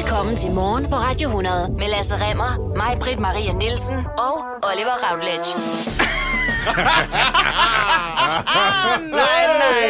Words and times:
Velkommen 0.00 0.36
til 0.36 0.50
Morgen 0.50 0.84
på 0.84 0.96
Radio 0.96 1.28
100 1.28 1.72
med 1.72 1.88
Lasse 1.88 2.14
Remmer, 2.16 2.76
mig, 2.76 2.96
Britt 3.00 3.20
Maria 3.20 3.52
Nielsen 3.52 3.96
og 3.96 4.34
Oliver 4.68 4.96
Routledge. 5.04 5.50
Nej, 9.20 9.42
nej. 9.62 9.86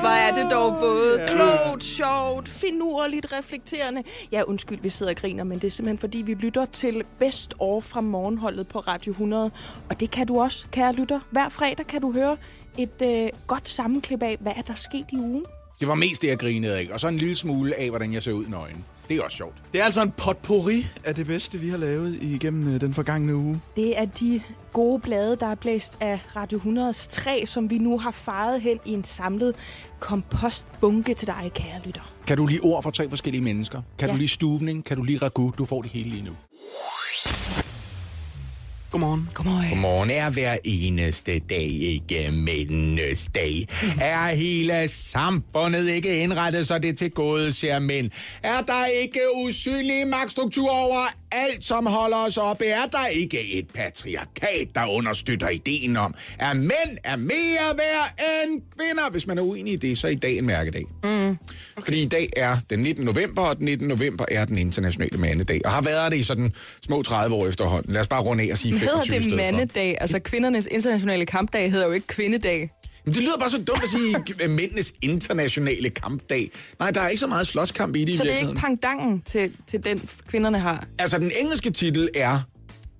Hvor 0.00 0.08
er 0.08 0.34
det 0.34 0.50
dog 0.50 0.76
både 0.80 1.26
klogt, 1.28 1.84
sjovt, 1.84 2.48
finurligt, 2.48 3.32
reflekterende. 3.32 4.02
Ja, 4.32 4.42
undskyld, 4.42 4.78
vi 4.82 4.88
sidder 4.88 5.12
og 5.12 5.16
griner, 5.16 5.44
men 5.44 5.58
det 5.58 5.66
er 5.66 5.70
simpelthen 5.70 5.98
fordi, 5.98 6.22
vi 6.22 6.34
lytter 6.34 6.66
til 6.72 7.02
Best 7.18 7.54
År 7.58 7.80
fra 7.80 8.00
morgenholdet 8.00 8.68
på 8.68 8.78
Radio 8.78 9.10
100. 9.10 9.50
Og 9.90 10.00
det 10.00 10.10
kan 10.10 10.26
du 10.26 10.40
også, 10.40 10.66
kære 10.72 10.92
lytter. 10.92 11.20
Hver 11.30 11.48
fredag 11.48 11.86
kan 11.86 12.00
du 12.00 12.12
høre 12.12 12.36
et 12.78 13.02
øh, 13.02 13.28
godt 13.46 13.68
sammenklip 13.68 14.22
af, 14.22 14.36
hvad 14.40 14.52
er 14.56 14.62
der 14.62 14.74
sket 14.74 15.06
i 15.12 15.16
ugen. 15.16 15.44
Det 15.80 15.88
var 15.88 15.94
mest 15.94 16.22
det, 16.22 16.28
jeg 16.28 16.38
grinede 16.38 16.76
af. 16.76 16.88
Og 16.92 17.00
så 17.00 17.08
en 17.08 17.18
lille 17.18 17.36
smule 17.36 17.74
af, 17.80 17.88
hvordan 17.88 18.12
jeg 18.12 18.22
ser 18.22 18.32
ud 18.32 18.46
nøgen. 18.46 18.84
Det 19.08 19.16
er 19.16 19.22
også 19.22 19.36
sjovt. 19.36 19.54
Det 19.72 19.80
er 19.80 19.84
altså 19.84 20.02
en 20.02 20.10
potpourri 20.10 20.86
af 21.04 21.14
det 21.14 21.26
bedste, 21.26 21.58
vi 21.58 21.68
har 21.68 21.76
lavet 21.76 22.18
igennem 22.22 22.74
øh, 22.74 22.80
den 22.80 22.94
forgangne 22.94 23.36
uge. 23.36 23.60
Det 23.76 23.98
er 24.00 24.04
de 24.04 24.40
gode 24.72 25.00
blade, 25.00 25.36
der 25.36 25.46
er 25.46 25.54
blæst 25.54 25.96
af 26.00 26.20
Radio 26.36 26.58
100's 26.58 27.08
træ, 27.10 27.44
som 27.46 27.70
vi 27.70 27.78
nu 27.78 27.98
har 27.98 28.10
faret 28.10 28.60
hen 28.60 28.78
i 28.84 28.92
en 28.92 29.04
samlet 29.04 29.54
kompostbunke 30.00 31.14
til 31.14 31.26
dig, 31.28 31.50
kære 31.54 31.80
lytter. 31.84 32.12
Kan 32.26 32.36
du 32.36 32.46
lige 32.46 32.60
ord 32.62 32.82
for 32.82 32.90
tre 32.90 33.08
forskellige 33.10 33.42
mennesker? 33.42 33.82
Kan 33.98 34.08
Ja. 34.08 34.12
du 34.14 34.18
lige 34.18 34.28
stuvning? 34.28 34.84
Kan 34.84 34.96
du 34.96 35.02
lige 35.02 35.18
ragu? 35.18 35.52
Du 35.58 35.64
får 35.64 35.82
det 35.82 35.90
hele 35.90 36.10
lige 36.10 36.22
nu. 36.24 36.30
Godmorgen. 38.90 39.28
Godmorgen. 39.34 39.68
Godmorgen 39.68 40.10
er 40.10 40.30
hver 40.30 40.56
eneste 40.64 41.38
dag 41.38 41.66
ikke 41.66 42.30
mændenes 42.32 43.28
dag. 43.34 43.66
Er 44.00 44.34
hele 44.34 44.88
samfundet 44.88 45.88
ikke 45.88 46.16
indrettet, 46.22 46.66
så 46.66 46.78
det 46.78 46.98
til 46.98 47.10
gode 47.10 47.52
ser 47.52 47.78
mænd? 47.78 48.10
Er 48.42 48.60
der 48.60 48.86
ikke 48.86 49.20
usynlige 49.34 50.04
magtstrukturer 50.04 50.74
over 50.74 51.06
alt, 51.32 51.64
som 51.64 51.86
holder 51.86 52.16
os 52.16 52.36
oppe? 52.36 52.64
Er 52.64 52.86
der 52.86 53.06
ikke 53.06 53.52
et 53.52 53.66
patriarkat, 53.74 54.68
der 54.74 54.86
understøtter 54.86 55.48
ideen 55.48 55.96
om, 55.96 56.14
at 56.38 56.56
mænd 56.56 56.98
er 57.04 57.16
mere 57.16 57.78
værd 57.78 58.20
end 58.44 58.62
kvinder? 58.78 59.10
Hvis 59.10 59.26
man 59.26 59.38
er 59.38 59.42
uenig 59.42 59.72
i 59.72 59.76
det, 59.76 59.98
så 59.98 60.06
er 60.06 60.10
i 60.10 60.14
dag 60.14 60.38
en 60.38 60.46
mærkedag. 60.46 60.84
Mm. 61.04 61.36
Fordi 61.84 62.02
i 62.02 62.08
dag 62.08 62.28
er 62.36 62.56
den 62.70 62.78
19. 62.78 63.04
november, 63.04 63.42
og 63.42 63.56
den 63.56 63.64
19. 63.64 63.88
november 63.88 64.24
er 64.30 64.44
den 64.44 64.58
internationale 64.58 65.18
mandedag. 65.18 65.60
Og 65.64 65.70
har 65.70 65.82
været 65.82 66.12
det 66.12 66.18
i 66.18 66.22
sådan 66.22 66.52
små 66.82 67.02
30 67.02 67.34
år 67.34 67.46
efterhånden. 67.46 67.92
Lad 67.92 68.00
os 68.00 68.08
bare 68.08 68.22
runde 68.22 68.44
af 68.44 68.48
og 68.52 68.58
sige 68.58 68.72
Nu 68.72 68.78
25 68.78 69.20
hedder 69.20 69.28
det 69.28 69.36
mandedag. 69.36 69.96
Altså, 70.00 70.18
kvindernes 70.18 70.68
internationale 70.70 71.26
kampdag 71.26 71.70
hedder 71.70 71.86
jo 71.86 71.92
ikke 71.92 72.06
kvindedag. 72.06 72.70
Men 73.06 73.14
det 73.14 73.22
lyder 73.22 73.38
bare 73.38 73.50
så 73.50 73.62
dumt 73.62 73.82
at 73.82 73.88
sige 73.88 74.48
mændenes 74.48 74.92
internationale 75.02 75.90
kampdag. 75.90 76.50
Nej, 76.78 76.90
der 76.90 77.00
er 77.00 77.08
ikke 77.08 77.20
så 77.20 77.26
meget 77.26 77.46
slåskamp 77.46 77.96
i 77.96 78.04
det 78.04 78.08
i 78.12 78.16
Så 78.16 78.22
det 78.22 78.32
er 78.32 78.34
ikke 78.36 78.46
virkeligheden. 78.46 78.78
pangdangen 78.78 79.22
til, 79.22 79.52
til 79.66 79.84
den, 79.84 80.08
kvinderne 80.28 80.58
har. 80.58 80.86
Altså, 80.98 81.18
den 81.18 81.32
engelske 81.40 81.70
titel 81.70 82.08
er 82.14 82.38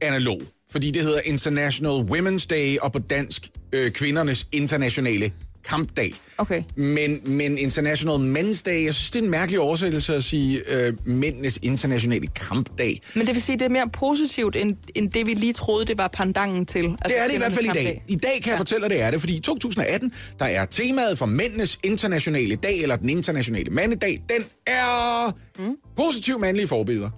analog, 0.00 0.42
fordi 0.70 0.90
det 0.90 1.02
hedder 1.02 1.20
International 1.24 1.92
Women's 1.92 2.46
Day, 2.46 2.78
og 2.78 2.92
på 2.92 2.98
dansk 2.98 3.48
øh, 3.72 3.90
kvindernes 3.92 4.46
internationale 4.52 5.32
kampdag. 5.68 6.14
Okay. 6.38 6.62
Men, 6.76 7.20
men 7.24 7.58
International 7.58 8.14
Men's 8.36 8.62
Day, 8.66 8.84
jeg 8.84 8.94
synes, 8.94 9.10
det 9.10 9.18
er 9.20 9.24
en 9.24 9.30
mærkelig 9.30 9.60
oversættelse 9.60 10.14
at 10.14 10.24
sige 10.24 10.62
øh, 10.68 10.92
mændenes 11.06 11.58
internationale 11.62 12.26
kampdag. 12.26 13.00
Men 13.14 13.26
det 13.26 13.34
vil 13.34 13.42
sige, 13.42 13.58
det 13.58 13.64
er 13.64 13.68
mere 13.70 13.88
positivt, 13.92 14.56
end, 14.56 14.76
end 14.94 15.10
det, 15.10 15.26
vi 15.26 15.34
lige 15.34 15.52
troede, 15.52 15.84
det 15.84 15.98
var 15.98 16.08
pandangen 16.08 16.66
til. 16.66 16.78
Altså, 16.84 16.98
Det 17.08 17.18
er 17.20 17.26
det 17.26 17.34
i 17.34 17.38
hvert 17.38 17.52
fald 17.52 17.66
i 17.66 17.68
dag. 17.68 18.02
I 18.08 18.14
dag 18.14 18.30
kan 18.32 18.42
jeg 18.46 18.52
Ja. 18.52 18.56
fortælle 18.58 18.82
dig, 18.82 18.90
det 18.90 19.02
er 19.02 19.10
det, 19.10 19.20
fordi 19.20 19.36
i 19.36 19.40
2018, 19.40 20.12
der 20.38 20.44
er 20.44 20.64
temaet 20.64 21.18
for 21.18 21.26
mændenes 21.26 21.78
internationale 21.84 22.56
dag, 22.56 22.82
eller 22.82 22.96
den 22.96 23.08
internationale 23.10 23.70
mandedag, 23.70 24.22
den 24.28 24.44
er 24.66 25.32
mm. 25.58 25.76
positiv 25.96 26.38
mandlige 26.40 26.68
forbilleder. 26.68 27.10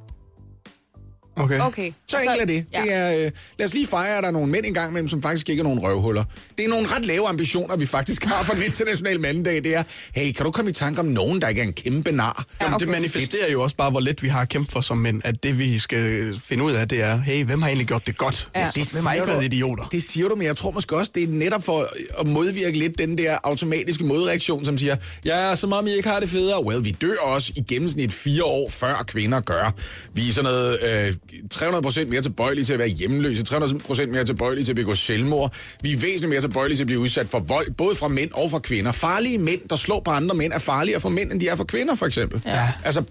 Okay. 1.38 1.60
Okay. 1.60 1.92
Så 2.06 2.16
Altså, 2.16 2.32
enkelt 2.32 2.50
er 2.50 2.54
det. 2.54 2.66
Ja. 2.72 2.82
det 2.82 2.92
er, 3.18 3.26
øh, 3.26 3.30
lad 3.58 3.66
os 3.66 3.74
lige 3.74 3.86
fejre, 3.86 4.16
at 4.16 4.22
der 4.22 4.28
er 4.28 4.32
nogle 4.32 4.52
mænd 4.52 4.66
engang 4.66 4.90
imellem, 4.90 5.08
som 5.08 5.22
faktisk 5.22 5.48
ikke 5.48 5.60
er 5.60 5.64
nogen 5.64 5.78
røvhuller. 5.80 6.24
Det 6.58 6.64
er 6.64 6.68
nogle 6.68 6.88
ret 6.88 7.04
lave 7.04 7.28
ambitioner, 7.28 7.76
vi 7.76 7.86
faktisk 7.86 8.24
har 8.24 8.42
for 8.44 8.54
den 8.54 8.62
internationale 8.62 9.18
mandedag. 9.18 9.64
Det 9.64 9.74
er, 9.74 9.82
hey, 10.14 10.32
kan 10.32 10.44
du 10.44 10.50
komme 10.50 10.70
i 10.70 10.74
tanke 10.74 11.00
om 11.00 11.06
nogen, 11.06 11.40
der 11.40 11.48
ikke 11.48 11.60
er 11.60 11.64
en 11.66 11.72
kæmpe 11.72 12.12
nar? 12.12 12.44
Jamen, 12.60 12.74
okay. 12.74 12.84
Det 12.84 12.92
manifesterer 12.92 13.52
jo 13.52 13.62
også 13.62 13.76
bare, 13.76 13.90
hvor 13.90 14.00
let 14.00 14.22
vi 14.22 14.28
har 14.28 14.40
at 14.40 14.48
kæmpe 14.48 14.72
for 14.72 14.80
som 14.80 14.98
mænd, 14.98 15.22
at 15.24 15.42
det 15.42 15.58
vi 15.58 15.78
skal 15.78 16.34
finde 16.44 16.64
ud 16.64 16.72
af, 16.72 16.88
det 16.88 17.02
er, 17.02 17.20
hey, 17.20 17.44
hvem 17.44 17.62
har 17.62 17.68
egentlig 17.68 17.86
gjort 17.88 18.06
det 18.06 18.16
godt? 18.18 18.48
Ja. 18.56 18.70
Det 18.74 18.92
hvem 18.92 19.06
har 19.06 19.14
ikke 19.14 19.26
været 19.26 19.44
idioter? 19.44 19.84
Det 19.92 20.02
siger 20.02 20.28
du, 20.28 20.34
men 20.34 20.46
jeg 20.46 20.56
tror 20.56 20.70
måske 20.70 20.96
også, 20.96 21.10
det 21.14 21.22
er 21.22 21.28
netop 21.28 21.64
for 21.64 21.88
at 22.20 22.26
modvirke 22.26 22.78
lidt 22.78 22.98
den 22.98 23.18
der 23.18 23.38
automatiske 23.44 24.04
modreaktion, 24.04 24.64
som 24.64 24.78
siger, 24.78 24.96
ja, 25.24 25.54
som 25.54 25.72
om 25.72 25.86
I 25.86 25.90
ikke 25.90 26.08
har 26.08 26.20
det 26.20 26.28
federe. 26.28 26.64
Well, 26.64 26.84
vi 26.84 26.90
dør 26.90 27.16
også 27.22 27.52
i 27.56 27.60
gennemsnit 27.68 28.12
fire 28.12 28.44
år 28.44 28.70
før 28.70 29.04
kvinder 29.08 29.40
gør. 29.40 29.74
Vi 30.12 30.28
er 30.28 30.32
sådan 30.32 30.44
noget 30.44 30.78
øh, 30.82 31.14
300% 31.54 32.04
mere 32.04 32.22
tilbøjelige 32.22 32.64
til 32.64 32.72
at 32.72 32.78
være 32.78 32.88
hjemløse, 32.88 33.44
300% 33.48 34.06
mere 34.06 34.24
tilbøjelige 34.24 34.64
til 34.64 34.72
at 34.72 34.76
begå 34.76 34.94
selvmord. 34.94 35.54
Vi 35.82 35.92
er 35.92 35.96
væsentligt 35.96 36.28
mere 36.28 36.40
tilbøjelige 36.40 36.76
til 36.76 36.82
at 36.82 36.86
blive 36.86 37.00
udsat 37.00 37.26
for 37.26 37.40
vold, 37.40 37.70
både 37.70 37.96
fra 37.96 38.08
mænd 38.08 38.30
og 38.34 38.50
fra 38.50 38.58
kvinder. 38.58 38.92
Farlige 38.92 39.38
mænd, 39.38 39.60
der 39.70 39.76
slår 39.76 40.00
på 40.00 40.10
andre 40.10 40.34
mænd, 40.34 40.52
er 40.52 40.58
farligere 40.58 41.00
for 41.00 41.08
mænd, 41.08 41.32
end 41.32 41.40
de 41.40 41.48
er 41.48 41.56
for 41.56 41.64
kvinder, 41.64 41.94
for 41.94 42.06
eksempel. 42.06 42.42
Ja. 42.46 42.68
Altså, 42.84 43.02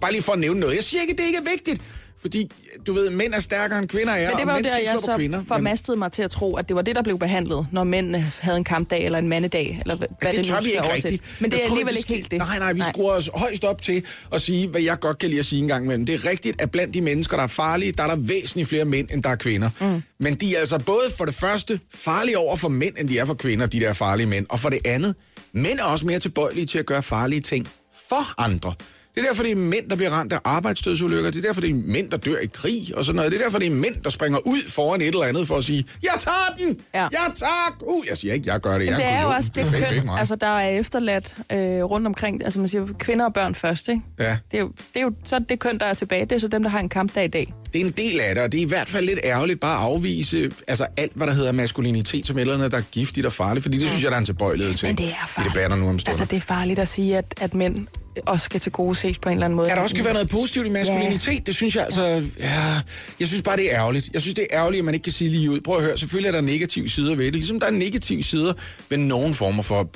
bare 0.00 0.12
lige 0.12 0.22
for 0.22 0.32
at 0.32 0.38
nævne 0.38 0.60
noget. 0.60 0.76
Jeg 0.76 0.84
siger 0.84 1.00
ikke, 1.00 1.12
at 1.12 1.18
det 1.18 1.26
ikke 1.26 1.38
er 1.38 1.50
vigtigt, 1.50 1.82
fordi, 2.20 2.50
du 2.86 2.92
ved, 2.92 3.10
mænd 3.10 3.34
er 3.34 3.40
stærkere 3.40 3.78
end 3.78 3.88
kvinder 3.88 4.12
er, 4.12 4.18
Men 4.18 4.36
det 4.36 4.40
og 4.40 4.46
var 4.46 4.52
jo 4.52 4.56
mænd 4.56 4.64
der, 4.64 4.78
jeg 4.78 4.96
så 5.00 5.14
kvinder. 5.16 5.44
formastede 5.48 5.96
mig 5.96 6.12
til 6.12 6.22
at 6.22 6.30
tro, 6.30 6.56
at 6.56 6.68
det 6.68 6.76
var 6.76 6.82
det, 6.82 6.96
der 6.96 7.02
blev 7.02 7.18
behandlet, 7.18 7.66
når 7.72 7.84
mænd 7.84 8.16
havde 8.40 8.56
en 8.56 8.64
kampdag 8.64 9.04
eller 9.04 9.18
en 9.18 9.28
mandedag, 9.28 9.78
eller 9.80 9.96
hvad 9.96 10.08
Ja, 10.22 10.30
det, 10.30 10.38
det 10.38 10.48
nu 10.50 10.56
vi 10.62 10.68
ikke 10.70 10.92
rigtigt. 10.92 11.40
Men 11.40 11.50
det 11.50 11.56
Jeg 11.56 11.62
er 11.62 11.68
tror, 11.68 11.74
alligevel 11.74 11.94
det 11.94 11.98
ikke 12.00 12.14
helt 12.14 12.30
det. 12.30 12.38
Nej, 12.38 12.58
nej, 12.58 12.72
vi 12.72 12.82
skruer 12.92 13.12
os 13.14 13.30
højst 13.34 13.64
op 13.64 13.82
til 13.82 14.04
at 14.32 14.42
sige, 14.42 14.68
hvad 14.68 14.80
jeg 14.80 15.00
godt 15.00 15.18
kan 15.18 15.28
lide 15.28 15.38
at 15.38 15.44
sige 15.46 15.62
en 15.62 15.68
gang 15.68 15.84
imellem. 15.84 16.06
Det 16.06 16.14
er 16.14 16.30
rigtigt, 16.30 16.60
at 16.62 16.70
blandt 16.70 16.94
de 16.94 17.00
mennesker, 17.00 17.36
der 17.36 17.44
er 17.44 17.48
farlige, 17.48 17.92
der 17.92 18.02
er 18.04 18.08
der 18.08 18.16
væsentligt 18.16 18.68
flere 18.68 18.84
mænd, 18.84 19.08
end 19.12 19.22
der 19.22 19.30
er 19.30 19.36
kvinder. 19.36 19.70
Mm. 19.80 20.02
Men 20.20 20.34
de 20.34 20.54
er 20.56 20.60
altså 20.60 20.78
både 20.78 21.04
for 21.16 21.24
det 21.24 21.34
første 21.34 21.80
farlige 21.94 22.38
over 22.38 22.56
for 22.56 22.68
mænd, 22.68 22.94
end 22.98 23.08
de 23.08 23.18
er 23.18 23.24
for 23.24 23.34
kvinder, 23.34 23.66
de 23.66 23.80
der 23.80 23.92
farlige 23.92 24.26
mænd. 24.26 24.46
Og 24.48 24.60
for 24.60 24.68
det 24.68 24.78
andet, 24.84 25.14
mænd 25.52 25.78
er 25.78 25.84
også 25.84 26.06
mere 26.06 26.18
tilbøjelige 26.18 26.66
til 26.66 26.78
at 26.78 26.86
gøre 26.86 27.02
farlige 27.02 27.40
ting 27.40 27.68
for 28.08 28.40
andre. 28.40 28.74
Det 29.14 29.22
er 29.22 29.26
derfor, 29.26 29.42
det 29.42 29.52
er 29.52 29.56
mænd, 29.56 29.88
der 29.90 29.96
bliver 29.96 30.10
ramt 30.10 30.32
af 30.32 30.38
arbejdsdødsulykker. 30.44 31.30
Det 31.30 31.38
er 31.38 31.42
derfor, 31.48 31.60
det 31.60 31.70
er 31.70 31.74
mænd, 31.74 32.10
der 32.10 32.16
dør 32.16 32.38
i 32.38 32.46
krig 32.46 32.96
og 32.96 33.04
sådan 33.04 33.16
noget. 33.16 33.32
Det 33.32 33.40
er 33.40 33.44
derfor, 33.44 33.58
det 33.58 33.66
er 33.66 33.74
mænd, 33.74 33.94
der 34.04 34.10
springer 34.10 34.38
ud 34.46 34.68
foran 34.68 35.00
et 35.00 35.06
eller 35.06 35.22
andet 35.22 35.46
for 35.48 35.56
at 35.56 35.64
sige, 35.64 35.84
jeg 36.02 36.12
tager 36.18 36.54
den! 36.58 36.80
Ja. 36.94 37.00
Jeg 37.00 37.32
tager 37.36 37.76
Uh, 37.80 38.06
jeg 38.08 38.16
siger 38.16 38.34
ikke, 38.34 38.52
jeg 38.52 38.60
gør 38.60 38.70
det. 38.70 38.80
Men 38.80 38.88
jeg 38.88 38.96
det 38.96 39.06
er 39.06 39.22
jo 39.22 39.28
også 39.28 39.50
det 39.54 39.66
køn, 39.74 40.08
altså, 40.18 40.36
der 40.36 40.46
er 40.46 40.68
efterladt 40.68 41.34
øh, 41.52 41.58
rundt 41.84 42.06
omkring. 42.06 42.44
Altså 42.44 42.58
man 42.58 42.68
siger 42.68 42.86
kvinder 42.98 43.24
og 43.24 43.34
børn 43.34 43.54
først, 43.54 43.88
ikke? 43.88 44.02
Ja. 44.18 44.36
Det 44.50 44.56
er, 44.56 44.60
jo, 44.60 44.68
det 44.94 45.00
er 45.00 45.02
jo 45.02 45.12
så 45.24 45.38
det 45.48 45.58
køn, 45.58 45.78
der 45.78 45.86
er 45.86 45.94
tilbage. 45.94 46.24
Det 46.24 46.32
er 46.32 46.38
så 46.38 46.48
dem, 46.48 46.62
der 46.62 46.70
har 46.70 46.80
en 46.80 46.88
kampdag 46.88 47.24
i 47.24 47.28
dag. 47.28 47.54
Det 47.72 47.80
er 47.80 47.84
en 47.84 47.90
del 47.90 48.20
af 48.20 48.34
det, 48.34 48.44
og 48.44 48.52
det 48.52 48.58
er 48.58 48.62
i 48.62 48.68
hvert 48.68 48.88
fald 48.88 49.06
lidt 49.06 49.18
ærgerligt 49.24 49.60
bare 49.60 49.78
at 49.78 49.84
afvise 49.84 50.50
altså 50.68 50.86
alt, 50.96 51.12
hvad 51.14 51.26
der 51.26 51.32
hedder 51.32 51.52
maskulinitet 51.52 52.26
som 52.26 52.38
eller 52.38 52.54
andet, 52.54 52.72
der 52.72 52.78
er 52.78 52.82
giftigt 52.92 53.26
og 53.26 53.32
farligt, 53.32 53.62
fordi 53.62 53.78
det 53.78 53.88
synes 53.88 54.02
jeg, 54.02 54.10
der 54.10 54.16
er 54.16 54.18
en 54.20 54.24
tilbøjelighed 54.24 54.74
til. 54.74 54.88
Men 54.88 54.96
det 54.96 55.04
er 55.06 55.10
I 55.10 55.14
farligt. 55.28 55.54
debatter 55.54 55.76
nu 55.76 55.88
om 55.88 55.98
stunder. 55.98 56.20
Altså 56.20 56.24
det 56.30 56.36
er 56.36 56.40
farligt 56.40 56.78
at 56.78 56.88
sige, 56.88 57.18
at, 57.18 57.34
at 57.40 57.54
mænd 57.54 57.86
også 58.26 58.44
skal 58.44 58.60
til 58.60 58.72
gode 58.72 58.94
ses 58.94 59.18
på 59.18 59.28
en 59.28 59.32
eller 59.32 59.44
anden 59.44 59.56
måde. 59.56 59.70
At 59.70 59.76
der 59.76 59.82
også 59.82 59.94
kan 59.94 60.04
være 60.04 60.14
noget 60.14 60.28
positivt 60.28 60.66
i 60.66 60.70
maskulinitet, 60.70 61.32
ja. 61.32 61.38
det 61.46 61.54
synes 61.54 61.76
jeg 61.76 61.84
altså... 61.84 62.24
Ja, 62.38 62.80
jeg 63.20 63.28
synes 63.28 63.42
bare, 63.42 63.56
det 63.56 63.72
er 63.72 63.78
ærgerligt. 63.78 64.10
Jeg 64.12 64.22
synes, 64.22 64.34
det 64.34 64.46
er 64.50 64.58
ærgerligt, 64.58 64.78
at 64.78 64.84
man 64.84 64.94
ikke 64.94 65.04
kan 65.04 65.12
sige 65.12 65.30
lige 65.30 65.50
ud. 65.50 65.60
Prøv 65.60 65.76
at 65.76 65.82
høre, 65.82 65.98
selvfølgelig 65.98 66.28
er 66.28 66.32
der 66.32 66.40
negative 66.40 66.88
sider 66.88 67.14
ved 67.14 67.24
det. 67.24 67.34
Ligesom 67.34 67.60
der 67.60 67.66
er 67.66 67.70
negative 67.70 68.22
sider 68.22 68.52
ved 68.88 68.98
nogen 68.98 69.34
former 69.34 69.62
for 69.62 69.90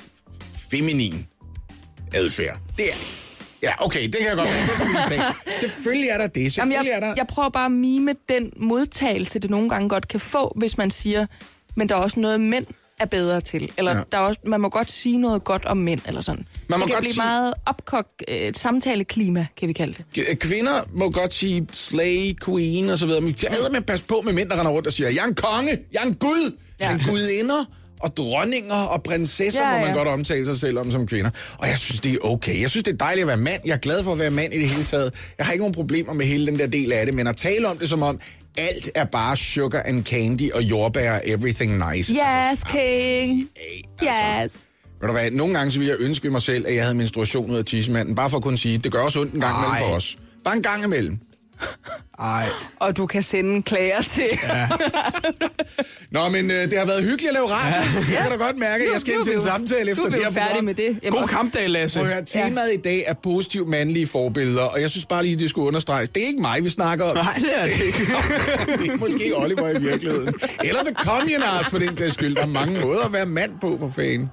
feminin 0.70 1.26
adfærd. 2.14 2.58
Det 2.76 2.84
er... 2.84 3.26
Ja, 3.62 3.84
okay, 3.84 4.02
det 4.02 4.16
kan 4.16 4.28
jeg 4.28 4.36
godt. 4.36 4.48
Det 4.48 4.76
skal 4.76 4.86
vi 4.88 4.92
lige 4.92 5.08
tage. 5.08 5.22
Selvfølgelig 5.60 6.08
er 6.08 6.18
der 6.18 6.26
det. 6.26 6.34
Jamen, 6.36 6.50
Selvfølgelig 6.50 6.88
jeg, 6.88 6.96
er 6.96 7.00
der... 7.00 7.14
jeg 7.16 7.26
prøver 7.26 7.48
bare 7.48 7.64
at 7.64 7.72
mime 7.72 8.14
den 8.28 8.52
modtagelse, 8.56 9.38
det 9.38 9.50
nogle 9.50 9.68
gange 9.68 9.88
godt 9.88 10.08
kan 10.08 10.20
få, 10.20 10.52
hvis 10.56 10.78
man 10.78 10.90
siger, 10.90 11.26
men 11.74 11.88
der 11.88 11.94
er 11.94 11.98
også 11.98 12.20
noget, 12.20 12.40
mænd 12.40 12.66
er 13.00 13.06
bedre 13.06 13.40
til. 13.40 13.70
Eller 13.78 13.90
Ja. 13.90 13.96
ja. 13.96 14.02
der 14.12 14.18
er 14.18 14.22
også, 14.22 14.40
man 14.46 14.60
må 14.60 14.68
godt 14.68 14.90
sige 14.90 15.18
noget 15.18 15.44
godt 15.44 15.64
om 15.64 15.76
mænd, 15.76 16.00
eller 16.06 16.20
sådan. 16.20 16.46
Man 16.68 16.78
må 16.80 16.84
det 16.86 16.90
kan 16.90 16.94
godt 16.96 17.02
blive 17.02 17.12
sige- 17.14 17.24
meget 17.24 17.54
opkogt 17.66 18.22
øh, 18.28 18.52
samtaleklima, 18.54 19.46
kan 19.56 19.68
vi 19.68 19.72
kalde 19.72 19.94
det. 20.14 20.18
K- 20.28 20.34
Kvinder 20.34 20.88
må 20.94 21.10
godt 21.10 21.34
sige 21.34 21.66
slay, 21.72 22.32
queen 22.44 22.90
og 22.90 22.98
så 22.98 23.06
videre, 23.06 23.20
men 23.20 23.34
jeg 23.42 23.50
ved, 23.50 23.70
man 23.70 23.82
passe 23.82 24.04
på 24.04 24.22
med 24.24 24.32
mænd, 24.32 24.50
der 24.50 24.58
render 24.58 24.72
rundt 24.72 24.86
og 24.86 24.92
siger, 24.92 25.10
jeg 25.10 25.22
er 25.22 25.26
en 25.28 25.34
konge, 25.34 25.78
jeg 25.92 26.00
er 26.02 26.06
en 26.06 26.14
gud, 26.14 26.56
jeg 26.80 26.90
er 26.90 26.94
en 26.94 27.00
Ja. 27.06 27.10
gudinder, 27.10 27.64
og 28.00 28.16
dronninger 28.16 28.74
og 28.74 29.02
prinsesser 29.02 29.60
Ja, 29.62 29.68
ja, 29.68 29.74
må 29.74 29.80
man 29.80 29.88
ja. 29.94 29.96
godt 29.96 30.08
omtale 30.08 30.44
sig 30.46 30.56
selv 30.58 30.78
om 30.78 30.90
som 30.90 31.06
kvinder. 31.06 31.30
Og 31.58 31.68
jeg 31.68 31.78
synes, 31.78 32.00
det 32.00 32.12
er 32.12 32.16
okay. 32.22 32.60
Jeg 32.60 32.70
synes, 32.70 32.84
det 32.84 32.92
er 32.92 32.96
dejligt 32.96 33.22
at 33.22 33.28
være 33.28 33.36
mand. 33.36 33.62
Jeg 33.66 33.72
er 33.72 33.76
glad 33.78 34.04
for 34.04 34.12
at 34.12 34.18
være 34.18 34.30
mand 34.30 34.54
i 34.54 34.58
det 34.58 34.68
hele 34.68 34.84
taget. 34.84 35.14
Jeg 35.38 35.46
har 35.46 35.52
ikke 35.52 35.62
nogen 35.62 35.74
problemer 35.74 36.12
med 36.12 36.26
hele 36.26 36.46
den 36.46 36.58
der 36.58 36.66
del 36.66 36.92
af 36.92 37.06
det, 37.06 37.14
men 37.14 37.26
at 37.26 37.36
tale 37.36 37.68
om 37.68 37.78
det 37.78 37.88
som 37.88 38.02
om, 38.02 38.20
alt 38.56 38.90
er 38.94 39.04
bare 39.04 39.36
sugar 39.36 39.82
and 39.84 40.04
candy 40.04 40.52
og 40.52 40.62
jordbær 40.62 41.18
everything 41.24 41.72
nice. 41.92 42.12
Yes, 42.14 42.20
Altså, 42.22 42.64
king. 42.68 43.48
hey, 43.56 44.08
altså, 44.08 44.54
Yes. 44.58 44.62
Ved 45.00 45.06
du 45.08 45.12
hvad, 45.12 45.30
nogle 45.30 45.54
gange 45.54 45.70
så 45.70 45.78
ville 45.78 45.90
jeg 45.92 46.00
ønske 46.00 46.30
mig 46.30 46.42
selv, 46.42 46.66
at 46.66 46.74
jeg 46.74 46.82
havde 46.82 46.94
menstruation 46.94 47.50
ud 47.50 47.56
af 47.56 47.64
tissemanden, 47.64 48.14
bare 48.14 48.30
for 48.30 48.36
at 48.36 48.42
kunne 48.42 48.58
sige, 48.58 48.78
det 48.78 48.92
gør 48.92 48.98
også 49.00 49.20
ondt 49.20 49.34
en 49.34 49.40
gang 49.40 49.56
imellem 49.56 49.72
Ej. 49.72 49.80
for 49.88 49.96
os. 49.96 50.16
Bare 50.44 50.56
en 50.56 50.62
gang 50.62 50.84
imellem. 50.84 51.18
Ej. 52.18 52.46
Og 52.80 52.96
du 52.96 53.06
kan 53.06 53.22
sende 53.22 53.62
klager 53.62 54.02
til... 54.02 54.28
Ja. 54.42 54.68
Nå, 56.10 56.28
men 56.28 56.50
øh, 56.50 56.70
det 56.70 56.78
har 56.78 56.86
været 56.86 57.02
hyggeligt 57.02 57.28
at 57.28 57.34
lave 57.34 57.46
radio. 57.46 58.00
Ja. 58.10 58.14
Jeg 58.14 58.22
kan 58.22 58.30
da 58.38 58.44
godt 58.44 58.58
mærke, 58.58 58.84
at 58.84 58.92
jeg 58.92 59.00
skal 59.00 59.14
ind 59.14 59.24
til 59.24 59.34
en 59.34 59.40
samtale 59.40 59.90
efter 59.90 60.04
er 60.04 60.10
det 60.10 60.18
her 60.18 60.30
program. 60.46 60.64
med 60.64 60.74
det. 60.74 60.98
Jamen, 61.02 61.18
God 61.20 61.28
kampdag, 61.28 61.70
Lasse. 61.70 61.98
Prøv 62.00 62.08
at 62.08 62.26
temaet 62.26 62.72
i 62.74 62.76
dag 62.76 63.04
er 63.06 63.14
positivt 63.14 63.68
mandlige 63.68 64.06
forbilleder, 64.06 64.62
og 64.62 64.80
jeg 64.80 64.90
synes 64.90 65.06
bare 65.06 65.22
lige, 65.22 65.36
det 65.36 65.50
skulle 65.50 65.66
understreges. 65.66 66.08
Det 66.08 66.22
er 66.22 66.26
ikke 66.26 66.40
mig, 66.40 66.64
vi 66.64 66.70
snakker 66.70 67.04
om. 67.04 67.16
Nej, 67.16 67.24
det 67.36 67.50
er 67.56 67.66
det 67.66 67.84
ikke. 67.84 67.98
det 68.78 68.90
er 68.92 68.96
måske 68.96 69.32
Oliver 69.36 69.68
i 69.68 69.80
virkeligheden. 69.82 70.34
Eller 70.64 70.80
The 70.84 70.94
Communards 70.94 71.70
for 71.70 71.78
den 71.78 71.96
sags 71.96 72.14
skyld. 72.14 72.36
Der 72.36 72.42
er 72.42 72.46
mange 72.46 72.80
måder 72.80 73.00
at 73.04 73.12
være 73.12 73.26
mand 73.26 73.52
på, 73.60 73.76
for 73.80 73.92
fanden. 73.96 74.30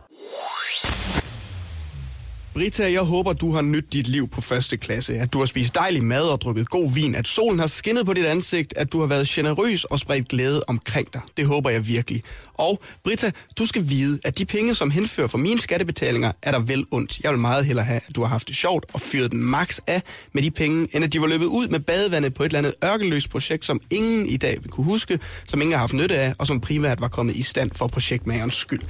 Brita, 2.54 2.92
jeg 2.92 3.02
håber, 3.02 3.34
du 3.34 3.52
har 3.52 3.62
nydt 3.62 3.94
dit 3.94 4.08
liv 4.08 4.30
på 4.30 4.42
første 4.42 4.78
klasse. 4.78 5.14
At 5.14 5.34
du 5.34 5.40
har 5.40 5.46
spist 5.46 5.76
dejlig 5.76 6.04
mad 6.04 6.22
og 6.24 6.42
drukket 6.42 6.70
god 6.70 6.94
vin. 6.94 7.16
At 7.16 7.28
solen 7.28 7.60
har 7.60 7.68
skinnet 7.68 8.06
på 8.06 8.14
dit 8.14 8.26
ansigt. 8.26 8.74
At 8.78 8.92
du 8.92 9.00
har 9.00 9.08
været 9.08 9.28
generøs 9.28 9.84
og 9.84 10.00
spredt 10.00 10.28
glæde 10.28 10.64
omkring 10.68 11.14
dig. 11.14 11.22
Det 11.38 11.46
håber 11.46 11.70
jeg 11.70 11.88
virkelig. 11.88 12.24
Og 12.54 12.82
Brita, 13.04 13.32
du 13.58 13.66
skal 13.66 13.90
vide, 13.90 14.20
at 14.24 14.38
de 14.38 14.46
penge, 14.46 14.76
som 14.76 14.92
henfører 14.92 15.28
for 15.28 15.38
mine 15.38 15.60
skattebetalinger, 15.60 16.32
er 16.42 16.52
der 16.52 16.60
vel 16.60 16.86
ondt. 16.92 17.20
Jeg 17.24 17.32
vil 17.32 17.40
meget 17.40 17.66
hellere 17.66 17.86
have, 17.86 18.02
at 18.08 18.16
du 18.16 18.22
har 18.22 18.30
haft 18.30 18.48
det 18.48 18.56
sjovt 18.56 18.86
og 18.94 19.02
fyret 19.02 19.32
den 19.32 19.44
max 19.44 19.80
af 19.88 20.02
med 20.34 20.44
de 20.44 20.52
penge, 20.52 20.88
end 20.96 21.04
at 21.04 21.14
de 21.14 21.22
var 21.22 21.28
løbet 21.28 21.46
ud 21.46 21.68
med 21.68 21.80
badevandet 21.80 22.34
på 22.34 22.44
et 22.44 22.46
eller 22.46 22.60
andet 22.60 22.74
ørkeløst 22.84 23.30
projekt, 23.30 23.66
som 23.66 23.80
ingen 23.90 24.26
i 24.26 24.38
dag 24.38 24.58
vil 24.62 24.72
kunne 24.72 24.86
huske, 24.86 25.20
som 25.48 25.62
ingen 25.62 25.74
har 25.74 25.80
haft 25.80 25.94
nytte 25.94 26.16
af, 26.16 26.34
og 26.38 26.48
som 26.48 26.60
primært 26.60 27.02
var 27.02 27.08
kommet 27.08 27.36
i 27.36 27.42
stand 27.42 27.72
for 27.76 27.88
projektmagerens 27.88 28.56
skyld. 28.56 28.82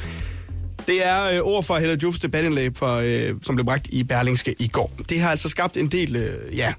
Det 0.88 1.06
er 1.06 1.24
øh, 1.24 1.40
ord 1.44 1.64
fra 1.64 1.80
Hella 1.80 1.96
Jufs 2.04 2.20
debatindlæg, 2.20 2.72
for, 2.76 2.96
øh, 2.96 3.36
som 3.44 3.56
blev 3.56 3.66
bragt 3.66 3.88
i 3.92 4.04
Berlingske 4.04 4.56
i 4.60 4.68
går. 4.68 4.92
Det 5.10 5.20
har 5.20 5.30
altså 5.30 5.50
skabt 5.50 5.78
en 5.78 5.88
del, 5.88 6.16
øh, 6.16 6.58
ja, 6.58 6.74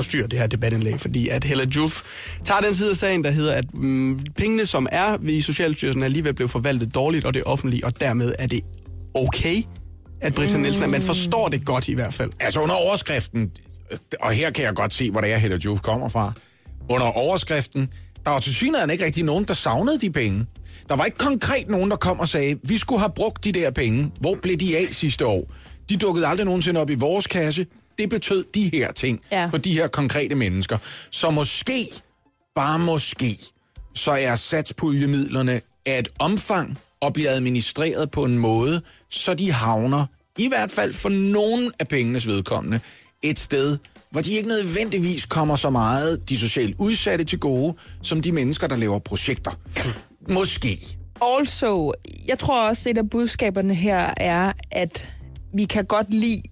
styr, 0.00 0.26
det 0.26 0.38
her 0.38 0.46
debatindlæg, 0.46 1.00
fordi 1.00 1.28
at 1.28 1.44
Hella 1.44 1.64
Juf 1.64 2.02
tager 2.44 2.60
den 2.60 2.74
side 2.74 2.90
af 2.90 2.96
sagen, 2.96 3.24
der 3.24 3.30
hedder, 3.30 3.54
at 3.54 3.74
mm, 3.74 4.20
pengene, 4.36 4.66
som 4.66 4.86
er 4.92 5.16
ved 5.20 5.42
Socialstyrelsen, 5.42 6.02
alligevel 6.02 6.34
blev 6.34 6.48
forvaltet 6.48 6.94
dårligt, 6.94 7.24
og 7.24 7.34
det 7.34 7.44
offentlige, 7.44 7.84
og 7.84 8.00
dermed 8.00 8.34
er 8.38 8.46
det 8.46 8.60
okay, 9.14 9.62
at 10.20 10.34
Britta 10.34 10.56
Nielsen, 10.56 10.82
at 10.84 10.90
man 10.90 11.02
forstår 11.02 11.48
det 11.48 11.64
godt 11.66 11.88
i 11.88 11.94
hvert 11.94 12.14
fald. 12.14 12.30
Altså 12.40 12.60
under 12.60 12.74
overskriften, 12.74 13.50
og 14.20 14.32
her 14.32 14.50
kan 14.50 14.64
jeg 14.64 14.74
godt 14.74 14.94
se, 14.94 15.10
hvor 15.10 15.20
det 15.20 15.32
er, 15.32 15.38
Hedda 15.38 15.56
Juf 15.56 15.80
kommer 15.80 16.08
fra. 16.08 16.32
Under 16.88 17.06
overskriften, 17.06 17.88
der 18.24 18.30
var 18.30 18.38
til 18.38 18.54
synligheden 18.54 18.90
ikke 18.90 19.04
rigtig 19.04 19.24
nogen, 19.24 19.44
der 19.44 19.54
savnede 19.54 20.00
de 20.00 20.10
penge. 20.10 20.46
Der 20.90 20.96
var 20.96 21.04
ikke 21.04 21.18
konkret 21.18 21.68
nogen, 21.68 21.90
der 21.90 21.96
kom 21.96 22.20
og 22.20 22.28
sagde, 22.28 22.58
vi 22.62 22.78
skulle 22.78 23.00
have 23.00 23.12
brugt 23.16 23.44
de 23.44 23.52
der 23.52 23.70
penge. 23.70 24.12
Hvor 24.20 24.34
blev 24.42 24.56
de 24.56 24.76
af 24.76 24.86
sidste 24.90 25.26
år? 25.26 25.52
De 25.90 25.96
dukkede 25.96 26.26
aldrig 26.26 26.44
nogensinde 26.44 26.80
op 26.80 26.90
i 26.90 26.94
vores 26.94 27.26
kasse. 27.26 27.66
Det 27.98 28.10
betød 28.10 28.44
de 28.54 28.70
her 28.72 28.92
ting 28.92 29.20
Ja. 29.32 29.46
for 29.46 29.58
de 29.58 29.72
her 29.72 29.86
konkrete 29.88 30.34
mennesker. 30.34 30.78
Så 31.10 31.30
måske, 31.30 31.88
bare 32.54 32.78
måske, 32.78 33.38
så 33.94 34.10
er 34.10 34.36
satspuljemidlerne 34.36 35.60
af 35.86 35.98
et 35.98 36.08
omfang 36.18 36.78
og 37.00 37.12
bliver 37.12 37.30
administreret 37.30 38.10
på 38.10 38.24
en 38.24 38.38
måde, 38.38 38.82
så 39.10 39.34
de 39.34 39.52
havner, 39.52 40.06
i 40.38 40.48
hvert 40.48 40.70
fald 40.70 40.92
for 40.92 41.08
nogen 41.08 41.72
af 41.78 41.88
pengenes 41.88 42.26
vedkommende, 42.26 42.80
et 43.22 43.38
sted, 43.38 43.78
hvor 44.10 44.20
de 44.20 44.32
ikke 44.32 44.48
nødvendigvis 44.48 45.26
kommer 45.26 45.56
så 45.56 45.70
meget 45.70 46.28
de 46.28 46.38
socialt 46.38 46.76
udsatte 46.78 47.24
til 47.24 47.38
gode, 47.38 47.74
som 48.02 48.20
de 48.22 48.32
mennesker, 48.32 48.66
der 48.66 48.76
laver 48.76 48.98
projekter. 48.98 49.50
Måske. 50.30 50.78
Also, 51.22 51.92
jeg 52.28 52.38
tror 52.38 52.68
også, 52.68 52.90
et 52.90 52.98
af 52.98 53.10
budskaberne 53.10 53.74
her 53.74 54.14
er, 54.16 54.52
at 54.70 55.08
vi 55.54 55.64
kan 55.64 55.84
godt 55.84 56.10
lide 56.14 56.42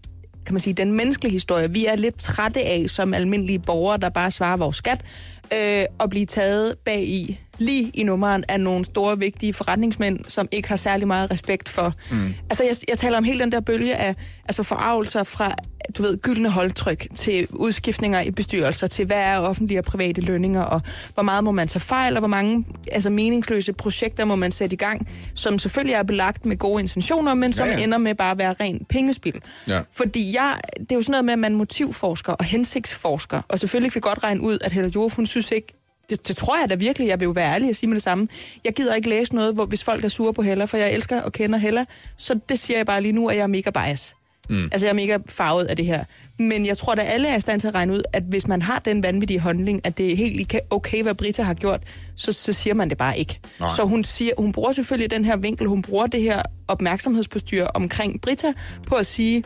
kan 0.47 0.55
man 0.55 0.61
sige, 0.61 0.75
den 0.75 0.93
menneskelige 0.93 1.33
historie. 1.33 1.71
Vi 1.73 1.87
er 1.87 1.97
lidt 1.97 2.19
trætte 2.19 2.61
af, 2.61 2.85
som 2.89 3.15
almindelige 3.15 3.59
borgere, 3.59 3.99
der 3.99 4.09
bare 4.09 4.31
svarer 4.31 4.57
vores 4.57 4.77
skat, 4.77 5.05
øh, 5.53 5.85
at 6.01 6.11
blive 6.11 6.27
taget 6.27 6.75
bag 6.85 7.03
i, 7.03 7.41
lige 7.59 7.91
i 7.95 8.03
nummeren 8.03 8.45
af 8.49 8.61
nogle 8.61 8.85
store, 8.85 9.19
vigtige 9.19 9.55
forretningsmænd, 9.55 10.19
som 10.29 10.49
ikke 10.53 10.69
har 10.69 10.77
særlig 10.77 11.07
meget 11.07 11.31
respekt 11.31 11.69
for. 11.69 11.95
Mm. 12.11 12.35
Altså, 12.51 12.65
jeg, 12.65 12.77
jeg 12.89 12.99
taler 12.99 13.19
om 13.19 13.25
hele 13.25 13.41
den 13.41 13.53
der 13.53 13.61
bølge 13.61 13.97
af 13.97 14.15
altså 14.45 14.63
forarvelser 14.63 15.23
fra, 15.23 15.55
du 15.99 16.03
ved, 16.03 16.19
gyldne 16.19 16.51
holdtryk 16.51 17.07
til 17.15 17.47
udskiftninger 17.51 18.21
i 18.21 18.31
bestyrelser, 18.31 18.87
til 18.87 19.07
hvad 19.07 19.17
er 19.17 19.39
offentlige 19.39 19.81
og 19.81 19.85
private 19.85 20.21
lønninger, 20.21 20.63
og 20.63 20.81
hvor 21.15 21.23
meget 21.23 21.45
må 21.45 21.51
man 21.51 21.69
tage 21.69 21.81
fejl, 21.81 22.15
og 22.15 22.19
hvor 22.19 22.29
mange 22.29 22.65
altså, 22.93 23.11
meningsløse 23.11 23.73
projekter 23.73 24.25
må 24.25 24.37
man 24.37 24.51
sætte 24.51 24.75
i 24.75 24.77
gang, 24.77 25.09
som 25.35 25.59
selvfølgelig 25.59 25.95
er 25.95 26.03
belagt 26.03 26.47
med 26.47 26.57
gode 26.57 26.83
intentioner, 26.83 27.35
men 27.35 27.53
som 27.53 27.69
Ja, 27.69 27.79
ja, 27.79 27.83
ender 27.83 27.99
med 27.99 28.15
bare 28.15 28.31
at 28.31 28.39
være 28.39 28.55
ren 28.61 28.87
pengespil. 28.89 29.41
Ja. 29.69 29.81
Fordi 29.93 30.35
jeg, 30.37 30.55
det 30.81 30.93
er 30.93 30.95
jo 30.95 31.03
sådan 31.03 31.11
noget 31.11 31.25
med, 31.25 31.33
at 31.33 31.39
man 31.39 31.55
motivforsker 31.55 32.33
og 32.33 32.45
hensigtsforsker, 32.45 33.43
og 33.49 33.59
selvfølgelig 33.59 33.93
kan 33.93 33.99
vi 33.99 34.09
godt 34.09 34.25
regne 34.25 34.41
ud, 34.41 34.59
at 34.65 34.73
Hella 34.73 34.91
Jove, 34.95 35.11
hun 35.17 35.27
synes 35.27 35.51
ikke, 35.51 35.78
det, 36.11 36.29
det 36.29 36.37
tror 36.37 36.61
jeg 36.61 36.71
da 36.71 36.75
virkelig, 36.75 37.09
jeg 37.09 37.21
vil 37.21 37.27
jo 37.27 37.31
være 37.31 37.55
ærlig 37.55 37.71
og 37.71 37.77
sige 37.77 37.89
med 37.89 37.95
det 37.95 38.03
samme. 38.03 38.29
Jeg 38.65 38.75
gider 38.75 38.95
ikke 38.95 39.09
læse 39.09 39.35
noget, 39.35 39.55
hvor, 39.55 39.67
hvis 39.67 39.85
folk 39.85 40.05
er 40.05 40.09
sure 40.09 40.35
på 40.35 40.43
Hella, 40.43 40.65
for 40.65 40.77
jeg 40.77 40.93
elsker 40.93 41.21
og 41.23 41.33
kender 41.33 41.59
Hella, 41.59 41.85
så 42.17 42.41
det 42.49 42.59
siger 42.59 42.79
jeg 42.79 42.87
bare 42.87 43.01
lige 43.01 43.13
nu, 43.13 43.29
at 43.29 43.37
jeg 43.37 43.43
er 43.43 43.47
mega 43.47 43.71
bias. 43.71 44.15
Mm. 44.49 44.65
Altså 44.65 44.87
jeg 44.87 44.91
er 44.91 44.95
mega 44.95 45.19
farvet 45.27 45.65
af 45.65 45.77
det 45.77 45.87
her. 45.87 46.05
Men 46.39 46.67
jeg 46.67 46.79
tror, 46.79 46.93
at 46.93 46.99
alle 47.03 47.29
er 47.29 47.37
i 47.37 47.41
stand 47.41 47.61
til 47.61 47.69
at 47.69 47.75
regne 47.75 47.93
ud, 47.93 48.03
at 48.13 48.23
hvis 48.23 48.47
man 48.47 48.63
har 48.63 48.79
den 48.79 49.03
vanvittige 49.03 49.41
handling, 49.41 49.81
at 49.85 49.99
det 49.99 50.13
er 50.13 50.17
helt 50.17 50.55
okay, 50.71 51.03
hvad 51.03 51.15
Brita 51.15 51.43
har 51.43 51.55
gjort, 51.55 51.83
så, 52.17 52.33
så 52.33 52.53
siger 52.53 52.75
man 52.75 52.91
det 52.91 52.99
bare 52.99 53.19
ikke. 53.19 53.41
Nej. 53.61 53.71
Så 53.77 53.85
hun, 53.85 54.05
siger, 54.05 54.33
hun 54.39 54.53
bruger 54.53 54.73
selvfølgelig 54.73 55.11
den 55.11 55.25
her 55.25 55.37
vinkel, 55.37 55.67
hun 55.67 55.83
bruger 55.83 56.07
det 56.07 56.23
her 56.23 56.43
opmærksomhedspostyr 56.69 57.65
omkring 57.65 58.21
Brita 58.21 58.53
på 58.87 58.95
at 58.95 59.07
sige, 59.07 59.45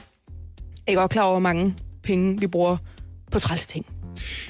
jeg 0.87 0.95
er 0.95 0.99
godt 0.99 1.11
klar 1.11 1.23
over, 1.23 1.33
hvor 1.33 1.41
mange 1.41 1.75
penge 2.03 2.41
vi 2.41 2.47
bruger 2.47 2.77
på 3.31 3.39
træls 3.39 3.67
ting. 3.67 3.87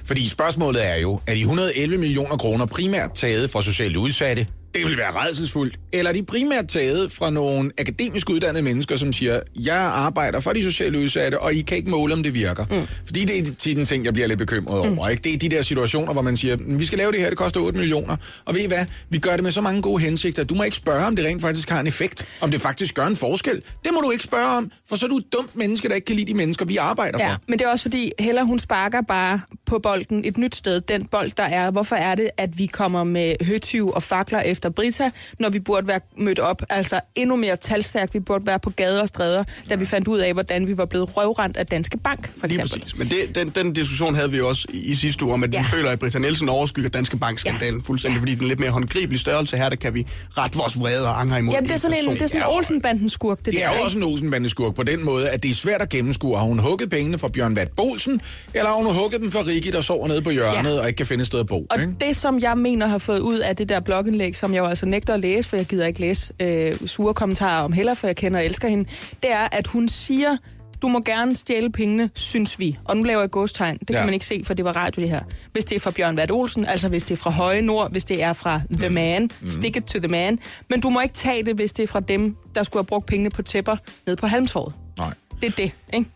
Fordi 0.05 0.29
spørgsmålet 0.29 0.89
er 0.89 0.97
jo, 0.97 1.21
er 1.27 1.35
de 1.35 1.41
111 1.41 1.99
millioner 1.99 2.37
kroner 2.37 2.67
primært 2.67 3.15
taget 3.15 3.51
fra 3.51 3.63
socialt 3.63 3.97
udsatte? 3.97 4.47
Det 4.75 4.85
vil 4.85 4.97
være 4.97 5.11
redselsfuldt. 5.11 5.79
Eller 5.93 6.11
er 6.11 6.15
de 6.15 6.23
primært 6.23 6.69
taget 6.69 7.13
fra 7.13 7.31
nogle 7.31 7.71
akademisk 7.79 8.31
uddannede 8.31 8.65
mennesker, 8.65 8.97
som 8.97 9.13
siger, 9.13 9.41
jeg 9.57 9.77
arbejder 9.77 10.41
for 10.41 10.53
de 10.53 10.63
socialt 10.63 10.97
udsatte, 10.97 11.41
og 11.41 11.55
I 11.55 11.61
kan 11.61 11.77
ikke 11.77 11.91
måle, 11.91 12.15
om 12.15 12.23
det 12.23 12.35
virker. 12.35 12.65
Mm. 12.71 12.87
Fordi 13.07 13.25
det 13.25 13.39
er 13.39 13.55
tit 13.55 13.79
en 13.79 13.85
ting, 13.85 14.05
jeg 14.05 14.13
bliver 14.13 14.29
lidt 14.29 14.39
bekymret 14.39 14.81
over. 14.81 15.09
Ikke? 15.09 15.23
Det 15.23 15.35
er 15.35 15.39
de 15.39 15.49
der 15.49 15.63
situationer, 15.63 16.13
hvor 16.13 16.23
man 16.23 16.37
siger, 16.37 16.57
vi 16.61 16.87
skal 16.87 16.99
lave 16.99 17.13
det 17.13 17.21
her, 17.21 17.29
det 17.29 17.39
koster 17.39 17.61
8 17.61 17.79
millioner. 17.79 18.17
Og 18.45 18.55
ved 18.55 18.61
I 18.63 18.67
hvad, 18.67 18.87
vi 19.09 19.19
gør 19.19 19.33
det 19.33 19.43
med 19.43 19.51
så 19.53 19.61
mange 19.61 19.83
gode 19.83 20.03
hensigter. 20.03 20.45
Du 20.45 20.55
må 20.55 20.63
ikke 20.63 20.77
spørge, 20.77 21.07
om 21.07 21.17
det 21.17 21.25
rent 21.25 21.41
faktisk 21.41 21.71
har 21.71 21.81
en 21.81 21.87
effekt. 21.87 22.27
Om 22.41 22.51
det 22.51 22.61
faktisk 22.61 22.95
gør 22.95 23.07
en 23.07 23.17
forskel. 23.17 23.63
Det 23.85 23.93
må 23.95 24.01
du 24.01 24.11
ikke 24.11 24.25
spørge 24.25 24.57
om, 24.57 24.71
for 24.89 24.97
så 24.97 25.07
er 25.07 25.09
du 25.09 25.17
et 25.17 25.33
dumt 25.33 25.57
menneske, 25.57 25.89
der 25.89 25.95
ikke 25.95 26.05
kan 26.05 26.17
lide 26.17 26.33
de 26.33 26.37
mennesker, 26.37 26.65
vi 26.65 26.77
arbejder 26.77 27.19
for. 27.19 27.27
Ja, 27.27 27.37
men 27.49 27.59
det 27.59 27.65
er 27.65 27.71
også 27.71 27.83
fordi, 27.83 28.13
Hella 28.19 28.43
hun 28.43 28.59
sparker 28.59 29.01
bare 29.09 29.41
på 29.67 29.79
bolden 29.79 30.25
et 30.25 30.39
nyt 30.39 30.57
sted. 30.57 30.81
Den 30.81 31.05
bold, 31.05 31.31
der 31.37 31.43
er. 31.43 31.71
Hvorfor 31.71 31.97
er 31.97 32.15
det, 32.15 32.31
at 32.39 32.59
vi 32.59 32.67
kommer 32.67 33.05
med 33.05 33.35
høtyv 33.45 33.91
og 33.91 34.03
fakler 34.03 34.41
efter 34.41 34.62
Brita, 34.71 35.11
når 35.39 35.51
vi 35.51 35.61
burde 35.61 35.87
være 35.87 36.01
mødt 36.17 36.39
op? 36.39 36.63
Altså 36.71 37.01
endnu 37.15 37.37
mere 37.37 37.57
talstærkt. 37.57 38.15
Vi 38.15 38.21
burde 38.21 38.47
være 38.47 38.59
på 38.59 38.71
gader 38.71 39.03
og 39.03 39.09
stræder, 39.09 39.45
da 39.71 39.75
vi 39.75 39.85
fandt 39.85 40.09
ud 40.09 40.19
af, 40.19 40.33
hvordan 40.33 40.67
vi 40.67 40.77
var 40.77 40.85
blevet 40.85 41.17
røvrendt 41.17 41.57
af 41.57 41.67
Danske 41.67 41.99
Bank, 41.99 42.33
for 42.41 42.47
Lige 42.47 42.63
eksempel. 42.63 42.81
præcis. 42.81 42.99
Men 42.99 43.09
det, 43.09 43.35
den, 43.55 43.65
den 43.65 43.73
diskussion 43.73 44.15
havde 44.15 44.31
vi 44.31 44.37
jo 44.37 44.49
også 44.49 44.67
i, 44.73 44.93
i 44.93 44.95
sidste 44.95 45.25
uge, 45.25 45.35
om 45.35 45.45
at 45.45 45.55
ja. 45.55 45.59
Ja. 45.59 45.65
vi 45.65 45.71
føler, 45.77 45.91
at 45.91 45.99
Britta 45.99 46.19
Nielsen 46.19 46.49
overskygger 46.49 46.91
Danske 46.91 47.17
Bank-skandalen 47.17 47.81
ja. 47.81 47.87
fuldstændig, 47.87 48.19
fordi 48.21 48.35
den 48.35 48.45
er 48.45 48.49
lidt 48.49 48.61
mere 48.61 48.71
håndgribelig 48.71 49.21
størrelse 49.21 49.57
her, 49.57 49.69
der 49.69 49.77
kan 49.77 49.95
vi 49.95 50.07
ret 50.39 50.57
vores 50.59 50.79
vrede 50.79 51.09
og 51.09 51.21
anger 51.21 51.37
imod 51.37 51.55
Jamen, 51.55 51.69
det 51.69 51.75
er 51.75 51.79
sådan 51.79 51.97
en, 51.97 52.05
person. 52.05 52.15
det 52.15 52.23
er 52.23 52.27
sådan 52.27 52.43
en 52.43 52.57
Olsenbanden 52.57 53.09
skurk, 53.11 53.39
det, 53.39 53.47
Det 53.47 53.55
der, 53.55 53.69
er 53.69 53.77
jo 53.77 53.83
også 53.85 53.99
en 53.99 54.05
Olsenbandeskurk 54.05 54.75
på 54.75 54.83
den 54.83 55.05
måde, 55.05 55.31
at 55.31 55.43
det 55.43 55.51
er 55.51 55.55
svært 55.55 55.83
at 55.83 55.89
gennemskue. 55.89 56.37
Har 56.37 56.45
hun 56.45 56.59
hugget 56.59 56.91
pengene 56.91 57.19
fra 57.19 57.29
Bjørn 57.29 57.57
Vat 57.57 57.71
Bolsen, 57.77 58.21
eller 58.55 58.67
har 58.69 58.77
hun 58.77 58.95
hugget 58.95 59.21
dem 59.21 59.33
fra 59.33 59.41
Rikki, 59.47 59.71
der 59.71 59.81
sover 59.81 60.09
nede 60.09 60.23
på 60.23 60.31
hjørnet 60.31 60.71
ja. 60.71 60.75
Ja. 60.75 60.81
og 60.81 60.87
ikke 60.89 60.97
kan 60.97 61.07
finde 61.07 61.23
et 61.23 61.27
sted 61.27 61.41
at 61.41 61.47
bo? 61.47 61.67
Og 61.71 61.81
ikke? 61.81 61.95
det, 62.01 62.17
som 62.17 62.39
jeg 62.41 62.59
mener 62.59 62.87
har 62.87 62.99
fået 62.99 63.19
ud 63.19 63.39
af 63.39 63.57
det 63.57 63.69
der 63.69 63.81
blogindlæg, 63.81 64.37
som 64.37 64.52
jeg 64.55 64.61
jo 64.61 64.67
altså 64.67 64.87
nægter 64.87 65.15
at 65.15 65.21
læse, 65.21 65.49
for 65.49 65.57
jeg 65.57 65.67
gider 65.67 65.87
ikke 65.87 66.01
læse 66.01 66.33
øh, 66.41 66.77
sure 66.87 67.15
kommentarer 67.15 67.63
om 67.65 67.73
heller, 67.73 67.95
for 67.95 68.07
jeg 68.07 68.17
kender 68.17 68.39
og 68.39 68.45
elsker 68.45 68.69
hende, 68.69 68.85
det 69.23 69.33
er, 69.33 69.49
at 69.53 69.67
hun 69.67 69.89
siger, 69.89 70.37
du 70.83 70.89
må 70.89 71.01
gerne 71.01 71.37
stjæle 71.37 71.73
pengene, 71.73 72.11
synes 72.15 72.59
vi. 72.59 72.79
Og 72.85 72.97
nu 72.97 73.03
laver 73.03 73.21
jeg 73.21 73.31
godstegn. 73.31 73.79
Det 73.79 73.87
kan 73.87 73.97
Ja. 73.97 74.05
man 74.05 74.15
ikke 74.15 74.27
se, 74.27 74.43
for 74.45 74.55
det 74.55 74.65
var 74.65 74.73
radio 74.77 75.03
det 75.03 75.11
her. 75.11 75.21
Hvis 75.53 75.65
det 75.65 75.77
er 75.77 75.81
fra 75.81 75.91
Bjørn 75.91 76.17
Vat 76.17 76.31
Olsen, 76.31 76.65
altså 76.65 76.89
hvis 76.89 77.03
det 77.03 77.11
er 77.15 77.19
fra 77.23 77.31
Høje 77.31 77.63
Nord, 77.63 77.91
hvis 77.93 78.05
det 78.05 78.23
er 78.23 78.33
fra 78.33 78.61
The 78.79 78.89
Man, 78.91 79.31
stick 79.47 79.77
it 79.77 79.85
to 79.85 79.99
the 79.99 80.09
man. 80.09 80.39
Men 80.71 80.81
du 80.81 80.91
må 80.91 81.01
ikke 81.01 81.15
tage 81.15 81.43
det, 81.45 81.55
hvis 81.55 81.73
det 81.73 81.83
er 81.83 81.87
fra 81.87 82.01
dem, 82.01 82.37
der 82.55 82.63
skulle 82.63 82.81
have 82.81 82.87
brugt 82.87 83.07
pengene 83.07 83.31
på 83.31 83.43
tæpper 83.43 83.77
ned 84.07 84.17
på 84.17 84.27
Halmtorvet. 84.27 84.75
Nej. 84.99 85.15
Det 85.41 85.47
er 85.47 85.51
det, 85.57 85.71
ikke? 85.95 86.11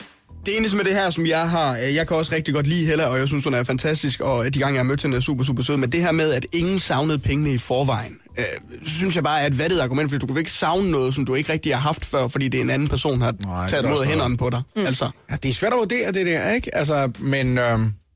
Det 0.47 0.57
eneste 0.57 0.77
med 0.77 0.85
det 0.85 0.95
her, 0.95 1.11
som 1.11 1.27
jeg 1.27 1.51
har, 1.51 1.77
øh, 1.79 1.95
jeg 1.95 2.09
kan 2.09 2.17
også 2.17 2.35
rigtig 2.35 2.55
godt 2.55 2.67
lide 2.67 2.87
Hella, 2.87 3.05
og 3.07 3.19
jeg 3.19 3.29
synes, 3.29 3.45
hun 3.45 3.55
er 3.55 3.63
fantastisk, 3.63 4.21
og 4.21 4.55
de 4.55 4.59
gange, 4.59 4.75
jeg 4.75 4.79
har 4.79 4.85
mødt 4.85 5.03
hende, 5.03 5.17
er 5.17 5.21
super, 5.21 5.45
super 5.45 5.63
sød. 5.63 5.77
Men 5.77 5.93
det 5.93 6.01
her 6.01 6.13
med, 6.13 6.33
at 6.33 6.47
ingen 6.53 6.79
savnede 6.79 7.19
pengene 7.19 7.53
i 7.55 7.59
forvejen, 7.59 8.19
øh, 8.39 8.45
synes 8.87 9.15
jeg 9.15 9.25
bare 9.25 9.41
er 9.41 9.47
et 9.47 9.59
vattet 9.59 9.81
argument, 9.81 10.11
fordi 10.11 10.21
du 10.21 10.33
kan 10.33 10.39
ikke 10.39 10.53
savne 10.53 10.91
noget, 10.91 11.15
som 11.15 11.25
du 11.25 11.35
ikke 11.35 11.53
rigtig 11.53 11.75
har 11.75 11.81
haft 11.81 12.05
før, 12.05 12.29
fordi 12.29 12.49
det 12.49 12.59
er 12.59 12.65
en 12.65 12.71
anden 12.71 12.89
person, 12.89 13.21
der 13.21 13.33
Nej, 13.33 13.55
har 13.55 13.61
det 13.63 13.71
taget 13.71 13.85
noget. 13.85 14.07
hænderne 14.07 14.37
på 14.37 14.51
dig. 14.51 14.63
Mm. 14.77 14.83
Altså, 14.87 15.11
Ja, 15.31 15.37
det 15.37 15.49
er 15.49 15.53
svært 15.53 15.73
at 15.73 15.79
vurdere 15.79 16.13
det 16.13 16.27
der, 16.27 16.51
ikke? 16.51 16.75
Altså, 16.77 17.11
men 17.19 17.55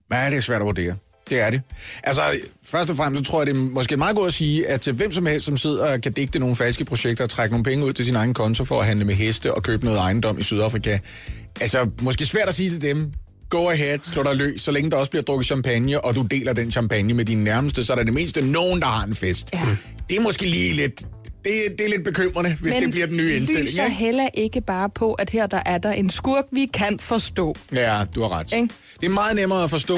hvad 0.09 0.19
er 0.19 0.31
det 0.31 0.45
svært 0.45 0.61
at 0.61 0.67
vurdere? 0.67 0.95
Det 1.31 1.41
er 1.41 1.51
det. 1.51 1.61
Altså, 2.05 2.23
først 2.65 2.91
og 2.91 2.97
fremmest 2.97 3.25
så 3.27 3.31
tror 3.31 3.41
jeg, 3.41 3.47
det 3.47 3.57
er 3.57 3.61
måske 3.61 3.97
meget 3.97 4.17
godt 4.17 4.27
at 4.27 4.35
sige, 4.35 4.69
at 4.69 4.81
til 4.81 4.93
hvem 4.93 5.13
som 5.13 5.27
helst, 5.27 5.47
som 5.47 5.57
sidder 5.57 5.93
og 5.93 6.01
kan 6.01 6.13
digte 6.13 6.39
nogle 6.39 6.57
falske 6.57 6.85
projekter 6.85 7.25
og 7.25 7.31
trække 7.31 7.53
nogle 7.53 7.65
penge 7.65 7.85
ud 7.87 7.93
til 7.93 8.05
sin 8.05 8.17
egen 8.17 8.35
konto 8.35 8.65
for 8.65 8.81
at 8.81 8.87
handle 8.87 9.05
med 9.05 9.15
heste 9.15 9.55
og 9.55 9.63
købe 9.63 9.85
noget 9.85 9.99
ejendom 9.99 10.39
i 10.39 10.43
Sydafrika, 10.43 10.99
altså, 11.61 11.89
måske 12.03 12.27
svært 12.27 12.49
at 12.49 12.55
sige 12.55 12.71
til 12.71 12.83
dem, 12.83 13.13
go 13.51 13.69
ahead, 13.69 13.99
slå 14.03 14.23
dig 14.23 14.37
løs, 14.37 14.61
så 14.61 14.71
længe 14.71 14.91
der 14.91 14.97
også 14.97 15.11
bliver 15.11 15.23
drukket 15.23 15.47
champagne, 15.47 16.05
og 16.05 16.15
du 16.15 16.23
deler 16.23 16.53
den 16.53 16.73
champagne 16.73 17.15
med 17.15 17.25
dine 17.25 17.45
nærmeste, 17.45 17.85
så 17.85 17.93
er 17.93 17.97
der 17.97 18.05
det 18.05 18.15
mindste 18.15 18.43
nogen, 18.43 18.81
der 18.81 18.87
har 18.87 19.05
en 19.05 19.15
fest. 19.15 19.51
Ja. 19.53 19.61
Det 20.11 20.19
er 20.19 20.23
måske 20.23 20.47
lige 20.47 20.73
lidt... 20.73 21.01
Det, 21.45 21.53
det 21.79 21.85
er 21.85 21.89
lidt 21.89 22.05
bekymrende, 22.05 22.57
hvis 22.61 22.75
Men 22.75 22.83
det 22.83 22.91
bliver 22.91 23.07
den 23.07 23.17
nye 23.17 23.37
indstilling. 23.37 23.67
lyser 23.67 23.85
Ikke? 23.85 23.97
heller 23.97 24.29
ikke 24.35 24.61
bare 24.61 24.91
på, 24.91 25.13
at 25.13 25.31
her 25.31 25.47
der 25.47 25.61
er 25.67 25.79
der 25.79 25.93
en 25.93 26.11
skurk, 26.11 26.45
vi 26.53 26.67
kan 26.75 26.99
forstå. 26.99 27.55
Ja, 27.73 28.05
du 28.15 28.23
har 28.23 28.39
ret. 28.39 28.53
Ikke? 28.53 28.69
Det 29.01 29.07
er 29.07 29.11
meget 29.11 29.37
nemmere 29.37 29.65
at 29.65 29.71
forstå. 29.71 29.97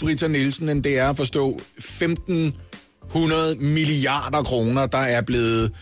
Britta 0.00 0.28
Nielsen, 0.28 0.68
end 0.68 0.82
det 0.82 0.98
er 0.98 1.08
at 1.10 1.16
forstå 1.16 1.60
1500 1.78 3.56
milliarder 3.60 4.42
kroner, 4.42 4.86
der 4.86 4.98
er 4.98 5.20
blevet 5.20 5.72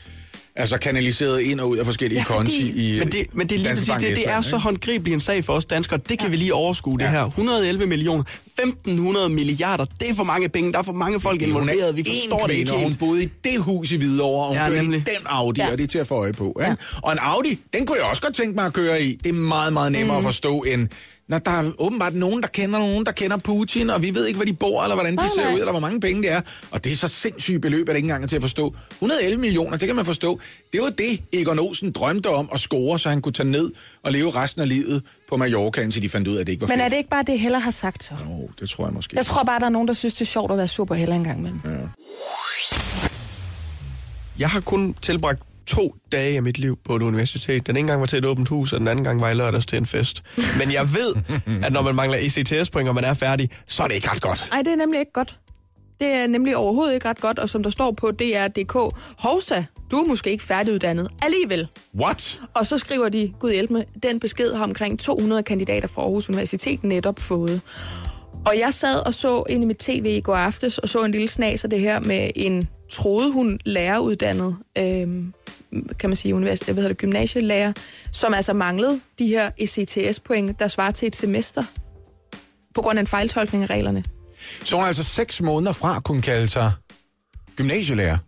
altså 0.57 0.79
kanaliseret 0.79 1.41
ind 1.41 1.61
og 1.61 1.69
ud 1.71 1.77
af 1.77 1.85
forskellige 1.85 2.19
Ja, 2.19 2.25
konti 2.25 2.71
i 2.95 2.99
Men 2.99 3.13
det, 3.13 3.27
men 3.33 3.47
det 3.49 3.55
er 3.55 3.59
lige 3.59 3.69
præcis 3.71 3.89
det. 3.89 4.01
Det 4.01 4.11
er 4.11 4.17
Estland, 4.19 4.43
så 4.45 4.57
håndgribelig 4.57 5.15
en 5.15 5.21
sag 5.21 5.45
for 5.45 5.53
os 5.53 5.65
danskere. 5.65 6.01
Det 6.09 6.19
kan 6.19 6.31
vi 6.33 6.37
lige 6.37 6.55
overskue, 6.55 6.99
det 6.99 7.09
her. 7.09 7.25
111 7.27 7.87
millioner, 7.87 8.23
1500 8.47 9.29
milliarder. 9.29 9.85
Det 10.01 10.11
er 10.11 10.15
for 10.15 10.25
mange 10.25 10.49
penge. 10.49 10.73
Der 10.73 10.79
er 10.79 10.83
for 10.83 10.93
mange 10.93 11.21
folk 11.21 11.43
involveret. 11.43 11.97
Vi 11.97 12.05
forstår 12.05 12.47
det 12.47 12.55
ikke 12.55 12.73
og 12.73 12.79
hun 12.79 12.87
helt. 12.87 12.99
boede 12.99 13.25
i 13.25 13.29
det 13.45 13.59
hus 13.61 13.91
i 13.93 13.97
Hvidovre, 13.97 14.43
og 14.43 14.49
hun 14.49 14.57
Ja, 14.57 14.63
ja, 14.63 14.69
kørte 14.69 14.83
nemlig. 14.83 15.07
den 15.07 15.17
Audi, 15.27 15.61
Ja. 15.61 15.67
ja. 15.67 15.73
og 15.73 15.79
det 15.79 15.85
er 15.85 15.89
til 15.89 15.99
at 15.99 16.07
få 16.07 16.15
øje 16.15 16.33
på. 16.33 16.57
Ikke? 16.61 16.71
Ja. 16.71 16.75
Og 17.03 17.13
en 17.13 17.19
Audi, 17.23 17.59
den 17.73 17.87
kunne 17.87 17.99
jeg 18.01 18.07
også 18.11 18.23
godt 18.23 18.35
tænke 18.35 18.55
mig 18.55 18.67
at 18.67 18.73
køre 18.73 19.03
i. 19.03 19.15
Det 19.25 19.29
er 19.29 19.33
meget, 19.33 19.73
meget 19.73 19.93
nemmere 19.93 20.21
mm. 20.21 20.27
at 20.27 20.33
forstå 20.33 20.61
end... 20.63 20.89
Når 21.29 21.39
der 21.39 21.51
er 21.51 21.71
åbenbart 21.79 22.15
nogen, 22.15 22.43
der 22.43 22.49
kender 22.49 22.79
nogen, 22.79 23.07
der 23.07 23.13
kender 23.13 23.37
Putin, 23.37 23.91
og 23.91 24.03
vi 24.03 24.15
ved 24.15 24.27
ikke, 24.27 24.37
hvor 24.37 24.45
de 24.45 24.53
bor, 24.53 24.83
eller 24.83 24.95
hvordan 24.97 25.13
de 25.13 25.17
Nej, 25.17 25.29
ser 25.37 25.45
nej. 25.45 25.55
ud, 25.55 25.59
eller 25.59 25.73
hvor 25.73 25.81
mange 25.81 26.01
penge 26.01 26.23
det 26.23 26.31
er. 26.33 26.41
Og 26.71 26.85
det 26.85 26.93
er 26.93 26.97
så 26.97 27.09
sindssygt 27.09 27.63
beløb, 27.63 27.89
at 27.89 27.93
det 27.93 27.97
ikke 27.97 28.07
engang 28.07 28.23
er 28.25 28.29
til 28.29 28.37
at 28.37 28.43
forstå. 28.43 28.75
111 28.91 29.41
millioner, 29.41 29.77
det 29.77 29.87
kan 29.89 29.97
man 29.97 30.05
forstå. 30.05 30.41
Det 30.73 30.81
var 30.83 30.91
det, 30.91 31.21
Egon 31.33 31.59
Olsen 31.59 31.93
drømte 31.93 32.27
om 32.31 32.49
at 32.53 32.61
score, 32.61 32.99
så 32.99 33.09
han 33.09 33.21
kunne 33.23 33.33
tage 33.33 33.49
ned 33.49 33.73
og 34.03 34.13
leve 34.13 34.31
resten 34.31 34.63
af 34.63 34.69
livet 34.69 35.03
på 35.29 35.37
Mallorca, 35.37 35.81
indtil 35.81 36.03
de 36.03 36.09
fandt 36.09 36.29
ud 36.29 36.37
af, 36.37 36.41
at 36.41 36.47
det 36.47 36.53
ikke 36.53 36.61
var 36.63 36.69
Men 36.69 36.81
er 36.81 36.85
fedt. 36.85 36.91
det 36.93 36.99
ikke 36.99 37.11
bare 37.11 37.23
det, 37.27 37.39
Heller 37.41 37.59
har 37.59 37.71
sagt 37.71 38.05
så? 38.05 38.15
Oh, 38.31 38.49
det 38.61 38.69
tror 38.71 38.85
jeg 38.87 38.95
måske. 38.95 39.17
Jeg 39.17 39.27
tror 39.27 39.43
bare, 39.43 39.61
der 39.61 39.67
er 39.67 39.71
nogen, 39.71 39.89
der 39.89 39.95
synes, 39.95 40.15
det 40.15 40.21
er 40.21 40.25
sjovt 40.27 40.51
at 40.53 40.59
være 40.59 40.69
super 40.69 40.95
Heller 40.95 41.15
engang 41.17 41.39
imellem. 41.39 41.61
Ja. 41.65 41.71
Jeg 44.39 44.51
har 44.51 44.61
kun 44.61 44.95
tilbragt 45.03 45.43
to 45.67 45.95
dage 46.13 46.37
af 46.37 46.43
mit 46.43 46.59
liv 46.59 46.79
på 46.85 46.97
et 46.97 47.03
universitet. 47.03 47.67
Den 47.67 47.77
ene 47.77 47.89
gang 47.89 48.01
var 48.01 48.07
til 48.07 48.19
et 48.19 48.25
åbent 48.25 48.49
hus, 48.49 48.73
og 48.73 48.81
den 48.81 48.89
anden 48.89 49.05
gang 49.05 49.21
var 49.21 49.31
i 49.31 49.35
lørdags 49.35 49.67
til 49.67 49.79
en 49.79 49.87
fest. 49.87 50.23
Men 50.59 50.73
jeg 50.73 50.89
ved, 50.95 51.15
at 51.65 51.73
når 51.73 51.83
man 51.83 51.95
mangler 51.95 52.19
ECTS-point, 52.19 52.89
og 52.89 52.95
man 52.95 53.05
er 53.05 53.15
færdig, 53.15 53.51
så 53.67 53.83
er 53.83 53.89
det 53.89 53.95
ikke 53.95 54.11
ret 54.11 54.23
godt. 54.23 54.49
Ej, 54.53 54.63
det 54.63 54.73
er 54.73 54.77
nemlig 54.77 55.01
ikke 55.01 55.13
godt. 55.13 55.39
Det 56.01 56.09
er 56.09 56.27
nemlig 56.27 56.57
overhovedet 56.57 56.95
ikke 56.95 57.09
ret 57.09 57.21
godt, 57.21 57.39
og 57.39 57.49
som 57.49 57.63
der 57.63 57.71
står 57.71 57.93
på 57.93 58.11
DR.dk, 58.11 58.97
Hovsa, 59.19 59.65
du 59.91 59.97
er 59.97 60.05
måske 60.05 60.31
ikke 60.31 60.45
færdiguddannet 60.45 61.09
alligevel. 61.23 61.69
What? 62.01 62.41
Og 62.55 62.67
så 62.67 62.79
skriver 62.79 63.09
de, 63.09 63.33
gud 63.41 63.53
hjælp 63.53 63.71
med, 63.71 63.85
den 64.03 64.21
besked 64.21 64.55
har 64.55 64.65
omkring 64.65 65.01
200 65.01 65.43
kandidater 65.43 65.89
fra 65.89 66.03
Aarhus 66.03 66.29
Universitet 66.29 66.85
netop 66.85 67.19
fået. 67.19 67.61
Og 68.47 68.59
jeg 68.59 68.75
sad 68.75 69.07
og 69.07 69.15
så 69.15 69.43
ind 69.49 69.63
i 69.63 69.67
mit 69.67 69.77
tv 69.77 70.07
i 70.07 70.21
går 70.21 70.35
aftes, 70.35 70.79
og 70.79 70.89
så 70.89 71.05
en 71.05 71.13
lille 71.13 71.29
snas 71.29 71.65
af 71.65 71.71
det 71.71 71.81
her 71.81 72.01
med 72.01 72.31
en, 72.35 72.69
troede 72.95 73.33
hun, 73.33 73.59
læreruddannet, 73.65 74.57
øh, 74.79 75.09
kan 75.99 76.11
man 76.11 76.17
sige, 76.17 76.35
univers- 76.35 76.65
hvad 76.65 76.75
hedder 76.75 76.89
det, 76.89 76.99
gymnasielærer, 76.99 77.73
som 78.13 78.35
altså 78.35 78.53
manglede 78.53 79.01
de 79.19 79.27
her 79.27 79.51
ECTS-point, 79.59 80.59
der 80.59 80.69
svarer 80.69 80.91
til 80.91 81.09
et 81.09 81.17
semester, 81.17 81.63
på 82.75 82.83
grund 82.83 82.99
af 82.99 83.03
en 83.03 83.07
fejltolkning 83.07 83.65
af 83.65 83.71
reglerne. 83.71 84.05
Så 84.65 84.77
hun 84.77 84.83
er 84.83 84.87
altså 84.87 85.05
seks 85.05 85.41
måneder 85.41 85.73
fra 85.73 85.97
at 85.97 86.05
kunne 86.05 86.23
kalde 86.23 86.49
sig 86.49 86.73
gymnasielærer. 87.57 88.19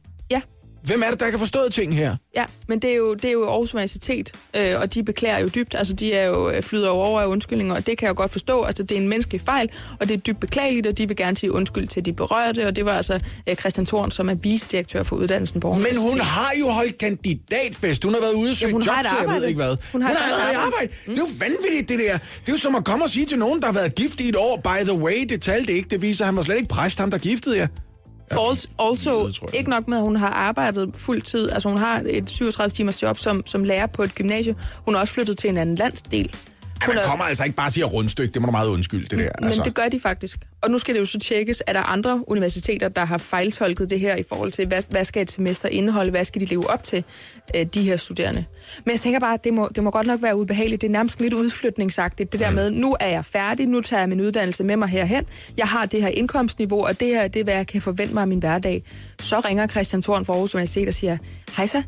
Ja, 0.88 0.92
Hvem 0.92 1.02
er 1.02 1.10
det, 1.10 1.20
der 1.20 1.26
ikke 1.26 1.38
har 1.38 1.42
forstået 1.42 1.72
ting 1.72 1.96
her? 1.96 2.16
Ja, 2.36 2.44
men 2.68 2.78
det 2.78 2.90
er 2.90 2.96
jo, 2.96 3.14
det 3.14 3.24
er 3.24 3.32
jo 3.32 3.48
Aarhus 3.48 3.74
Universitet, 3.74 4.32
øh, 4.56 4.80
og 4.80 4.94
de 4.94 5.02
beklager 5.02 5.38
jo 5.38 5.48
dybt. 5.48 5.74
Altså, 5.74 5.94
de 5.94 6.12
er 6.12 6.26
jo 6.26 6.50
øh, 6.50 6.62
flyder 6.62 6.88
jo 6.88 6.94
over 6.94 7.20
af 7.20 7.26
undskyldninger, 7.26 7.74
og 7.74 7.86
det 7.86 7.98
kan 7.98 8.06
jeg 8.06 8.08
jo 8.08 8.20
godt 8.20 8.32
forstå. 8.32 8.62
Altså, 8.62 8.82
det 8.82 8.96
er 8.96 9.00
en 9.00 9.08
menneskelig 9.08 9.40
fejl, 9.40 9.70
og 10.00 10.08
det 10.08 10.14
er 10.14 10.18
dybt 10.18 10.40
beklageligt, 10.40 10.86
og 10.86 10.98
de 10.98 11.08
vil 11.08 11.16
gerne 11.16 11.36
sige 11.36 11.52
undskyld 11.52 11.88
til 11.88 12.04
de 12.04 12.12
berørte, 12.12 12.66
og 12.66 12.76
det 12.76 12.84
var 12.84 12.92
altså 12.92 13.20
øh, 13.48 13.56
Christian 13.56 13.86
Thorn, 13.86 14.10
som 14.10 14.28
er 14.28 14.34
vicedirektør 14.34 15.02
for 15.02 15.16
uddannelsen 15.16 15.60
på 15.60 15.68
Aarhus 15.68 15.86
Men 15.92 16.10
hun 16.10 16.20
har 16.20 16.52
jo 16.60 16.68
holdt 16.68 16.98
kandidatfest. 16.98 18.04
Hun 18.04 18.14
har 18.14 18.20
været 18.20 18.34
ude 18.34 18.50
og 18.50 18.56
søge 18.56 18.72
hun 18.72 18.82
job, 18.82 18.94
har 18.94 19.02
så 19.02 19.30
jeg 19.32 19.40
ved 19.40 19.48
ikke 19.48 19.56
hvad. 19.56 19.76
Hun 19.92 20.02
har 20.02 20.08
allerede 20.08 20.52
i 20.52 20.54
arbejde. 20.54 20.66
arbejde. 20.66 20.92
Mm. 21.06 21.14
Det 21.14 21.22
er 21.22 21.26
jo 21.26 21.32
vanvittigt, 21.40 21.88
det 21.88 21.98
der. 21.98 22.18
Det 22.18 22.48
er 22.48 22.52
jo 22.52 22.58
som 22.58 22.74
at 22.74 22.84
komme 22.84 23.04
og 23.04 23.10
sige 23.10 23.26
til 23.26 23.38
nogen, 23.38 23.60
der 23.60 23.66
har 23.66 23.74
været 23.74 23.94
gift 23.94 24.20
i 24.20 24.28
et 24.28 24.36
år. 24.36 24.56
By 24.56 24.84
the 24.84 24.98
way, 24.98 25.26
det 25.28 25.42
talte 25.42 25.72
ikke. 25.72 25.88
Det 25.88 26.02
viser, 26.02 26.24
at 26.24 26.26
han 26.26 26.36
var 26.36 26.42
slet 26.42 26.56
ikke 26.56 26.68
præst, 26.68 26.98
ham 26.98 27.10
der 27.10 27.18
giftede 27.18 27.56
jer. 27.56 27.66
Also, 28.30 28.68
also 28.78 29.48
ikke 29.52 29.70
nok 29.70 29.88
med, 29.88 29.96
at 29.96 30.02
hun 30.02 30.16
har 30.16 30.30
arbejdet 30.30 30.96
fuld 30.96 31.22
tid. 31.22 31.50
Altså, 31.50 31.68
hun 31.68 31.78
har 31.78 32.02
et 32.06 32.30
37 32.30 32.70
timers 32.70 33.02
job 33.02 33.18
som, 33.18 33.46
som 33.46 33.64
lærer 33.64 33.86
på 33.86 34.02
et 34.02 34.14
gymnasium. 34.14 34.56
Hun 34.84 34.94
er 34.94 34.98
også 34.98 35.14
flyttet 35.14 35.36
til 35.36 35.50
en 35.50 35.56
anden 35.56 35.74
landsdel. 35.74 36.34
Ja, 36.82 36.86
man 36.88 36.96
er- 36.98 37.02
kommer 37.02 37.24
altså 37.24 37.44
ikke 37.44 37.56
bare 37.56 37.66
og 37.66 37.72
siger 37.72 37.86
rundstykke. 37.86 38.32
Det 38.34 38.42
må 38.42 38.46
du 38.46 38.52
meget 38.52 38.68
undskylde, 38.68 39.06
det 39.06 39.18
der. 39.18 39.28
Altså. 39.42 39.60
Men 39.60 39.64
det 39.64 39.74
gør 39.74 39.88
de 39.88 40.00
faktisk. 40.00 40.38
Og 40.62 40.70
nu 40.70 40.78
skal 40.78 40.94
det 40.94 41.00
jo 41.00 41.06
så 41.06 41.18
tjekkes, 41.18 41.62
er 41.66 41.72
der 41.72 41.82
andre 41.82 42.24
universiteter, 42.26 42.88
der 42.88 43.04
har 43.04 43.18
fejltolket 43.18 43.90
det 43.90 44.00
her 44.00 44.16
i 44.16 44.22
forhold 44.28 44.52
til, 44.52 44.66
hvad, 44.66 44.82
hvad 44.88 45.04
skal 45.04 45.22
et 45.22 45.30
semester 45.30 45.68
indeholde, 45.68 46.10
hvad 46.10 46.24
skal 46.24 46.40
de 46.40 46.46
leve 46.46 46.70
op 46.70 46.82
til, 46.82 47.04
øh, 47.56 47.66
de 47.74 47.82
her 47.82 47.96
studerende. 47.96 48.44
Men 48.84 48.92
jeg 48.92 49.00
tænker 49.00 49.20
bare, 49.20 49.34
at 49.34 49.44
det 49.44 49.54
må, 49.54 49.68
det 49.74 49.82
må 49.84 49.90
godt 49.90 50.06
nok 50.06 50.22
være 50.22 50.36
ubehageligt. 50.36 50.80
Det 50.80 50.86
er 50.88 50.92
nærmest 50.92 51.20
lidt 51.20 51.32
udflytningsagtigt, 51.34 52.32
det 52.32 52.40
der 52.40 52.50
med, 52.50 52.70
nu 52.70 52.96
er 53.00 53.08
jeg 53.08 53.24
færdig, 53.24 53.66
nu 53.66 53.80
tager 53.80 54.00
jeg 54.00 54.08
min 54.08 54.20
uddannelse 54.20 54.64
med 54.64 54.76
mig 54.76 54.88
herhen, 54.88 55.24
jeg 55.56 55.66
har 55.66 55.86
det 55.86 56.02
her 56.02 56.08
indkomstniveau, 56.08 56.86
og 56.86 57.00
det 57.00 57.08
her 57.08 57.28
det 57.28 57.40
er, 57.40 57.44
hvad 57.44 57.54
jeg 57.54 57.66
kan 57.66 57.82
forvente 57.82 58.14
mig 58.14 58.20
af 58.20 58.28
min 58.28 58.38
hverdag. 58.38 58.82
Så 59.20 59.40
ringer 59.40 59.66
Christian 59.66 60.02
Thorn 60.02 60.24
fra 60.24 60.32
Aarhus 60.32 60.54
Universitet 60.54 60.88
og 60.88 60.94
siger, 60.94 61.16
hej 61.56 61.66
så, 61.66 61.82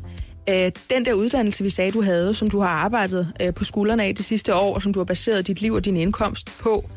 Øh, 0.49 0.71
den 0.89 1.05
der 1.05 1.13
uddannelse, 1.13 1.63
vi 1.63 1.69
sagde, 1.69 1.91
du 1.91 2.01
havde, 2.01 2.33
som 2.33 2.49
du 2.49 2.59
har 2.59 2.69
arbejdet 2.69 3.33
øh, 3.41 3.53
på 3.53 3.65
skuldrene 3.65 4.03
af 4.03 4.15
det 4.15 4.25
sidste 4.25 4.55
år, 4.55 4.75
og 4.75 4.81
som 4.81 4.93
du 4.93 4.99
har 4.99 5.05
baseret 5.05 5.47
dit 5.47 5.61
liv 5.61 5.73
og 5.73 5.85
din 5.85 5.97
indkomst 5.97 6.51
på, 6.59 6.89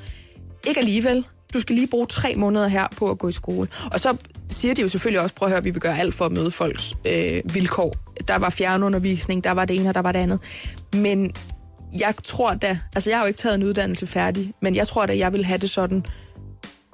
ikke 0.66 0.80
alligevel. 0.80 1.24
Du 1.54 1.60
skal 1.60 1.74
lige 1.74 1.86
bruge 1.86 2.06
tre 2.06 2.34
måneder 2.36 2.68
her 2.68 2.86
på 2.96 3.10
at 3.10 3.18
gå 3.18 3.28
i 3.28 3.32
skole. 3.32 3.68
Og 3.92 4.00
så 4.00 4.16
siger 4.48 4.74
de 4.74 4.82
jo 4.82 4.88
selvfølgelig 4.88 5.20
også, 5.20 5.34
prøv 5.34 5.46
at 5.46 5.52
høre, 5.52 5.62
vi 5.62 5.70
vil 5.70 5.80
gøre 5.80 5.98
alt 5.98 6.14
for 6.14 6.24
at 6.24 6.32
møde 6.32 6.50
folks 6.50 6.94
øh, 7.04 7.42
vilkår. 7.54 7.94
Der 8.28 8.36
var 8.36 8.50
fjernundervisning, 8.50 9.44
der 9.44 9.50
var 9.50 9.64
det 9.64 9.76
ene, 9.76 9.88
og 9.88 9.94
der 9.94 10.02
var 10.02 10.12
det 10.12 10.18
andet. 10.18 10.40
Men 10.94 11.32
jeg 11.98 12.14
tror 12.24 12.54
da, 12.54 12.78
altså 12.94 13.10
jeg 13.10 13.18
har 13.18 13.24
jo 13.24 13.28
ikke 13.28 13.38
taget 13.38 13.54
en 13.54 13.62
uddannelse 13.62 14.06
færdig, 14.06 14.52
men 14.62 14.74
jeg 14.74 14.88
tror 14.88 15.06
da, 15.06 15.18
jeg 15.18 15.32
ville 15.32 15.46
have 15.46 15.58
det 15.58 15.70
sådan, 15.70 16.04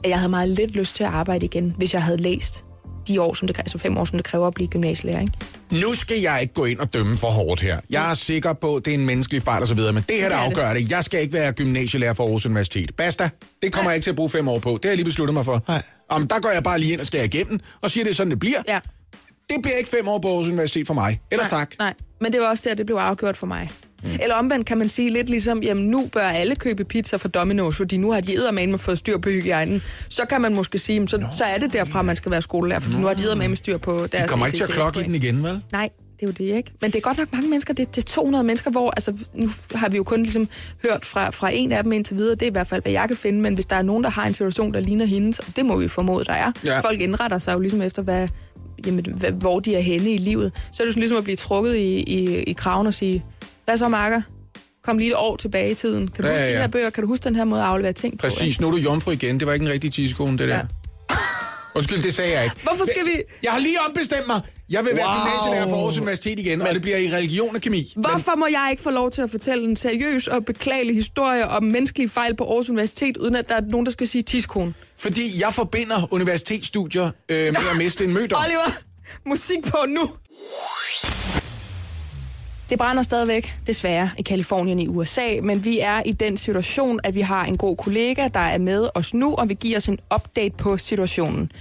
at 0.05 0.11
jeg 0.11 0.19
havde 0.19 0.31
meget 0.31 0.49
lidt 0.49 0.71
lyst 0.71 0.97
til 0.97 1.05
at 1.05 1.11
arbejde 1.11 1.45
igen, 1.45 1.75
hvis 1.77 1.95
jeg 1.95 2.03
havde 2.03 2.19
læst 2.19 2.65
de 3.09 3.23
år, 3.23 3.35
som 3.35 3.49
det, 3.49 3.59
altså 3.59 3.79
fem 3.79 3.99
år, 3.99 4.05
som 4.05 4.19
det 4.19 4.25
kræver 4.25 4.47
at 4.47 4.55
blive 4.55 4.69
gymnasielærer. 4.69 5.21
Ikke? 5.21 5.33
Nu 5.73 5.95
skal 5.95 6.21
jeg 6.21 6.39
ikke 6.43 6.55
gå 6.55 6.65
ind 6.65 6.79
og 6.79 6.95
dømme 6.95 7.17
for 7.17 7.27
hårdt 7.27 7.61
her. 7.61 7.81
Jeg 7.91 8.11
er 8.11 8.15
sikker 8.15 8.53
på, 8.53 8.77
at 8.77 8.85
det 8.85 8.91
er 8.91 8.95
en 8.95 9.07
menneskelig 9.07 9.43
fejl 9.43 9.63
og 9.63 9.69
så 9.69 9.75
videre, 9.75 9.93
men 9.93 10.05
det 10.09 10.17
her, 10.17 10.29
der 10.29 10.37
er 10.37 10.41
afgør 10.41 10.75
det. 10.75 10.91
Jeg 10.91 11.05
skal 11.05 11.21
ikke 11.21 11.33
være 11.33 11.53
gymnasielærer 11.53 12.15
for 12.15 12.25
Aarhus 12.25 12.47
Universitet. 12.47 12.97
Basta. 12.97 13.31
Det 13.63 13.73
kommer 13.73 13.91
jeg 13.91 13.97
ikke 13.97 14.05
til 14.05 14.11
at 14.11 14.17
bruge 14.17 14.31
fem 14.31 14.49
år 14.49 14.59
på. 14.59 14.71
Det 14.71 14.85
har 14.85 14.91
jeg 14.91 14.97
lige 14.97 15.05
besluttet 15.05 15.35
mig 15.35 15.45
for. 15.45 15.65
Nej. 15.69 15.83
Om 16.09 16.29
der 16.29 16.41
går 16.41 16.51
jeg 16.51 16.63
bare 16.63 16.81
lige 16.81 16.93
ind 16.93 17.01
og 17.01 17.07
skærer 17.07 17.25
igennem 17.25 17.61
og 17.81 17.91
siger, 17.91 18.05
det 18.05 18.11
er 18.11 18.15
sådan, 18.15 18.31
det 18.31 18.39
bliver. 18.39 18.63
Ja. 18.69 18.79
Det 19.49 19.57
bliver 19.63 19.77
ikke 19.77 19.91
fem 19.91 20.09
år 20.09 20.19
på 20.19 20.29
Aarhus 20.29 20.47
Universitet 20.47 20.87
for 20.87 20.95
mig. 20.95 21.21
Ellers 21.31 21.51
nej, 21.51 21.61
tak. 21.61 21.75
Nej, 21.79 21.95
men 22.21 22.33
det 22.33 22.41
var 22.41 22.47
også 22.47 22.65
der, 22.67 22.75
det 22.75 22.87
blev 22.87 22.97
afgjort 22.97 23.37
for 23.37 23.47
mig. 23.47 23.71
Mm. 24.03 24.09
Eller 24.23 24.35
omvendt 24.35 24.67
kan 24.67 24.79
man 24.79 24.89
sige 24.89 25.11
lidt 25.11 25.29
ligesom, 25.29 25.63
jamen 25.63 25.87
nu 25.87 26.07
bør 26.13 26.21
alle 26.21 26.57
købe 26.57 26.85
pizza 26.85 27.17
fra 27.17 27.29
Domino's, 27.37 27.77
fordi 27.77 27.97
nu 27.97 28.13
har 28.13 28.21
de 28.21 28.35
eddermame 28.35 28.79
fået 28.79 28.99
styr 28.99 29.19
på 29.19 29.29
hygiejnen. 29.29 29.83
Så 30.09 30.23
kan 30.31 30.41
man 30.41 30.55
måske 30.55 30.79
sige, 30.79 30.95
jamen, 30.95 31.09
så, 31.09 31.27
så 31.33 31.45
er 31.45 31.59
det 31.59 31.73
derfra, 31.73 32.03
man 32.03 32.17
skal 32.17 32.33
være 32.33 32.43
skolelærer, 32.43 32.81
fordi 32.81 32.97
nu 32.99 33.07
har 33.07 33.15
de 33.15 33.23
eddermame 33.23 33.57
styr 33.57 33.79
på 33.79 33.93
deres 33.93 34.13
Jeg 34.13 34.29
kommer 34.29 34.47
ikke 34.47 34.59
til 34.59 34.65
at 34.65 34.71
klokke 34.71 35.01
i 35.01 35.03
den 35.03 35.15
igen, 35.15 35.43
vel? 35.43 35.61
Nej, 35.73 35.89
det 36.21 36.23
er 36.23 36.27
jo 36.27 36.33
det, 36.33 36.57
ikke? 36.57 36.73
Men 36.81 36.91
det 36.91 36.97
er 36.97 37.01
godt 37.01 37.19
nok 37.19 37.33
mange 37.33 37.49
mennesker. 37.49 37.75
Det, 37.75 37.97
det 37.97 38.03
er 38.03 38.07
200 38.07 38.45
mennesker, 38.45 38.71
hvor... 38.71 38.91
Altså, 38.91 39.15
nu 39.35 39.51
har 39.75 39.89
vi 39.89 39.97
jo 39.97 40.05
kun 40.05 40.23
ligesom 40.23 40.49
hørt 40.83 41.07
fra, 41.07 41.31
fra 41.31 41.51
en 41.53 41.73
af 41.73 41.83
dem 41.83 41.93
indtil 41.93 42.17
videre. 42.17 42.35
Det 42.35 42.43
er 42.43 42.47
i 42.47 42.53
hvert 42.53 42.67
fald, 42.67 42.83
hvad 42.83 42.93
jeg 42.93 43.05
kan 43.09 43.17
finde. 43.17 43.41
Men 43.41 43.55
hvis 43.55 43.67
der 43.67 43.77
er 43.77 43.83
nogen, 43.83 44.05
der 44.05 44.11
har 44.11 44.27
en 44.27 44.35
situation, 44.35 44.75
der 44.75 44.81
ligner 44.81 45.05
hendes, 45.05 45.39
og 45.39 45.47
det 45.57 45.67
må 45.67 45.77
vi 45.77 45.83
jo 45.83 45.89
formode, 45.89 46.25
der 46.25 46.33
er. 46.33 46.53
Ja. 46.65 46.81
Folk 46.81 47.01
indretter 47.01 47.39
sig 47.39 47.55
jo 47.55 47.59
ligesom 47.59 47.83
efter, 47.83 48.03
hvad, 48.03 48.29
jamen, 48.87 49.07
hvad, 49.15 49.31
hvor 49.31 49.61
de 49.61 49.75
er 49.75 49.81
henne 49.81 50.11
i 50.11 50.19
livet. 50.19 50.53
Så 50.73 50.83
er 50.83 50.87
det 50.87 50.95
sådan 50.95 51.01
ligesom 51.01 51.19
at 51.19 51.25
blive 51.25 51.37
trukket 51.37 51.77
i, 51.77 52.01
i, 52.01 52.43
i 52.43 52.53
kraven 52.53 52.87
og 52.87 52.95
sige, 52.95 53.25
hvad 53.69 53.79
så, 53.79 53.89
Marker? 53.89 54.23
Kom 54.85 54.99
lige 54.99 55.09
et 55.11 55.17
år 55.17 55.37
tilbage 55.37 55.71
i 55.71 55.75
tiden. 55.75 56.09
Kan 56.09 56.25
du 56.25 56.31
Ja, 56.31 56.35
huske 56.35 56.45
ja, 56.47 56.53
de 56.55 56.61
her 56.61 56.67
bøger? 56.69 56.91
Kan 56.91 57.03
du 57.03 57.09
huske 57.09 57.25
den 57.25 57.37
her 57.37 57.45
måde 57.45 57.61
at 57.61 57.67
aflevere 57.67 57.93
ting 57.93 58.19
på? 58.19 58.23
Præcis. 58.23 58.61
Nu 58.61 58.67
er 58.67 58.71
du 58.71 58.77
jomfru 58.77 59.11
igen. 59.11 59.41
Det 59.41 59.47
var 59.47 59.53
ikke 59.53 59.67
en 59.67 59.73
rigtig 59.73 59.93
tidskone, 59.93 60.39
det 60.39 60.49
der. 60.49 60.55
Ja. 60.57 60.63
Undskyld, 61.77 62.03
det 62.03 62.15
sagde 62.15 62.33
jeg 62.37 62.45
ikke. 62.45 62.57
Hvorfor 62.63 62.85
skal 62.85 63.05
vi- 63.05 63.23
Jeg 63.43 63.53
har 63.53 63.59
lige 63.59 63.77
ombestemt 63.89 64.27
mig. 64.27 64.41
Jeg 64.71 64.85
vil 64.85 64.91
være 64.97 65.07
Wow. 65.07 65.15
gymnasielærer 65.25 65.69
for 65.69 65.77
Aarhus 65.77 65.97
Universitet 65.99 66.39
igen, 66.39 66.63
og 66.63 66.75
det 66.75 66.83
bliver 66.83 66.97
i 66.97 67.09
religion 67.17 67.55
og 67.57 67.61
kemi. 67.61 67.93
Hvorfor 67.97 68.37
må 68.37 68.47
jeg 68.47 68.69
ikke 68.71 68.83
få 68.83 68.91
lov 68.91 69.11
til 69.11 69.23
at 69.23 69.31
fortælle 69.31 69.65
en 69.65 69.77
seriøs 69.77 70.27
og 70.29 70.45
beklagelig 70.45 70.95
historie 70.95 71.49
om 71.49 71.63
menneskelige 71.65 72.09
fejl 72.09 72.37
på 72.37 72.45
Aarhus 72.45 72.69
Universitet, 72.69 73.17
uden 73.17 73.35
at 73.37 73.49
der 73.49 73.55
er 73.55 73.61
nogen, 73.61 73.87
der 73.87 73.93
skal 73.93 74.09
sige 74.09 74.23
tidskone? 74.23 74.75
Fordi 74.99 75.41
jeg 75.41 75.53
forbinder 75.55 76.09
universitetsstudier 76.13 77.11
øh, 77.29 77.39
med 77.39 77.57
at 77.73 77.77
miste 77.79 78.05
en 78.05 78.13
mødom. 78.13 78.43
Oliver, 78.47 78.73
musik 79.27 79.59
på 79.65 79.77
nu! 79.89 80.11
Det 82.71 82.79
brænder 82.79 83.03
stadigvæk, 83.03 83.55
desværre, 83.67 84.11
i 84.19 84.23
Kalifornien 84.23 84.79
i 84.79 84.89
USA, 84.89 85.41
men 85.43 85.65
vi 85.65 85.81
er 85.81 86.03
i 86.07 86.13
den 86.13 86.37
situation, 86.37 87.01
at 87.05 87.15
vi 87.15 87.21
har 87.21 87.45
en 87.45 87.57
god 87.57 87.77
kollega, 87.77 88.29
der 88.35 88.41
er 88.41 88.59
med 88.59 88.89
os 88.95 89.15
nu, 89.15 89.35
og 89.35 89.49
vil 89.49 89.57
give 89.57 89.77
os 89.77 89.89
en 89.89 89.99
update 90.15 90.55
på 90.59 90.77
situationen. 90.77 91.53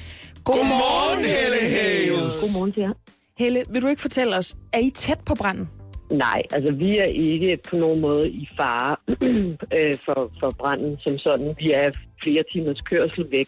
Godmorgen, 0.43 1.25
Helle 1.25 1.77
Hales. 1.77 2.41
Godmorgen 2.41 2.71
til 2.71 2.81
jer. 2.81 2.93
Helle, 3.39 3.63
vil 3.73 3.81
du 3.81 3.87
ikke 3.87 4.01
fortælle 4.01 4.37
os, 4.37 4.55
er 4.73 4.79
I 4.79 4.89
tæt 4.89 5.19
på 5.25 5.35
branden? 5.35 5.69
Nej, 6.11 6.41
altså 6.51 6.71
vi 6.71 6.97
er 6.97 7.03
ikke 7.03 7.59
på 7.69 7.75
nogen 7.75 8.01
måde 8.01 8.29
i 8.29 8.49
fare 8.57 8.95
øh, 9.77 9.95
for, 10.05 10.31
for 10.39 10.49
branden 10.59 10.97
som 10.99 11.17
sådan. 11.17 11.55
Vi 11.59 11.71
er 11.71 11.91
flere 12.23 12.43
timers 12.51 12.81
kørsel 12.81 13.31
væk, 13.31 13.47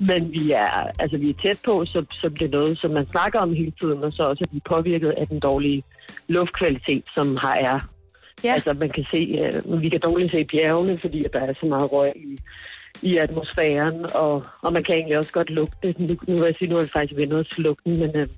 men 0.00 0.32
vi 0.32 0.50
er, 0.50 0.90
altså, 0.98 1.16
vi 1.16 1.30
er 1.30 1.34
tæt 1.42 1.60
på, 1.64 1.84
så, 1.84 2.04
så 2.12 2.28
det 2.28 2.42
er 2.42 2.56
noget, 2.58 2.78
som 2.78 2.90
man 2.90 3.06
snakker 3.10 3.38
om 3.40 3.52
hele 3.52 3.72
tiden, 3.80 4.04
og 4.04 4.12
så 4.12 4.22
også 4.22 4.44
er 4.44 4.54
vi 4.54 4.60
påvirket 4.68 5.10
af 5.10 5.26
den 5.26 5.40
dårlige 5.40 5.82
luftkvalitet, 6.28 7.04
som 7.14 7.36
har 7.36 7.54
er. 7.54 7.80
Ja. 8.44 8.52
Altså 8.52 8.72
man 8.72 8.90
kan 8.90 9.04
se, 9.10 9.38
øh, 9.40 9.82
vi 9.82 9.88
kan 9.88 10.00
dårligt 10.00 10.32
se 10.32 10.44
bjergene, 10.44 10.98
fordi 11.00 11.24
at 11.24 11.32
der 11.32 11.40
er 11.40 11.54
så 11.60 11.66
meget 11.66 11.92
røg 11.92 12.12
i, 12.16 12.38
i 13.02 13.16
atmosfæren, 13.16 14.06
og, 14.14 14.42
og 14.62 14.72
man 14.72 14.84
kan 14.84 14.94
egentlig 14.94 15.18
også 15.18 15.32
godt 15.32 15.50
lugte 15.50 15.76
det. 15.88 15.98
Nu, 15.98 16.16
nu 16.28 16.34
vil 16.36 16.44
jeg 16.44 16.54
sige, 16.58 16.68
nu 16.68 16.74
har 16.74 16.82
vi 16.82 16.88
faktisk 16.88 17.16
vendt 17.16 17.32
os 17.32 17.48
til 17.48 17.62
lugten, 17.62 17.98
men, 17.98 18.16
øh, 18.16 18.28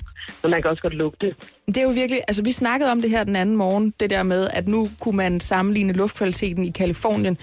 men 0.43 0.51
man 0.51 0.63
kan 0.63 0.71
også 0.71 0.83
godt 0.83 0.95
lugte. 0.95 1.35
Det 1.67 1.77
er 1.77 1.83
jo 1.83 1.89
virkelig, 1.89 2.21
altså 2.29 2.43
vi 2.43 2.53
snakkede 2.53 2.91
om 2.91 3.03
det 3.03 3.11
her 3.11 3.25
den 3.25 3.37
anden 3.37 3.57
morgen, 3.57 3.95
det 4.01 4.11
der 4.11 4.23
med, 4.23 4.49
at 4.53 4.69
nu 4.69 4.89
kunne 5.01 5.17
man 5.17 5.41
sammenligne 5.41 5.93
luftkvaliteten 5.93 6.65
i 6.65 6.71
Kalifornien 6.71 7.39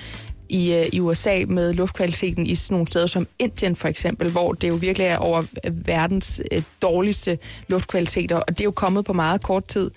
i, 0.50 0.74
øh, 0.74 0.86
i 0.94 1.00
USA 1.00 1.44
med 1.48 1.74
luftkvaliteten 1.74 2.46
i 2.46 2.56
sådan 2.56 2.76
nogle 2.76 2.88
steder 2.88 3.08
som 3.08 3.28
Indien 3.40 3.76
for 3.76 3.88
eksempel, 3.88 4.32
hvor 4.32 4.54
det 4.54 4.70
jo 4.70 4.76
virkelig 4.76 5.08
er 5.08 5.18
over 5.18 5.44
verdens 5.86 6.42
øh, 6.52 6.64
dårligste 6.82 7.38
luftkvaliteter, 7.68 8.36
og 8.36 8.50
det 8.50 8.62
er 8.62 8.66
jo 8.66 8.72
kommet 8.72 9.06
på 9.06 9.14
meget 9.14 9.44
kort 9.44 9.66
tid. 9.68 9.92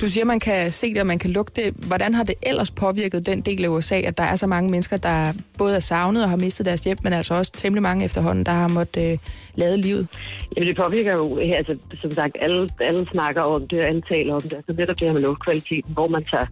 Du 0.00 0.06
siger, 0.06 0.24
man 0.24 0.40
kan 0.40 0.72
se 0.72 0.94
det, 0.94 1.00
og 1.00 1.06
man 1.06 1.18
kan 1.18 1.30
lugte 1.30 1.62
det. 1.62 1.74
Hvordan 1.74 2.14
har 2.14 2.22
det 2.22 2.34
ellers 2.42 2.70
påvirket 2.70 3.26
den 3.26 3.40
del 3.40 3.64
af 3.64 3.68
USA, 3.68 4.00
at 4.00 4.18
der 4.18 4.24
er 4.24 4.36
så 4.36 4.46
mange 4.46 4.70
mennesker, 4.70 4.96
der 4.96 5.32
både 5.58 5.76
er 5.76 5.80
savnet 5.80 6.22
og 6.24 6.30
har 6.30 6.36
mistet 6.36 6.66
deres 6.66 6.80
hjem, 6.80 6.98
men 7.02 7.12
altså 7.12 7.34
også 7.34 7.52
temmelig 7.52 7.82
mange 7.82 8.04
efterhånden, 8.04 8.46
der 8.46 8.52
har 8.52 8.68
måttet 8.68 9.12
øh, 9.12 9.18
lade 9.54 9.76
livet? 9.76 10.08
Jamen 10.56 10.68
det 10.68 10.76
påvirker 10.76 11.12
jo, 11.12 11.38
altså 11.38 11.76
som 12.00 12.10
sagt, 12.10 12.36
alle, 12.40 12.68
alle 12.80 13.06
snakker 13.10 13.42
om 13.42 13.68
det 13.68 13.80
og 13.80 13.86
alle 13.86 14.02
taler 14.02 14.34
om 14.34 14.40
det. 14.40 14.52
Altså 14.52 14.72
netop 14.72 14.98
det 14.98 15.06
her 15.06 15.12
med 15.12 15.22
luftkvaliteten, 15.22 15.92
hvor 15.92 16.08
man 16.08 16.24
tager 16.24 16.46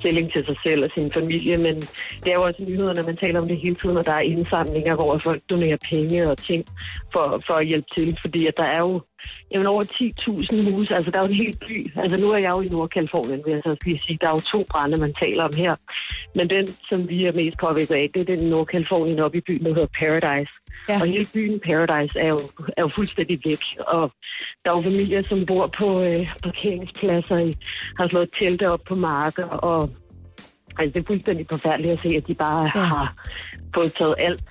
stilling 0.00 0.32
til 0.32 0.44
sig 0.46 0.56
selv 0.66 0.84
og 0.84 0.90
sin 0.94 1.10
familie, 1.18 1.56
men 1.56 1.74
det 2.22 2.28
er 2.32 2.38
jo 2.40 2.42
også 2.42 2.62
nyheder, 2.68 2.94
når 2.94 3.06
man 3.06 3.16
taler 3.16 3.40
om 3.40 3.48
det 3.48 3.58
hele 3.64 3.76
tiden, 3.82 3.96
og 3.96 4.04
der 4.06 4.12
er 4.12 4.20
indsamlinger, 4.20 4.94
hvor 4.94 5.20
folk 5.24 5.42
donerer 5.50 5.76
penge 5.92 6.30
og 6.30 6.38
ting 6.38 6.64
for, 7.12 7.42
for 7.46 7.54
at 7.54 7.66
hjælpe 7.66 7.88
til, 7.96 8.18
fordi 8.20 8.46
at 8.46 8.54
der 8.56 8.68
er 8.76 8.78
jo 8.78 9.00
jamen 9.52 9.66
over 9.66 9.82
10.000 9.82 10.70
huse, 10.70 10.94
altså 10.94 11.10
der 11.10 11.18
er 11.18 11.22
jo 11.22 11.28
en 11.28 11.42
hel 11.44 11.56
by. 11.68 11.92
Altså 11.96 12.20
nu 12.20 12.30
er 12.30 12.38
jeg 12.38 12.50
jo 12.50 12.60
i 12.60 12.68
Nordkalifornien, 12.68 13.42
vil 13.44 13.52
jeg 13.52 13.62
så 13.64 13.76
lige 13.84 14.02
sige. 14.06 14.18
Der 14.20 14.28
er 14.28 14.32
jo 14.32 14.38
to 14.38 14.64
brænde, 14.70 14.96
man 15.00 15.14
taler 15.22 15.44
om 15.44 15.54
her. 15.56 15.74
Men 16.34 16.50
den, 16.50 16.66
som 16.66 17.08
vi 17.08 17.24
er 17.24 17.32
mest 17.32 17.58
påvirket 17.58 17.94
af, 17.94 18.10
det 18.14 18.20
er 18.20 18.36
den 18.36 18.48
Nordkalifornien 18.50 19.20
oppe 19.20 19.38
i 19.38 19.40
byen, 19.40 19.64
der 19.64 19.74
hedder 19.74 19.92
Paradise. 20.00 20.52
Ja. 20.88 21.00
Og 21.00 21.06
hele 21.06 21.26
byen 21.34 21.60
Paradise 21.60 22.18
er 22.18 22.28
jo, 22.28 22.40
er 22.76 22.82
jo 22.82 22.90
fuldstændig 22.94 23.40
væk. 23.44 23.62
Og 23.78 24.12
der 24.64 24.70
er 24.70 24.76
jo 24.76 24.82
familier, 24.82 25.22
som 25.22 25.46
bor 25.46 25.66
på 25.80 26.02
øh, 26.02 26.26
parkeringspladser, 26.42 27.38
i, 27.38 27.54
har 27.98 28.08
slået 28.08 28.30
telte 28.38 28.70
op 28.70 28.80
på 28.88 28.94
marker. 28.94 29.46
Og 29.46 29.90
altså, 30.78 30.92
det 30.94 31.00
er 31.02 31.06
fuldstændig 31.06 31.46
forfærdeligt 31.50 31.92
at 31.92 32.00
se, 32.02 32.16
at 32.16 32.26
de 32.26 32.34
bare 32.34 32.68
ja. 32.74 32.80
har 32.80 33.14
fået 33.74 33.92
taget 33.92 34.14
alt 34.18 34.42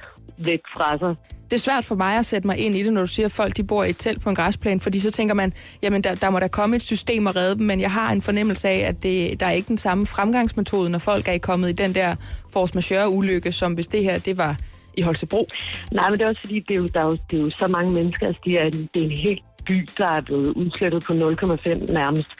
væk 0.45 0.60
fra 0.74 0.98
sig. 0.98 1.15
Det 1.51 1.57
er 1.57 1.62
svært 1.62 1.86
for 1.86 1.95
mig 1.95 2.17
at 2.17 2.25
sætte 2.25 2.48
mig 2.48 2.57
ind 2.57 2.75
i 2.75 2.83
det, 2.83 2.93
når 2.93 3.01
du 3.01 3.07
siger, 3.07 3.25
at 3.25 3.31
folk 3.31 3.57
de 3.57 3.63
bor 3.63 3.83
i 3.83 3.89
et 3.89 3.98
telt 3.98 4.21
på 4.21 4.29
en 4.29 4.36
græsplæne, 4.36 4.79
fordi 4.79 5.00
så 5.00 5.12
tænker 5.12 5.36
man, 5.36 5.53
jamen 5.81 6.01
der, 6.03 6.15
der 6.15 6.29
må 6.29 6.39
der 6.39 6.48
komme 6.48 6.75
et 6.75 6.81
system 6.81 7.25
og 7.25 7.36
redde 7.36 7.57
dem, 7.57 7.65
men 7.65 7.81
jeg 7.81 7.91
har 7.91 8.12
en 8.12 8.21
fornemmelse 8.21 8.69
af, 8.69 8.77
at 8.77 9.03
det, 9.03 9.39
der 9.39 9.45
er 9.45 9.51
ikke 9.51 9.67
den 9.67 9.77
samme 9.77 10.05
fremgangsmetode, 10.05 10.89
når 10.89 11.00
folk 11.00 11.27
er 11.27 11.38
kommet 11.38 11.69
i 11.69 11.74
den 11.74 11.95
der 11.95 12.15
force 12.53 12.74
majeure-ulykke, 12.75 13.51
som 13.51 13.74
hvis 13.74 13.88
det 13.88 14.03
her, 14.03 14.19
det 14.19 14.38
var 14.38 14.55
i 14.98 15.01
Holstebro. 15.01 15.48
Nej, 15.91 16.10
men 16.10 16.19
det 16.19 16.25
er 16.25 16.29
også 16.29 16.41
fordi, 16.41 16.60
det 16.60 16.74
er 16.74 16.77
jo, 16.77 16.88
der 16.88 17.00
er 17.00 17.05
jo, 17.05 17.17
det 17.31 17.39
er 17.39 17.43
jo 17.43 17.51
så 17.60 17.67
mange 17.67 17.91
mennesker, 17.91 18.27
altså 18.27 18.41
det 18.45 18.53
er, 18.60 18.65
en, 18.65 18.89
det 18.93 19.01
er 19.01 19.05
en 19.05 19.17
helt 19.17 19.43
by, 19.65 19.88
der 19.98 20.08
er 20.08 20.22
blevet 20.22 20.48
udslettet 20.48 21.03
på 21.08 21.13
0,5 21.13 21.94
nærmest. 21.94 22.32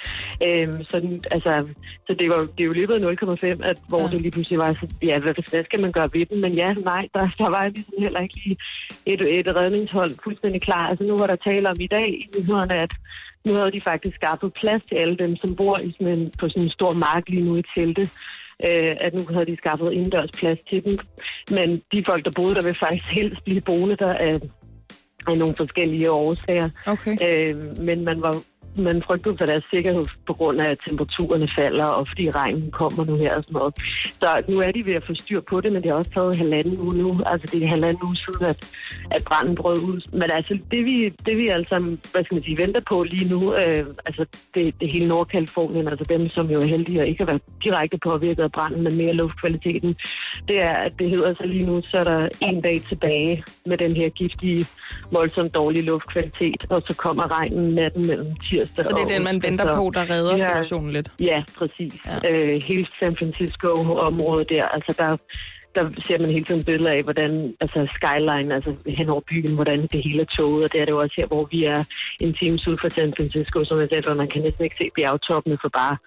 Øhm, 0.48 0.84
så, 0.84 1.00
den, 1.00 1.24
altså, 1.32 1.68
så 2.08 2.16
det, 2.20 2.30
var, 2.30 2.38
det 2.38 2.60
er 2.60 2.70
jo 2.70 2.74
løbet 2.74 2.94
af 2.94 3.16
0,5, 3.24 3.70
at, 3.70 3.78
hvor 3.88 4.02
ja. 4.02 4.08
det 4.08 4.22
lige 4.22 4.32
pludselig 4.32 4.60
var, 4.60 4.74
så, 4.74 4.88
ja, 5.02 5.20
hvad, 5.20 5.34
hvad 5.52 5.64
skal 5.64 5.82
man 5.82 5.92
gøre 5.92 6.10
ved 6.14 6.26
den? 6.26 6.42
Men 6.42 6.54
ja, 6.54 6.74
nej, 6.74 7.08
der, 7.14 7.30
der 7.38 7.50
var 7.50 7.68
ligesom 7.68 7.94
heller 8.00 8.20
ikke 8.20 8.36
lige 8.36 8.58
et, 9.06 9.40
et 9.40 9.56
redningshold 9.56 10.12
fuldstændig 10.24 10.62
klar. 10.62 10.88
Altså 10.88 11.04
nu 11.04 11.18
var 11.18 11.28
der 11.28 11.36
tale 11.36 11.70
om 11.70 11.78
i 11.80 11.88
dag 11.88 12.08
i 12.10 12.28
nyhederne, 12.38 12.76
at 12.76 12.92
nu 13.46 13.54
havde 13.54 13.72
de 13.72 13.82
faktisk 13.84 14.16
skaffet 14.16 14.54
plads 14.54 14.82
til 14.90 14.96
alle 14.96 15.18
dem, 15.18 15.36
som 15.36 15.56
bor 15.56 15.78
i 15.78 15.92
sådan 15.92 16.20
en, 16.20 16.32
på 16.40 16.50
sådan 16.50 16.64
en 16.64 16.70
stor 16.70 16.94
mark 16.94 17.24
lige 17.30 17.44
nu 17.44 17.56
i 17.58 17.64
telte. 17.76 18.02
Øh, 18.68 18.96
at 19.00 19.14
nu 19.14 19.22
havde 19.34 19.46
de 19.46 19.58
skaffet 19.58 19.92
indendørs 19.92 20.32
plads 20.32 20.60
til 20.70 20.84
dem. 20.86 21.00
Men 21.52 21.82
de 21.92 22.04
folk, 22.06 22.26
der 22.26 22.32
boede 22.36 22.56
der, 22.56 22.64
vil 22.64 22.84
faktisk 22.86 23.10
helst 23.10 23.44
blive 23.44 23.62
boende 23.62 23.96
der 23.96 24.14
af, 24.14 24.40
af 25.28 25.38
nogle 25.38 25.56
forskellige 25.58 26.12
årsager. 26.12 26.70
Okay. 26.88 27.18
Øh, 27.28 27.78
men 27.78 28.06
man 28.06 28.22
var 28.22 28.36
man 28.78 29.04
frygtede 29.08 29.38
for 29.38 29.46
deres 29.46 29.64
sikkerhed 29.74 30.06
på 30.28 30.34
grund 30.34 30.60
af, 30.62 30.70
at 30.70 30.78
temperaturerne 30.88 31.48
falder, 31.58 31.86
og 31.86 32.08
fordi 32.08 32.32
regnen 32.32 32.72
kommer 32.72 33.06
nu 33.06 33.16
her 33.16 33.36
og 33.38 33.44
sådan 33.44 33.54
noget. 33.54 33.76
Så 34.22 34.44
nu 34.48 34.60
er 34.60 34.72
de 34.72 34.86
ved 34.86 34.94
at 34.94 35.04
få 35.08 35.14
styr 35.14 35.42
på 35.50 35.62
det, 35.62 35.72
men 35.72 35.82
det 35.82 35.92
har 35.92 35.98
også 35.98 36.12
taget 36.12 36.38
halvanden 36.38 36.80
uge 36.80 36.96
nu. 36.98 37.20
Altså 37.26 37.48
det 37.52 37.64
er 37.64 37.68
halvanden 37.68 38.04
uge 38.04 38.18
siden, 38.18 38.46
at, 38.46 38.60
at 39.12 39.24
branden 39.24 39.56
brød 39.56 39.78
ud. 39.78 40.02
Men 40.12 40.32
altså 40.32 40.60
det 40.72 40.86
vi, 40.86 41.10
det 41.10 41.38
vi 41.38 41.48
altså, 41.48 41.76
hvad 42.12 42.24
skal 42.24 42.36
man 42.36 42.44
sige, 42.44 42.58
venter 42.58 42.82
på 42.90 43.04
lige 43.04 43.30
nu, 43.30 43.56
øh, 43.56 43.86
altså 44.06 44.26
det, 44.56 44.76
det 44.82 44.94
hele 44.94 45.08
Nordkalifornien, 45.08 45.88
altså 45.88 46.06
dem, 46.10 46.30
som 46.30 46.52
jo 46.52 46.60
er 46.60 46.66
heldige 46.66 47.02
og 47.02 47.08
ikke 47.08 47.24
har 47.24 47.32
været 47.32 47.42
direkte 47.64 47.98
påvirket 47.98 48.44
af 48.44 48.52
branden, 48.52 48.84
men 48.84 48.98
mere 48.98 49.14
luftkvaliteten, 49.14 49.96
det 50.48 50.62
er, 50.62 50.74
at 50.74 50.94
det 51.00 51.10
hedder 51.10 51.34
så 51.34 51.46
lige 51.46 51.66
nu, 51.66 51.82
så 51.84 51.98
er 51.98 52.04
der 52.04 52.30
en 52.42 52.62
dag 52.62 52.82
tilbage 52.90 53.44
med 53.66 53.78
den 53.78 53.96
her 53.96 54.10
giftige, 54.10 54.64
voldsomt 55.12 55.56
dårlige 55.56 55.86
luftkvalitet, 55.86 56.66
og 56.70 56.82
så 56.88 56.96
kommer 56.98 57.40
regnen 57.40 57.74
natten 57.74 58.08
mellem 58.08 58.36
tirsdag 58.68 58.86
Så 58.86 58.92
det 58.96 59.04
er 59.04 59.18
den, 59.18 59.24
man 59.24 59.44
venter 59.44 59.76
på, 59.76 59.92
der 59.94 60.10
redder 60.10 60.32
ja, 60.32 60.38
situationen 60.38 60.92
lidt? 60.92 61.12
Ja, 61.20 61.44
præcis. 61.58 61.94
Ja. 62.06 62.32
Øh, 62.32 62.62
hele 62.64 62.88
San 63.00 63.16
Francisco-området 63.20 64.50
der, 64.50 64.66
altså 64.66 64.96
der, 64.98 65.10
der 65.76 65.84
ser 66.06 66.20
man 66.20 66.30
hele 66.30 66.46
tiden 66.46 66.64
billeder 66.64 66.92
af, 66.92 67.04
hvordan 67.04 67.54
altså 67.60 67.88
skyline, 67.96 68.56
altså 68.56 68.72
hen 68.98 69.10
over 69.10 69.22
byen, 69.30 69.56
hvordan 69.56 69.80
det 69.82 70.04
hele 70.04 70.22
er 70.22 70.26
toget, 70.26 70.64
og 70.66 70.74
det 70.74 70.82
er 70.82 70.86
det 70.86 70.92
jo 70.92 71.00
også 71.00 71.16
her, 71.18 71.28
hvor 71.28 71.48
vi 71.52 71.64
er 71.66 71.84
en 72.20 72.34
time 72.34 72.60
syd 72.60 72.78
for 72.82 72.90
San 72.90 73.14
Francisco, 73.18 73.64
som 73.66 73.80
jeg 73.80 73.88
sagde, 73.90 74.08
hvor 74.08 74.16
man 74.16 74.30
kan 74.30 74.42
næsten 74.42 74.64
ikke 74.64 74.76
se 74.82 74.90
bjergtoppene 74.96 75.58
for 75.62 75.70
bare 75.70 75.98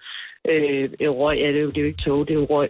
øh, 0.51 0.85
røg. 1.19 1.37
Ja, 1.41 1.47
det 1.47 1.57
er, 1.57 1.61
jo, 1.61 1.69
det 1.69 1.77
er 1.77 1.81
jo 1.81 1.87
ikke 1.87 2.03
tog, 2.03 2.27
det 2.27 2.33
er 2.33 2.39
jo 2.39 2.47
røg. 2.49 2.69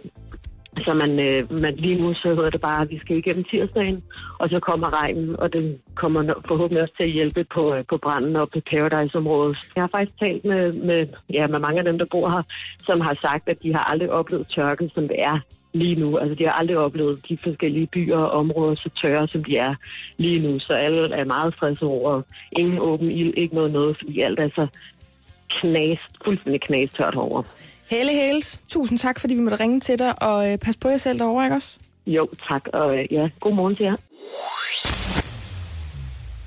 Så 0.84 0.94
man, 0.94 1.20
øh, 1.28 1.60
man 1.62 1.74
lige 1.76 2.02
nu 2.02 2.12
så 2.12 2.34
hedder 2.34 2.50
det 2.50 2.60
bare, 2.60 2.82
at 2.82 2.90
vi 2.90 2.98
skal 2.98 3.16
igennem 3.16 3.44
tirsdagen, 3.44 4.02
og 4.38 4.48
så 4.48 4.60
kommer 4.60 5.02
regnen, 5.02 5.40
og 5.40 5.52
den 5.52 5.78
kommer 5.94 6.34
forhåbentlig 6.48 6.82
også 6.82 6.94
til 6.96 7.04
at 7.04 7.10
hjælpe 7.10 7.44
på, 7.44 7.74
øh, 7.74 7.84
på 7.88 7.96
branden 7.96 8.36
op 8.36 8.48
på 8.52 8.60
Paradise-området. 8.70 9.58
Jeg 9.76 9.82
har 9.82 9.88
faktisk 9.88 10.18
talt 10.18 10.44
med, 10.44 10.72
med, 10.72 11.06
ja, 11.32 11.46
med 11.46 11.58
mange 11.58 11.78
af 11.78 11.84
dem, 11.84 11.98
der 11.98 12.06
bor 12.10 12.28
her, 12.28 12.42
som 12.78 13.00
har 13.00 13.18
sagt, 13.22 13.48
at 13.48 13.62
de 13.62 13.74
har 13.74 13.84
aldrig 13.84 14.10
oplevet 14.10 14.46
tørke, 14.54 14.90
som 14.94 15.08
det 15.08 15.22
er 15.22 15.38
lige 15.72 15.94
nu. 15.94 16.18
Altså, 16.18 16.34
de 16.34 16.44
har 16.44 16.52
aldrig 16.52 16.78
oplevet 16.78 17.28
de 17.28 17.38
forskellige 17.44 17.86
byer 17.86 18.16
og 18.16 18.30
områder 18.30 18.74
så 18.74 18.90
tørre, 19.02 19.28
som 19.28 19.44
de 19.44 19.56
er 19.56 19.74
lige 20.16 20.48
nu. 20.48 20.58
Så 20.58 20.72
alle 20.72 21.14
er 21.14 21.24
meget 21.24 21.54
stress 21.54 21.82
over 21.82 22.22
ingen 22.52 22.78
åben 22.78 23.10
ild, 23.10 23.34
ikke 23.36 23.54
noget 23.54 23.72
noget, 23.72 23.96
fordi 23.98 24.20
alt 24.20 24.40
er 24.40 24.48
så 24.54 24.66
knast, 25.60 26.24
fuldstændig 26.24 26.60
knastørt 26.60 27.14
over. 27.14 27.42
Helle 27.90 28.12
Hales, 28.12 28.60
tusind 28.68 28.98
tak, 28.98 29.20
fordi 29.20 29.34
vi 29.34 29.40
måtte 29.40 29.60
ringe 29.60 29.80
til 29.80 29.98
dig, 29.98 30.22
og 30.22 30.52
øh, 30.52 30.58
pas 30.58 30.76
på 30.76 30.88
jer 30.88 30.96
selv 30.96 31.18
derovre, 31.18 31.44
ikke 31.44 31.56
også? 31.56 31.78
Jo, 32.06 32.28
tak, 32.48 32.62
og 32.72 32.96
øh, 32.98 33.12
ja, 33.12 33.28
god 33.40 33.54
morgen 33.54 33.76
til 33.76 33.84
jer. 33.84 33.96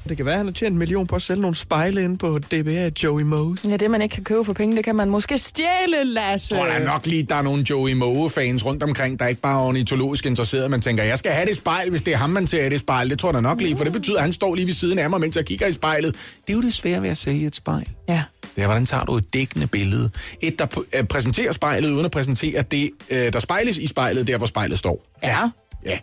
Det 0.10 0.17
kan 0.17 0.25
være, 0.25 0.34
at 0.34 0.39
han 0.39 0.47
har 0.47 0.54
tjent 0.54 0.73
en 0.73 0.78
million 0.78 1.08
på 1.08 1.15
at 1.15 1.21
sælge 1.21 1.41
nogle 1.41 1.56
spejle 1.56 2.04
inde 2.04 2.17
på 2.17 2.39
DBA 2.39 2.89
Joey 3.04 3.21
Moe. 3.21 3.58
Ja, 3.69 3.78
det 3.78 3.91
man 3.91 4.02
ikke 4.02 4.13
kan 4.13 4.23
købe 4.23 4.45
for 4.45 4.54
penge, 4.54 4.75
det 4.75 4.84
kan 4.84 4.95
man 4.95 5.10
måske 5.10 5.38
stjæle, 5.38 6.04
Lasse. 6.04 6.56
Jeg 6.56 6.60
tror 6.60 6.73
der 6.73 6.86
nok 6.86 7.06
lige, 7.06 7.23
der 7.23 7.36
er 7.36 7.41
nogle 7.41 7.65
Joey 7.69 7.93
Moe-fans 7.93 8.65
rundt 8.65 8.84
omkring, 8.84 9.19
der 9.19 9.25
er 9.25 9.30
ikke 9.30 9.41
bare 9.41 9.62
er 9.62 9.67
ornitologisk 9.67 10.25
interesseret, 10.25 10.71
man 10.71 10.82
tænker, 10.82 11.04
jeg 11.04 11.17
skal 11.17 11.32
have 11.32 11.45
det 11.45 11.58
spejl, 11.58 11.89
hvis 11.89 12.02
det 12.02 12.13
er 12.13 12.17
ham, 12.17 12.30
man 12.30 12.47
ser 12.47 12.65
i 12.65 12.69
det 12.69 12.80
spejl. 12.80 13.10
Det 13.10 13.19
tror 13.19 13.32
jeg 13.32 13.41
nok 13.41 13.62
lige, 13.62 13.78
for 13.78 13.84
det 13.84 13.93
betyder, 13.93 14.17
at 14.17 14.23
han 14.23 14.34
står 14.34 14.56
lige 14.56 14.67
ved 14.67 14.73
siden 14.73 14.99
af 14.99 15.10
mig, 15.10 15.19
mens 15.19 15.36
jeg 15.36 15.45
kigger 15.45 15.67
i 15.67 15.73
spejlet. 15.73 16.15
Det 16.47 16.54
er 16.54 16.58
jo 16.58 16.62
det 16.62 16.73
svære 16.73 17.02
ved 17.02 17.10
at 17.10 17.17
sælge 17.17 17.47
et 17.47 17.56
spejl. 17.56 17.89
Ja. 18.10 18.23
Det 18.55 18.62
er, 18.62 18.65
hvordan 18.67 18.85
tager 18.85 19.05
du 19.05 19.15
et 19.17 19.33
dækkende 19.33 19.67
billede? 19.67 20.09
Et, 20.41 20.59
der 20.59 20.65
p- 20.77 20.97
øh, 20.97 21.03
præsenterer 21.03 21.51
spejlet, 21.51 21.89
uden 21.91 22.05
at 22.05 22.12
præsentere 22.12 22.62
det, 22.62 22.89
øh, 23.09 23.33
der 23.33 23.39
spejles 23.39 23.77
i 23.77 23.88
spejlet, 23.88 24.27
der 24.27 24.38
hvor 24.38 24.47
spejlet 24.47 24.79
står. 24.79 25.05
Ja. 25.23 25.49
Ja. 25.85 25.97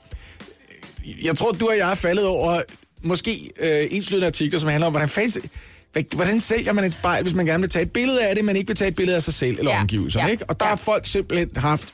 Jeg 1.23 1.37
tror, 1.37 1.53
du 1.53 1.69
og 1.69 1.79
jeg 1.79 1.91
er 1.91 1.95
faldet 1.95 2.27
over 2.27 2.61
måske 3.03 3.51
øh, 3.61 3.87
enslydende 3.91 4.27
artikler, 4.27 4.61
som 4.61 4.69
handler 4.69 4.87
om, 4.87 4.93
hvordan, 4.93 5.09
fans, 5.09 5.39
hvordan 6.15 6.41
sælger 6.41 6.73
man 6.73 6.85
et 6.85 6.95
spejl, 6.95 7.23
hvis 7.23 7.35
man 7.35 7.47
gerne 7.47 7.61
vil 7.61 7.71
tage 7.71 7.83
et 7.83 7.91
billede 7.93 8.27
af 8.29 8.35
det, 8.35 8.45
men 8.45 8.57
ikke 8.57 8.67
vil 8.67 8.77
tage 8.77 8.89
et 8.89 8.95
billede 8.95 9.17
af 9.17 9.23
sig 9.23 9.35
selv 9.35 9.59
eller 9.59 9.73
Ja. 9.73 9.81
omgivelserne. 9.81 10.27
Ja. 10.27 10.31
Ikke? 10.33 10.45
Og 10.51 10.61
der 10.61 10.67
Ja. 10.67 10.69
har 10.71 10.77
folk 10.77 11.07
simpelthen 11.07 11.51
haft 11.57 11.89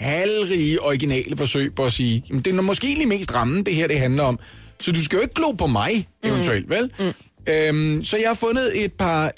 talrige 0.00 0.82
originale 0.82 1.36
forsøg 1.36 1.74
på 1.74 1.84
at 1.84 1.92
sige, 1.92 2.24
jamen, 2.28 2.42
det 2.42 2.54
er 2.56 2.60
måske 2.62 2.86
egentlig 2.86 3.08
mest 3.08 3.34
ramme, 3.34 3.62
det 3.62 3.74
her 3.74 3.86
det 3.86 3.98
handler 3.98 4.22
om. 4.22 4.38
Så 4.80 4.92
du 4.92 5.02
skal 5.04 5.16
jo 5.16 5.22
ikke 5.22 5.34
glo 5.34 5.52
på 5.52 5.66
mig, 5.66 6.08
eventuelt, 6.24 6.64
mm. 6.68 6.70
vel? 6.70 6.92
Mm. 6.98 7.12
Øhm, 7.52 8.04
så 8.04 8.16
jeg 8.16 8.28
har 8.28 8.34
fundet 8.34 8.84
et 8.84 8.92
par 8.92 9.32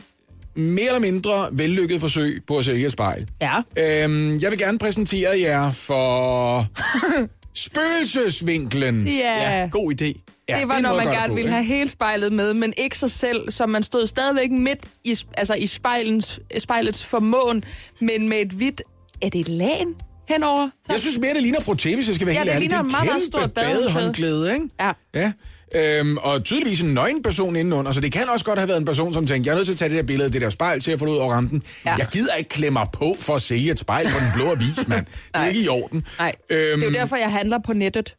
mere 0.57 0.87
eller 0.87 0.99
mindre 1.01 1.49
vellykkede 1.53 2.01
forsøg 2.01 2.43
på 2.47 2.59
at 2.59 2.65
sælge 2.65 2.87
et 2.87 2.93
spejl. 2.93 3.29
Ja. 3.43 3.57
Øhm, 4.05 4.39
jeg 4.41 4.51
vil 4.51 4.59
gerne 4.59 4.79
præsentere 4.79 5.41
jer 5.41 5.73
for 5.73 6.67
spøgelsesvinklen. 7.85 9.07
Ja. 9.09 9.61
Ja, 9.61 9.69
god 9.73 9.93
idé. 9.93 10.05
Ja, 10.49 10.55
det 10.55 10.61
det 10.61 10.69
var, 10.69 10.77
en 10.77 10.83
når 10.83 10.97
man 10.97 11.07
det 11.07 11.15
gerne 11.15 11.35
ville 11.35 11.51
have 11.51 11.65
hele 11.65 11.91
spejlet 11.91 12.33
med, 12.33 12.55
men 12.55 12.73
ikke 12.77 12.99
sig 12.99 13.11
selv, 13.11 13.51
så 13.51 13.67
man 13.67 13.83
stod 13.83 14.07
stadigvæk 14.07 14.51
midt 14.51 14.79
i, 15.05 15.19
altså 15.37 15.55
i 15.55 15.67
spejlens, 15.67 16.41
spejlets 16.59 17.05
formåen, 17.05 17.65
men 18.01 18.29
med 18.29 18.39
et 18.39 18.49
hvidt, 18.51 18.83
er 19.23 19.29
det 19.29 19.41
et 19.41 19.49
lagen 19.49 19.95
henover? 20.29 20.69
Så, 20.87 20.93
Jeg 20.93 21.01
synes 21.01 21.19
mere, 21.19 21.35
det 21.35 21.43
ligner 21.43 21.61
frotté, 21.61 21.95
hvis 21.95 22.07
jeg 22.09 22.15
skal 22.15 22.27
være 22.27 22.35
Ja, 22.37 22.41
helt 22.41 22.47
det 22.47 22.55
ærlig. 22.55 22.61
ligner 22.61 22.77
er 22.77 22.83
et 22.85 22.91
meget, 22.91 23.07
meget 23.07 23.23
stort 23.23 23.53
badehåndklæde, 23.53 24.53
ikke? 24.55 24.69
Ja. 24.81 24.93
Ja. 25.15 25.33
Øhm, 25.75 26.17
og 26.17 26.45
tydeligvis 26.45 26.81
en 26.81 26.95
nøgen 26.95 27.23
person 27.23 27.57
indenunder, 27.57 27.93
så 27.93 28.01
det 28.01 28.13
kan 28.13 28.29
også 28.29 28.45
godt 28.45 28.59
have 28.59 28.69
været 28.69 28.79
en 28.79 28.85
person, 28.85 29.13
som 29.13 29.27
tænkte, 29.27 29.49
jeg 29.49 29.53
er 29.53 29.57
nødt 29.57 29.67
til 29.67 29.73
at 29.73 29.79
tage 29.79 29.89
det 29.89 29.97
der 29.97 30.03
billede 30.03 30.27
af 30.27 30.33
det 30.33 30.43
der 30.43 30.51
spejl 30.51 30.81
til 30.81 30.91
at 30.91 30.99
få 30.99 31.07
det 31.07 31.13
ud 31.13 31.17
over 31.17 31.35
rampen. 31.35 31.63
Ja. 31.87 31.95
Jeg 31.95 32.07
gider 32.13 32.35
ikke 32.35 32.49
klemme 32.51 32.79
mig 32.81 32.87
på 32.93 33.17
for 33.21 33.35
at 33.35 33.43
sælge 33.43 33.71
et 33.73 33.79
spejl 33.79 34.07
på 34.07 34.19
den 34.21 34.29
blå 34.35 34.51
avis, 34.51 34.89
mand. 34.89 35.07
Det 35.07 35.13
er 35.35 35.47
ikke 35.47 35.61
i 35.61 35.69
orden. 35.69 36.05
Nej, 36.19 36.33
Øhm, 36.51 36.81
det 36.81 36.87
er 36.87 36.91
jo 36.93 36.95
derfor, 36.99 37.17
jeg 37.17 37.33
handler 37.33 37.59
på 37.67 37.73
nettet. 37.73 38.15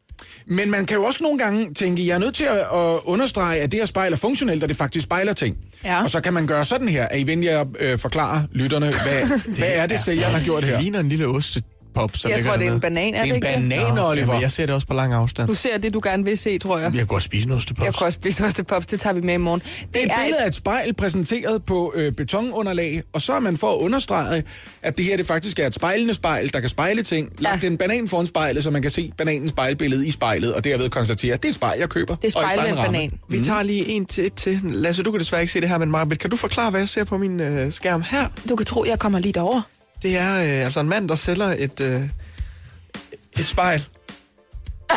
Men 0.48 0.72
man 0.72 0.86
kan 0.86 0.98
jo 0.98 1.04
også 1.04 1.24
nogle 1.24 1.39
gange 1.39 1.74
tænke, 1.74 2.08
jeg 2.08 2.13
er 2.13 2.18
nødt 2.18 2.36
til 2.36 2.44
at, 2.44 2.58
at 2.58 3.00
understrege, 3.04 3.62
at 3.62 3.72
det 3.72 3.80
her 3.80 3.86
spejl 3.86 4.13
er 4.13 4.18
funktionelt, 4.18 4.63
og 4.63 4.70
det 4.70 4.78
faktisk 4.78 5.04
spejler 5.04 5.34
ting. 5.34 5.58
Ja. 5.84 6.04
Og 6.04 6.12
så 6.12 6.22
kan 6.22 6.34
man 6.34 6.48
gøre 6.48 6.65
sådan 6.65 6.88
her. 6.88 7.04
Er 7.04 7.18
I 7.18 7.24
venlige 7.28 7.52
at 7.52 7.68
øh, 7.80 8.00
forklare 8.00 8.48
lytterne, 8.52 8.86
hvad, 8.86 9.39
hvad 9.58 9.72
er 9.74 9.88
det, 9.88 10.00
sælgeren 10.00 10.34
har 10.34 10.41
gjort 10.41 10.63
her? 10.63 10.74
Det 10.74 10.82
ligner 10.82 11.00
en 11.00 11.10
lille 11.10 11.28
ostepop, 11.97 12.17
så 12.17 12.29
Jeg 12.29 12.43
tror, 12.45 12.55
det 12.58 12.67
er 12.67 12.73
en 12.73 12.79
banan, 12.79 13.13
er 13.13 13.23
Det 13.23 13.23
det, 13.23 13.31
er 13.31 13.36
ikke 13.36 13.47
en 13.65 13.71
det? 13.71 13.79
banan, 13.79 13.95
Nå, 13.95 14.10
Oliver. 14.10 14.27
jamen, 14.27 14.41
jeg 14.41 14.51
ser 14.51 14.65
det 14.65 14.75
også 14.75 14.88
på 14.88 14.93
lang 14.93 15.13
afstand. 15.13 15.47
Du 15.47 15.53
ser 15.53 15.77
det, 15.77 15.93
du 15.93 16.01
gerne 16.03 16.23
vil 16.25 16.38
se, 16.38 16.58
tror 16.60 16.77
jeg. 16.77 16.86
Jeg 16.91 16.97
kan 16.97 17.08
godt 17.08 17.23
spise 17.23 17.45
en 17.45 17.51
ostepop. 17.51 17.86
Jeg 17.86 17.93
kan 17.93 18.05
også 18.05 18.15
spise 18.21 18.63
pops, 18.63 18.86
det 18.86 18.99
tager 18.99 19.13
vi 19.13 19.21
med 19.21 19.34
i 19.34 19.38
morgen. 19.38 19.62
Det 19.93 20.01
er 20.01 20.05
et 20.05 20.12
billede 20.23 20.41
af 20.43 20.47
et 20.47 20.55
spejl 20.55 20.93
præsenteret 20.93 21.63
på 21.65 21.93
øh, 21.95 22.12
betonunderlag, 22.12 23.01
og 23.13 23.21
så 23.21 23.34
er 23.34 23.39
man 23.39 23.58
for 23.58 23.71
at 23.73 23.77
understrege, 23.77 24.43
at 24.81 24.97
det 24.97 25.05
her 25.05 25.17
det 25.17 25.27
faktisk 25.27 25.60
er 25.60 25.67
et 25.67 25.75
spejlende 25.75 26.13
spejl, 26.13 26.53
der 26.53 26.60
kan 26.60 26.69
spejle 26.69 27.03
ting. 27.03 27.29
Lagt 27.38 27.63
Ja. 27.63 27.67
en 27.67 27.77
banan 27.77 28.08
foran 28.08 28.25
spejlet, 28.25 28.63
så 28.63 28.71
man 28.71 28.81
kan 28.81 28.91
se 28.91 29.12
bananens 29.17 29.49
spejlbillede 29.51 30.08
i 30.08 30.12
spejlet, 30.12 30.53
og 30.53 30.63
derved 30.63 30.89
konstatere, 30.89 31.34
at 31.34 31.41
det 31.43 31.47
er 31.47 31.51
et 31.51 31.55
spejl, 31.55 31.79
jeg 31.79 31.89
køber. 31.89 32.15
Det 32.15 32.27
er 32.27 32.31
spejlet 32.31 32.69
en 32.69 32.75
banan. 32.75 33.12
Vi 33.29 33.43
tager 33.43 33.63
lige 33.63 33.88
en 33.88 34.05
til, 34.05 34.31
til. 34.31 34.60
Lasse, 34.63 35.03
du 35.03 35.12
kan 35.12 35.19
desværre 35.19 35.41
ikke 35.41 35.53
se 35.53 35.62
det 35.62 35.69
her, 35.69 35.77
men 35.77 35.91
Marbet, 35.91 36.19
kan 36.19 36.29
du 36.29 36.36
forklare, 36.36 36.69
hvad 36.71 36.81
jeg 36.81 36.89
ser 36.89 37.03
på 37.03 37.17
min 37.17 37.39
øh, 37.39 37.71
skærm 37.71 38.01
her? 38.01 38.27
Du 38.49 38.55
kan 38.55 38.65
tro, 38.65 38.86
jeg 38.88 38.99
kommer 38.99 39.19
lige 39.19 39.31
derover. 39.34 39.62
Det 40.01 40.17
er 40.17 40.36
øh, 40.36 40.65
altså 40.65 40.79
en 40.79 40.89
mand, 40.89 41.10
der 41.10 41.15
sælger 41.15 41.55
et, 41.58 41.79
øh, 41.79 42.01
et 43.39 43.45
spejl. 43.45 43.86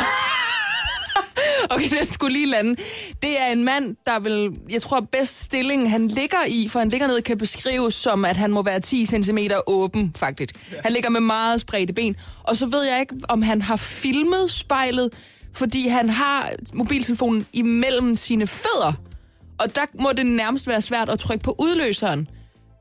Okay, 1.71 1.91
den 1.99 2.07
skulle 2.07 2.33
lige 2.33 2.47
lande. 2.47 2.77
Det 3.23 3.41
er 3.41 3.47
en 3.47 3.65
mand, 3.65 3.97
der 4.07 4.19
vil, 4.19 4.59
jeg 4.71 4.83
tror, 4.83 5.01
bedst 5.01 5.41
stilling 5.45 5.91
han 5.91 6.09
ligger 6.09 6.39
i, 6.49 6.69
for 6.69 6.79
han 6.79 6.89
ligger 6.89 7.07
ned, 7.07 7.23
kan 7.23 7.39
beskrives 7.39 7.95
som, 7.95 8.25
at 8.25 8.37
han 8.37 8.51
må 8.53 8.63
være 8.63 8.81
10 8.81 9.07
cm 9.07 9.39
åben, 9.67 10.13
faktisk. 10.17 10.55
Han 10.83 10.93
ligger 10.93 11.11
med 11.11 11.21
meget 11.21 11.61
spredte 11.61 11.93
ben. 11.93 12.17
Og 12.43 12.57
så 12.57 12.67
ved 12.67 12.85
jeg 12.85 13.01
ikke, 13.01 13.15
om 13.29 13.43
han 13.43 13.63
har 13.63 13.77
filmet 13.77 14.51
spejlet, 14.51 15.11
fordi 15.55 15.89
han 15.89 16.11
har 16.11 16.51
mobiltelefonen 16.75 17.47
imellem 17.53 18.17
sine 18.17 18.47
fødder. 18.47 18.93
Og 19.59 19.75
der 19.75 19.85
må 20.01 20.13
det 20.13 20.27
nærmest 20.27 20.67
være 20.67 20.83
svært 20.83 21.09
at 21.09 21.19
trykke 21.19 21.45
på 21.45 21.57
udløseren. 21.59 22.29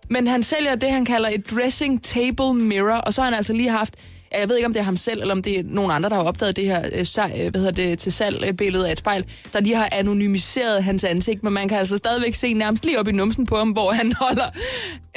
Men 0.10 0.28
han 0.28 0.44
sælger 0.44 0.76
det, 0.76 0.92
han 0.92 1.06
kalder 1.06 1.30
et 1.30 1.52
dressing 1.52 2.04
table 2.04 2.54
mirror, 2.54 2.98
og 2.98 3.14
så 3.14 3.22
har 3.22 3.26
han 3.26 3.38
altså 3.38 3.54
lige 3.54 3.70
haft, 3.70 3.96
jeg 4.32 4.50
ved 4.50 4.56
ikke, 4.56 4.66
om 4.66 4.74
det 4.74 4.80
er 4.80 4.84
ham 4.84 4.98
selv, 4.98 5.22
eller 5.22 5.36
om 5.36 5.42
det 5.42 5.60
er 5.60 5.64
nogen 5.66 5.92
andre, 5.92 6.10
der 6.10 6.16
har 6.16 6.24
opdaget 6.24 6.56
det 6.56 6.66
her 6.66 6.80
øh, 6.94 7.00
øh, 7.36 7.52
hvad 7.52 7.62
hedder 7.62 7.72
det, 7.72 8.00
til 8.00 8.12
salg 8.12 8.58
billede 8.58 8.88
af 8.88 8.92
et 8.92 9.00
spejl, 9.00 9.26
der 9.54 9.60
lige 9.60 9.76
har 9.76 9.90
anonymiseret 9.92 10.84
hans 10.84 11.04
ansigt, 11.04 11.44
men 11.44 11.54
man 11.54 11.68
kan 11.68 11.78
altså 11.78 11.98
stadigvæk 11.98 12.34
se 12.34 12.54
nærmest 12.54 12.86
lige 12.86 13.00
op 13.00 13.08
i 13.08 13.12
numsen 13.12 13.46
på 13.46 13.56
ham, 13.56 13.70
hvor 13.70 13.92
han 13.92 14.14
holder 14.22 14.46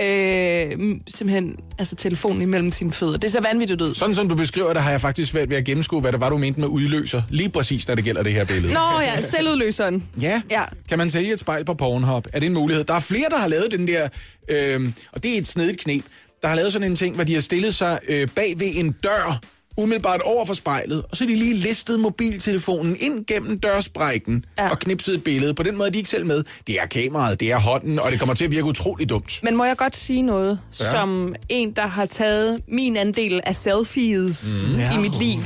øh, 0.00 1.00
simpelthen 1.08 1.56
altså, 1.78 1.96
telefonen 1.96 2.42
imellem 2.42 2.70
sine 2.70 2.92
fødder. 2.92 3.18
Det 3.18 3.32
ser 3.32 3.40
vanvittigt 3.40 3.82
ud. 3.82 3.94
Sådan 3.94 4.14
som 4.14 4.28
du 4.28 4.34
beskriver 4.34 4.72
det, 4.72 4.82
har 4.82 4.90
jeg 4.90 5.00
faktisk 5.00 5.30
svært 5.30 5.50
ved 5.50 5.56
at 5.56 5.64
gennemskue, 5.64 6.00
hvad 6.00 6.12
det 6.12 6.20
var, 6.20 6.30
du 6.30 6.38
mente 6.38 6.60
med 6.60 6.68
udløser. 6.68 7.22
Lige 7.28 7.48
præcis, 7.48 7.88
når 7.88 7.94
det 7.94 8.04
gælder 8.04 8.22
det 8.22 8.32
her 8.32 8.44
billede. 8.44 8.74
Nå 8.74 9.00
ja, 9.00 9.20
selvudløseren. 9.20 10.04
Ja. 10.20 10.42
Ja. 10.50 10.62
Kan 10.88 10.98
man 10.98 11.10
sælge 11.10 11.32
et 11.32 11.40
spejl 11.40 11.64
på 11.64 11.74
Pornhub? 11.74 12.26
Er 12.32 12.40
det 12.40 12.46
en 12.46 12.54
mulighed? 12.54 12.84
Der 12.84 12.94
er 12.94 13.00
flere, 13.00 13.28
der 13.30 13.36
har 13.38 13.48
lavet 13.48 13.66
den 13.70 13.88
der, 13.88 14.08
øh, 14.48 14.88
og 15.12 15.22
det 15.22 15.34
er 15.34 15.38
et 15.38 15.46
snedigt 15.46 15.80
knep, 15.80 16.04
der 16.42 16.48
har 16.48 16.54
lavet 16.56 16.72
sådan 16.72 16.90
en 16.90 16.96
ting, 16.96 17.14
hvor 17.14 17.24
de 17.24 17.34
har 17.34 17.40
stillet 17.40 17.74
sig 17.74 17.98
øh, 18.08 18.28
bag 18.34 18.54
ved 18.60 18.66
en 18.74 18.92
dør, 18.92 19.40
umiddelbart 19.76 20.20
over 20.22 20.44
for 20.44 20.54
spejlet, 20.54 21.02
og 21.10 21.16
så 21.16 21.24
har 21.24 21.28
de 21.28 21.36
lige 21.36 21.54
listet 21.54 22.00
mobiltelefonen 22.00 22.96
ind 23.00 23.26
gennem 23.26 23.58
dørsprækken 23.60 24.44
ja. 24.58 24.70
Og 24.70 24.78
knipset 24.78 25.14
et 25.14 25.24
billede. 25.24 25.54
På 25.54 25.62
den 25.62 25.76
måde 25.76 25.88
er 25.88 25.92
de 25.92 25.98
ikke 25.98 26.10
selv 26.10 26.26
med. 26.26 26.44
Det 26.66 26.80
er 26.80 26.86
kameraet, 26.86 27.40
det 27.40 27.50
er 27.52 27.58
hånden, 27.58 27.98
og 27.98 28.10
det 28.10 28.18
kommer 28.18 28.34
til 28.34 28.44
at 28.44 28.50
virke 28.50 28.64
utrolig 28.64 29.08
dumt. 29.08 29.40
Men 29.42 29.56
må 29.56 29.64
jeg 29.64 29.76
godt 29.76 29.96
sige 29.96 30.22
noget, 30.22 30.60
Ja. 30.80 30.84
ja. 30.84 30.90
som 30.90 31.34
en, 31.48 31.70
der 31.72 31.86
har 31.86 32.06
taget 32.06 32.60
min 32.68 32.96
andel 32.96 33.40
af 33.46 33.56
selfies 33.56 34.60
mm. 34.62 34.74
i 34.98 35.00
mit 35.02 35.18
liv. 35.18 35.38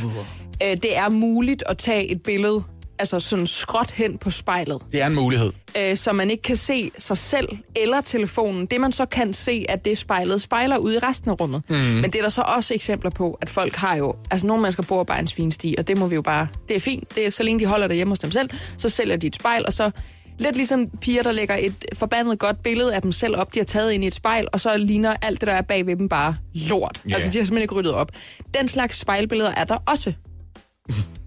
Øh, 0.62 0.70
det 0.82 0.96
er 0.96 1.08
muligt 1.08 1.62
at 1.66 1.78
tage 1.78 2.10
et 2.10 2.22
billede, 2.22 2.62
altså 2.98 3.20
sådan 3.20 3.46
skråt 3.46 3.90
hen 3.90 4.18
på 4.18 4.30
spejlet, 4.30 4.78
Det 4.92 5.02
er 5.02 5.06
en 5.06 5.14
mulighed. 5.14 5.52
øh, 5.78 5.96
så 5.96 6.12
man 6.12 6.30
ikke 6.30 6.42
kan 6.42 6.56
se 6.56 6.90
sig 6.98 7.18
selv 7.18 7.48
eller 7.76 8.00
telefonen. 8.00 8.66
Det 8.66 8.80
man 8.80 8.92
så 8.92 9.06
kan 9.06 9.32
se, 9.32 9.64
at 9.68 9.84
det 9.84 9.98
spejlet 9.98 10.42
spejler 10.42 10.76
ud 10.76 10.92
i 10.94 10.98
resten 10.98 11.30
af 11.30 11.40
rummet. 11.40 11.62
Mm. 11.68 11.74
Men 11.76 12.04
det 12.04 12.14
er 12.14 12.22
der 12.22 12.28
så 12.28 12.42
også 12.56 12.74
eksempler 12.74 13.10
på, 13.10 13.38
at 13.40 13.50
folk 13.50 13.74
har 13.76 13.96
jo, 13.96 14.14
altså 14.30 14.46
nogle 14.46 14.62
mennesker 14.62 14.82
bor 14.82 15.04
bare 15.04 15.18
en 15.18 15.26
svinstige, 15.26 15.78
og 15.78 15.88
det 15.88 15.98
må 15.98 16.06
vi 16.06 16.14
jo 16.14 16.22
bare, 16.22 16.46
det 16.68 16.76
er 16.76 16.80
fint, 16.80 17.14
det 17.14 17.26
er, 17.26 17.30
så 17.30 17.42
længe 17.42 17.60
de 17.60 17.66
holder 17.66 17.86
det 17.86 17.96
hjemme 17.96 18.12
hos 18.12 18.18
dem 18.18 18.30
selv, 18.30 18.50
så 18.78 18.88
sælger 18.88 19.16
de 19.16 19.26
et 19.26 19.34
spejl, 19.36 19.66
og 19.66 19.72
så 19.72 19.90
Lidt 20.38 20.56
ligesom 20.56 20.88
piger, 21.00 21.22
der 21.22 21.32
lægger 21.32 21.56
et 21.56 21.84
forbandet 21.94 22.38
godt 22.38 22.62
billede 22.62 22.94
af 22.94 23.02
dem 23.02 23.12
selv 23.12 23.36
op, 23.36 23.54
de 23.54 23.58
har 23.58 23.64
taget 23.64 23.92
ind 23.92 24.04
i 24.04 24.06
et 24.06 24.14
spejl, 24.14 24.48
og 24.52 24.60
så 24.60 24.76
ligner 24.76 25.14
alt 25.22 25.40
det, 25.40 25.46
der 25.46 25.54
er 25.54 25.62
bag 25.62 25.86
ved 25.86 25.96
dem, 25.96 26.08
bare 26.08 26.36
lort. 26.54 27.00
Ja. 27.08 27.14
Altså, 27.14 27.30
de 27.30 27.38
har 27.38 27.44
simpelthen 27.44 27.62
ikke 27.62 27.74
ryddet 27.74 27.92
op. 27.92 28.10
Den 28.58 28.68
slags 28.68 28.98
spejlbilleder 28.98 29.50
er 29.50 29.64
der 29.64 29.76
også. 29.88 30.12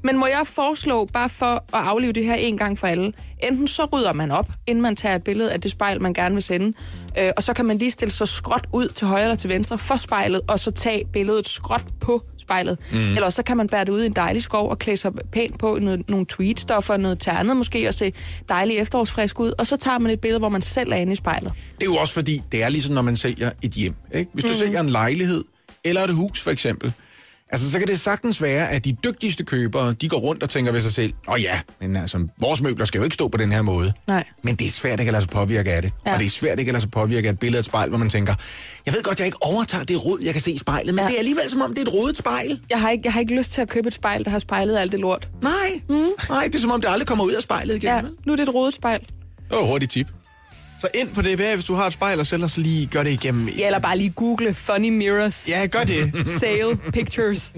Men 0.04 0.18
må 0.18 0.26
jeg 0.26 0.42
foreslå, 0.46 1.06
bare 1.06 1.30
for 1.30 1.46
at 1.46 1.64
aflive 1.72 2.14
det 2.14 2.26
her 2.26 2.36
en 2.36 2.58
gang 2.58 2.80
for 2.80 2.88
alle, 2.88 3.14
enten 3.44 3.68
så 3.68 3.86
rydder 3.86 4.14
man 4.14 4.32
op, 4.32 4.52
inden 4.68 4.82
man 4.82 4.96
tager 4.96 5.16
et 5.16 5.24
billede 5.24 5.54
af 5.54 5.62
det 5.62 5.72
spejl, 5.72 6.02
man 6.02 6.14
gerne 6.14 6.36
vil 6.36 6.44
sende, 6.44 6.78
øh, 7.20 7.30
og 7.38 7.44
så 7.44 7.54
kan 7.54 7.66
man 7.66 7.78
lige 7.78 7.92
stille 7.92 8.12
sig 8.12 8.28
skråt 8.28 8.68
ud 8.74 8.88
til 8.88 9.08
højre 9.08 9.24
eller 9.24 9.36
til 9.36 9.50
venstre 9.50 9.78
for 9.78 9.96
spejlet, 9.96 10.42
og 10.48 10.60
så 10.60 10.72
tage 10.72 11.06
billedet 11.14 11.48
skråt 11.48 11.84
på 12.00 12.24
spejlet. 12.38 12.78
Mm. 12.92 12.98
Eller 12.98 13.30
så 13.30 13.44
kan 13.44 13.58
man 13.58 13.68
bære 13.68 13.86
det 13.86 13.92
ud 13.92 14.04
i 14.04 14.06
en 14.06 14.12
dejlig 14.12 14.44
skov 14.44 14.70
og 14.70 14.80
klæde 14.80 14.98
sig 14.98 15.12
pænt 15.32 15.60
på 15.60 15.78
noget, 15.82 16.10
nogle 16.10 16.26
tweetstoffer, 16.26 16.98
noget 16.98 17.20
ternet 17.20 17.58
måske, 17.58 17.88
og 17.88 17.94
se 17.94 18.14
dejlig 18.50 18.78
efterårsfrisk 18.78 19.40
ud, 19.40 19.54
og 19.58 19.68
så 19.68 19.78
tager 19.78 20.00
man 20.00 20.12
et 20.12 20.20
billede, 20.20 20.40
hvor 20.40 20.50
man 20.50 20.62
selv 20.62 20.92
er 20.92 20.96
inde 20.96 21.14
i 21.14 21.16
spejlet. 21.16 21.54
Det 21.76 21.82
er 21.82 21.86
jo 21.86 21.96
også 21.96 22.14
fordi, 22.14 22.42
det 22.52 22.64
er 22.64 22.70
ligesom, 22.70 22.96
når 22.96 23.02
man 23.02 23.16
sælger 23.16 23.52
et 23.62 23.72
hjem. 23.72 23.96
Ikke? 24.14 24.32
Hvis 24.34 24.44
du 24.44 24.50
mm. 24.50 24.56
sælger 24.56 24.80
en 24.80 24.90
lejlighed, 24.90 25.44
eller 25.84 26.04
et 26.04 26.14
hus 26.14 26.42
for 26.42 26.52
eksempel, 26.52 26.94
altså, 27.50 27.72
så 27.72 27.80
kan 27.80 27.88
det 27.88 28.00
sagtens 28.00 28.42
være, 28.42 28.70
at 28.70 28.86
de 28.86 28.98
dygtigste 29.04 29.44
købere, 29.44 29.94
de 29.94 30.10
går 30.10 30.18
rundt 30.18 30.44
og 30.44 30.50
tænker 30.50 30.72
ved 30.72 30.82
sig 30.82 30.94
selv, 30.94 31.14
åh 31.28 31.34
oh 31.34 31.42
ja, 31.42 31.60
men 31.82 31.96
altså, 31.96 32.28
vores 32.40 32.62
møbler 32.62 32.86
skal 32.86 33.00
jo 33.00 33.04
ikke 33.04 33.14
stå 33.14 33.28
på 33.28 33.38
den 33.38 33.52
her 33.52 33.62
måde. 33.62 33.94
Nej. 34.08 34.24
Men 34.44 34.56
det 34.56 34.68
er 34.68 34.72
svært 34.72 35.00
ikke 35.00 35.10
at 35.10 35.14
lade 35.14 35.22
sig 35.22 35.32
påvirke 35.32 35.74
af 35.74 35.82
det. 35.82 35.92
Ja. 36.06 36.14
Og 36.14 36.20
det 36.20 36.26
er 36.26 36.30
svært 36.30 36.60
ikke 36.60 36.70
at 36.70 36.74
lade 36.74 36.82
sig 36.82 36.92
påvirke 36.92 37.28
af 37.28 37.32
et 37.34 37.40
billede 37.40 37.58
af 37.58 37.62
et 37.62 37.66
spejl, 37.66 37.90
hvor 37.90 37.98
man 37.98 38.10
tænker, 38.10 38.36
jeg 38.86 38.94
ved 38.94 39.04
godt, 39.04 39.20
jeg 39.20 39.26
ikke 39.26 39.44
overtager 39.44 39.84
det 39.84 40.06
rod, 40.06 40.20
jeg 40.24 40.34
kan 40.34 40.42
se 40.42 40.52
i 40.52 40.58
spejlet, 40.58 40.96
men 40.96 41.04
ja. 41.04 41.08
Det 41.08 41.16
er 41.16 41.20
alligevel 41.20 41.50
som 41.50 41.62
om, 41.62 41.70
det 41.74 41.78
er 41.78 41.82
et 41.82 41.94
rodet 41.94 42.18
spejl. 42.18 42.60
Jeg 42.70 42.82
har, 42.82 42.90
ikke, 42.90 43.02
jeg 43.06 43.14
har 43.14 43.20
ikke 43.20 43.36
lyst 43.36 43.52
til 43.52 43.62
at 43.62 43.70
købe 43.70 43.88
et 43.88 43.94
spejl, 43.94 44.26
der 44.26 44.32
har 44.32 44.40
spejlet 44.40 44.78
alt 44.78 44.92
det 44.92 45.00
lort. 45.00 45.30
Nej, 45.42 45.52
mm. 45.90 46.08
nej, 46.30 46.44
det 46.46 46.56
er 46.56 46.60
som 46.60 46.72
om, 46.72 46.82
det 46.82 46.90
aldrig 46.90 47.08
kommer 47.08 47.26
ud 47.26 47.32
af 47.32 47.44
spejlet 47.44 47.76
igen. 47.76 47.90
Ja, 47.90 48.02
nu 48.26 48.32
er 48.32 48.36
det 48.36 48.44
et 48.48 48.54
rodet 48.54 48.74
spejl. 48.74 49.00
Det 49.00 49.58
var 49.58 49.64
hurtigt 49.64 49.92
tip. 49.92 50.08
Så 50.80 50.88
ind 50.94 51.10
på 51.16 51.22
DBA, 51.22 51.54
hvis 51.56 51.66
du 51.66 51.74
har 51.74 51.88
et 51.88 51.94
spejl, 51.94 52.20
og 52.20 52.26
sælger, 52.26 52.48
så 52.48 52.62
lige 52.62 52.86
gør 52.86 53.04
det 53.04 53.12
igennem. 53.12 53.48
Ja, 53.48 53.66
eller 53.66 53.80
bare 53.80 53.98
lige 53.98 54.10
google 54.10 54.54
funny 54.54 54.90
mirrors. 54.90 55.48
Ja, 55.50 55.66
gør 55.66 55.84
det. 55.84 56.12
Sale 56.40 56.78
pictures. 56.94 57.54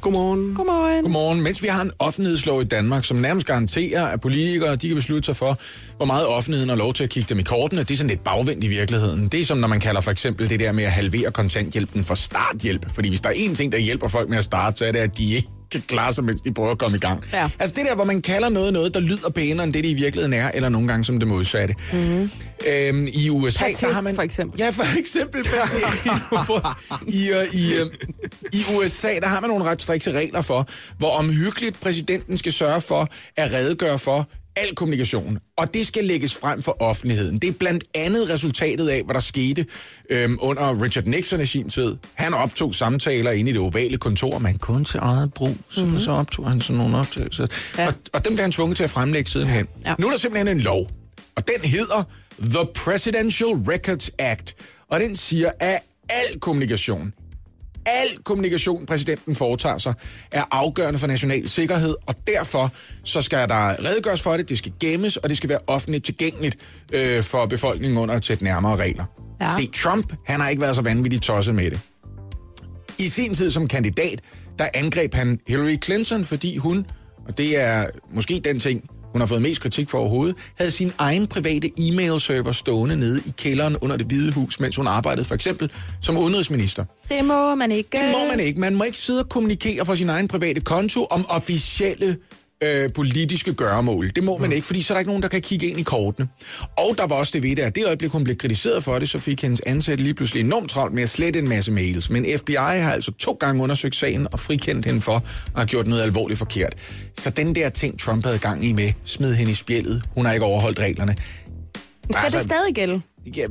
Godmorgen. 0.00 0.54
Godmorgen. 0.54 1.02
Godmorgen. 1.02 1.40
Mens 1.40 1.62
vi 1.62 1.66
har 1.68 1.82
en 1.82 1.90
offentlighedslov 1.98 2.62
i 2.62 2.64
Danmark, 2.64 3.04
som 3.04 3.16
nærmest 3.16 3.46
garanterer, 3.46 4.06
at 4.06 4.20
politikere 4.20 4.76
de 4.76 4.88
kan 4.88 4.96
beslutte 4.96 5.26
sig 5.26 5.36
for, 5.36 5.58
hvor 5.96 6.06
meget 6.06 6.26
offentligheden 6.26 6.68
har 6.68 6.76
lov 6.76 6.92
til 6.92 7.04
at 7.04 7.10
kigge 7.10 7.28
dem 7.28 7.38
i 7.38 7.42
kortene, 7.42 7.82
det 7.82 7.90
er 7.90 7.96
sådan 7.96 8.10
lidt 8.10 8.24
bagvendt 8.24 8.64
i 8.64 8.68
virkeligheden. 8.68 9.28
Det 9.28 9.40
er 9.40 9.44
som 9.44 9.58
når 9.58 9.68
man 9.68 9.80
kalder 9.80 10.00
for 10.00 10.10
eksempel 10.10 10.48
det 10.48 10.60
der 10.60 10.72
med 10.72 10.84
at 10.84 10.92
halvere 10.92 11.30
kontanthjælpen 11.30 12.04
for 12.04 12.14
starthjælp. 12.14 12.90
Fordi 12.90 13.08
hvis 13.08 13.20
der 13.20 13.28
er 13.28 13.34
én 13.34 13.54
ting, 13.54 13.72
der 13.72 13.78
hjælper 13.78 14.08
folk 14.08 14.28
med 14.28 14.38
at 14.38 14.44
starte, 14.44 14.78
så 14.78 14.84
er 14.84 14.92
det, 14.92 14.98
at 14.98 15.18
de 15.18 15.34
ikke 15.34 15.48
kan 15.72 15.82
klare 15.88 16.12
sig, 16.12 16.24
mens 16.24 16.42
de 16.42 16.54
prøver 16.54 16.70
at 16.70 16.78
komme 16.78 16.96
i 16.96 17.00
gang. 17.00 17.24
Ja. 17.32 17.50
Altså 17.58 17.76
det 17.76 17.86
der, 17.86 17.94
hvor 17.94 18.04
man 18.04 18.22
kalder 18.22 18.48
noget 18.48 18.72
noget, 18.72 18.94
der 18.94 19.00
lyder 19.00 19.30
pænere 19.30 19.64
end 19.64 19.72
det, 19.72 19.84
det 19.84 19.90
i 19.90 19.94
virkeligheden 19.94 20.32
er, 20.32 20.50
eller 20.54 20.68
nogle 20.68 20.88
gange 20.88 21.04
som 21.04 21.18
det 21.18 21.28
modsatte. 21.28 21.74
Mm-hmm. 21.92 22.30
Øhm, 22.68 23.08
I 23.12 23.30
USA, 23.30 23.64
Paté, 23.64 23.86
der 23.86 23.92
har 23.92 24.00
man... 24.00 24.14
for 24.14 24.22
eksempel. 24.22 24.60
Ja, 24.60 24.70
for 24.70 24.98
eksempel. 24.98 25.40
Paté. 25.46 25.76
I, 27.06 27.30
uh, 27.30 27.54
i, 27.54 27.80
uh, 27.80 27.88
I 28.52 28.64
USA, 28.76 29.18
der 29.20 29.26
har 29.26 29.40
man 29.40 29.50
nogle 29.50 29.64
ret 29.64 29.82
strikse 29.82 30.12
regler 30.12 30.40
for, 30.42 30.68
hvor 30.98 31.10
omhyggeligt 31.10 31.80
præsidenten 31.80 32.36
skal 32.36 32.52
sørge 32.52 32.80
for 32.80 33.08
at 33.36 33.52
redegøre 33.52 33.98
for 33.98 34.28
al 34.56 34.74
kommunikation, 34.74 35.38
og 35.56 35.74
det 35.74 35.86
skal 35.86 36.04
lægges 36.04 36.36
frem 36.36 36.62
for 36.62 36.82
offentligheden. 36.82 37.38
Det 37.38 37.48
er 37.48 37.52
blandt 37.52 37.84
andet 37.94 38.30
resultatet 38.30 38.88
af, 38.88 39.02
hvad 39.04 39.14
der 39.14 39.20
skete 39.20 39.66
øhm, 40.10 40.38
under 40.40 40.82
Richard 40.82 41.04
Nixon 41.04 41.40
i 41.40 41.46
sin 41.46 41.68
tid. 41.68 41.96
Han 42.14 42.34
optog 42.34 42.74
samtaler 42.74 43.30
inde 43.30 43.50
i 43.50 43.54
det 43.54 43.60
ovale 43.60 43.98
kontor, 43.98 44.38
men 44.38 44.58
kun 44.58 44.84
til 44.84 45.00
eget 45.02 45.34
brug. 45.34 45.56
Så, 45.68 45.84
mm-hmm. 45.84 46.00
så 46.00 46.10
optog 46.10 46.48
han 46.48 46.60
sådan 46.60 46.76
nogle 46.76 46.96
optagelser. 46.96 47.46
Ja. 47.78 47.86
Og, 47.86 47.94
og 48.12 48.24
dem 48.24 48.34
blev 48.34 48.42
han 48.42 48.52
tvunget 48.52 48.76
til 48.76 48.84
at 48.84 48.90
fremlægge 48.90 49.30
sidenhen. 49.30 49.66
Ja. 49.86 49.94
Nu 49.98 50.06
er 50.06 50.10
der 50.10 50.18
simpelthen 50.18 50.56
en 50.56 50.62
lov, 50.62 50.90
og 51.36 51.48
den 51.48 51.70
hedder 51.70 52.04
The 52.40 52.66
Presidential 52.74 53.48
Records 53.48 54.10
Act, 54.18 54.54
og 54.88 55.00
den 55.00 55.16
siger, 55.16 55.50
at 55.60 55.78
al 56.08 56.40
kommunikation, 56.40 57.12
Al 57.86 58.08
kommunikation, 58.24 58.86
præsidenten 58.86 59.34
foretager 59.34 59.78
sig, 59.78 59.94
er 60.32 60.44
afgørende 60.50 60.98
for 60.98 61.06
national 61.06 61.48
sikkerhed, 61.48 61.94
og 62.06 62.14
derfor 62.26 62.70
så 63.04 63.22
skal 63.22 63.48
der 63.48 63.84
redegøres 63.84 64.22
for 64.22 64.36
det, 64.36 64.48
det 64.48 64.58
skal 64.58 64.72
gemmes, 64.80 65.16
og 65.16 65.28
det 65.28 65.36
skal 65.36 65.48
være 65.48 65.58
offentligt 65.66 66.04
tilgængeligt 66.04 66.56
øh, 66.92 67.22
for 67.22 67.46
befolkningen 67.46 67.98
under 67.98 68.20
sætte 68.20 68.44
nærmere 68.44 68.76
regler. 68.76 69.04
Ja. 69.40 69.50
Se, 69.56 69.70
Trump, 69.74 70.12
han 70.26 70.40
har 70.40 70.48
ikke 70.48 70.62
været 70.62 70.74
så 70.74 70.82
vanvittigt 70.82 71.22
tosset 71.22 71.54
med 71.54 71.70
det. 71.70 71.80
I 72.98 73.08
sin 73.08 73.34
tid 73.34 73.50
som 73.50 73.68
kandidat, 73.68 74.20
der 74.58 74.68
angreb 74.74 75.14
han 75.14 75.40
Hillary 75.46 75.76
Clinton, 75.84 76.24
fordi 76.24 76.56
hun, 76.56 76.86
og 77.28 77.38
det 77.38 77.60
er 77.60 77.86
måske 78.14 78.40
den 78.44 78.58
ting, 78.60 78.90
hun 79.12 79.20
har 79.20 79.26
fået 79.26 79.42
mest 79.42 79.60
kritik 79.60 79.90
for 79.90 79.98
overhovedet, 79.98 80.36
havde 80.54 80.70
sin 80.70 80.92
egen 80.98 81.26
private 81.26 81.70
e-mail-server 81.78 82.52
stående 82.52 82.96
nede 82.96 83.22
i 83.26 83.32
kælderen 83.36 83.76
under 83.76 83.96
det 83.96 84.06
hvide 84.06 84.32
hus, 84.32 84.60
mens 84.60 84.76
hun 84.76 84.86
arbejdede 84.86 85.24
for 85.24 85.34
eksempel 85.34 85.70
som 86.00 86.18
udenrigsminister. 86.18 86.84
Det 87.08 87.24
må 87.24 87.54
man 87.54 87.72
ikke. 87.72 87.88
Det 87.92 88.12
må 88.12 88.28
man 88.28 88.40
ikke. 88.40 88.60
Man 88.60 88.74
må 88.74 88.84
ikke 88.84 88.98
sidde 88.98 89.20
og 89.20 89.28
kommunikere 89.28 89.86
fra 89.86 89.96
sin 89.96 90.08
egen 90.08 90.28
private 90.28 90.60
konto 90.60 91.04
om 91.04 91.26
officielle 91.28 92.16
øh, 92.62 92.92
politiske 92.92 93.54
gøremål. 93.54 94.10
Det 94.16 94.24
må 94.24 94.38
man 94.38 94.52
ikke, 94.52 94.66
fordi 94.66 94.82
så 94.82 94.92
er 94.92 94.94
der 94.94 94.98
ikke 95.00 95.10
nogen, 95.10 95.22
der 95.22 95.28
kan 95.28 95.40
kigge 95.40 95.66
ind 95.66 95.78
i 95.80 95.82
kortene. 95.82 96.28
Og 96.78 96.94
der 96.98 97.06
var 97.06 97.16
også 97.16 97.30
det 97.34 97.42
ved 97.42 97.56
det, 97.56 97.62
at 97.62 97.74
det 97.74 97.86
øjeblik, 97.86 98.10
hun 98.10 98.24
blev 98.24 98.36
kritiseret 98.36 98.84
for 98.84 98.98
det, 98.98 99.08
så 99.08 99.18
fik 99.18 99.42
hendes 99.42 99.60
ansatte 99.66 100.04
lige 100.04 100.14
pludselig 100.14 100.40
enormt 100.44 100.70
travlt 100.70 100.94
med 100.94 101.02
at 101.02 101.08
slette 101.10 101.38
en 101.38 101.48
masse 101.48 101.72
mails. 101.72 102.10
Men 102.10 102.26
FBI 102.38 102.54
har 102.54 102.92
altså 102.92 103.12
to 103.12 103.32
gange 103.40 103.62
undersøgt 103.62 103.96
sagen 103.96 104.26
og 104.32 104.40
frikendt 104.40 104.86
hende 104.86 105.00
for 105.00 105.14
at 105.16 105.22
have 105.56 105.66
gjort 105.66 105.86
noget 105.86 106.02
alvorligt 106.02 106.38
forkert. 106.38 106.74
Så 107.18 107.30
den 107.30 107.54
der 107.54 107.68
ting, 107.68 107.98
Trump 108.00 108.24
havde 108.24 108.38
gang 108.38 108.64
i 108.64 108.72
med, 108.72 108.92
smed 109.04 109.34
hende 109.34 109.50
i 109.52 109.54
spjældet. 109.54 110.02
Hun 110.14 110.26
har 110.26 110.32
ikke 110.32 110.46
overholdt 110.46 110.78
reglerne. 110.78 111.16
Skal 112.10 112.24
Altså- 112.24 112.38
det 112.38 112.46
stadig 112.46 112.74
gælde? 112.74 113.00
Ja, 113.36 113.46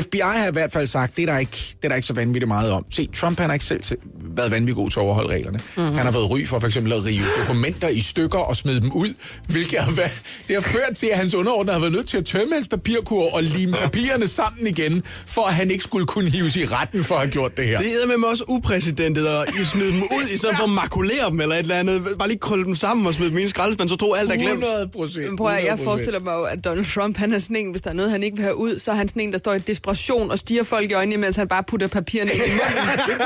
FBI 0.00 0.18
har 0.22 0.48
i 0.48 0.52
hvert 0.52 0.72
fald 0.72 0.86
sagt, 0.86 1.16
det 1.16 1.22
er 1.22 1.32
der 1.32 1.38
ikke, 1.38 1.56
det 1.76 1.84
er 1.84 1.88
der 1.88 1.94
ikke 1.96 2.06
så 2.06 2.12
vanvittigt 2.14 2.48
meget 2.48 2.72
om. 2.72 2.84
Se, 2.90 3.08
Trump 3.14 3.38
han 3.38 3.46
har 3.48 3.54
ikke 3.54 3.64
selv 3.64 3.82
til- 3.82 3.96
været 4.36 4.50
vanvittigt 4.50 4.76
god 4.76 4.90
til 4.90 4.98
at 5.00 5.02
overholde 5.02 5.34
reglerne. 5.34 5.58
Mm-hmm. 5.76 5.94
Han 5.96 6.04
har 6.06 6.12
været 6.12 6.30
ry 6.30 6.46
for 6.46 6.58
for 6.58 6.66
eksempel 6.66 6.92
at 6.92 7.04
rive 7.04 7.22
dokumenter 7.48 7.88
i 7.88 8.00
stykker 8.00 8.38
og 8.38 8.56
smide 8.56 8.80
dem 8.80 8.92
ud, 8.92 9.14
hvilket 9.48 9.78
har 9.78 9.92
været, 9.92 10.22
det 10.48 10.54
har 10.56 10.62
ført 10.62 10.96
til, 10.96 11.06
at 11.06 11.18
hans 11.18 11.34
underordnede 11.34 11.72
har 11.72 11.80
været 11.80 11.92
nødt 11.92 12.08
til 12.08 12.16
at 12.16 12.24
tømme 12.24 12.54
hans 12.54 12.68
papirkur 12.68 13.34
og 13.34 13.42
lime 13.42 13.72
papirerne 13.72 14.28
sammen 14.28 14.66
igen, 14.66 15.02
for 15.26 15.42
at 15.42 15.54
han 15.54 15.70
ikke 15.70 15.84
skulle 15.84 16.06
kunne 16.06 16.30
hives 16.30 16.56
i 16.56 16.64
retten 16.64 17.04
for 17.04 17.14
at 17.14 17.20
have 17.20 17.30
gjort 17.30 17.56
det 17.56 17.66
her. 17.66 17.78
Det 17.78 17.86
er 18.12 18.18
med 18.18 18.28
også 18.28 18.44
upræsidentet, 18.48 19.28
og 19.28 19.44
I 19.60 19.64
smide 19.64 19.88
dem 19.92 20.02
ud, 20.02 20.24
i 20.34 20.36
stedet 20.36 20.56
for 20.56 20.64
at 20.64 20.70
makulere 20.70 21.30
dem 21.30 21.40
eller 21.40 21.54
et 21.54 21.58
eller 21.58 21.74
andet. 21.76 22.02
Bare 22.18 22.28
lige 22.28 22.38
krølle 22.38 22.64
dem 22.64 22.74
sammen 22.74 23.06
og 23.06 23.14
smide 23.14 23.30
dem 23.30 23.38
i 23.38 23.42
en 23.42 23.48
skraldespand, 23.48 23.88
så 23.88 23.96
tror 23.96 24.16
alt 24.16 24.30
er 24.32 24.36
glemt. 24.36 24.50
100 24.64 24.88
procent. 24.88 25.26
Men 25.28 25.36
prøv 25.36 25.46
at, 25.46 25.64
jeg 25.64 25.78
forestiller 25.78 26.20
mig 26.20 26.32
jo, 26.32 26.42
at 26.42 26.64
Donald 26.64 26.84
Trump, 26.94 27.16
han 27.16 27.32
er 27.32 27.38
sådan 27.38 27.56
en, 27.56 27.70
hvis 27.70 27.80
der 27.80 27.90
er 27.90 27.94
noget, 27.94 28.10
han 28.10 28.22
ikke 28.22 28.36
vil 28.36 28.44
have 28.44 28.56
ud, 28.56 28.78
så 28.78 28.92
han 28.96 29.08
sådan 29.08 29.22
en, 29.22 29.32
der 29.32 29.38
står 29.38 29.54
i 29.54 29.58
desperation 29.58 30.30
og 30.30 30.38
stiger 30.38 30.62
folk 30.64 30.90
i 30.90 30.94
øjnene, 30.94 31.16
mens 31.16 31.36
han 31.36 31.48
bare 31.48 31.62
putter 31.62 31.86
papirerne 31.86 32.30
ind 32.32 32.42
i 32.42 32.50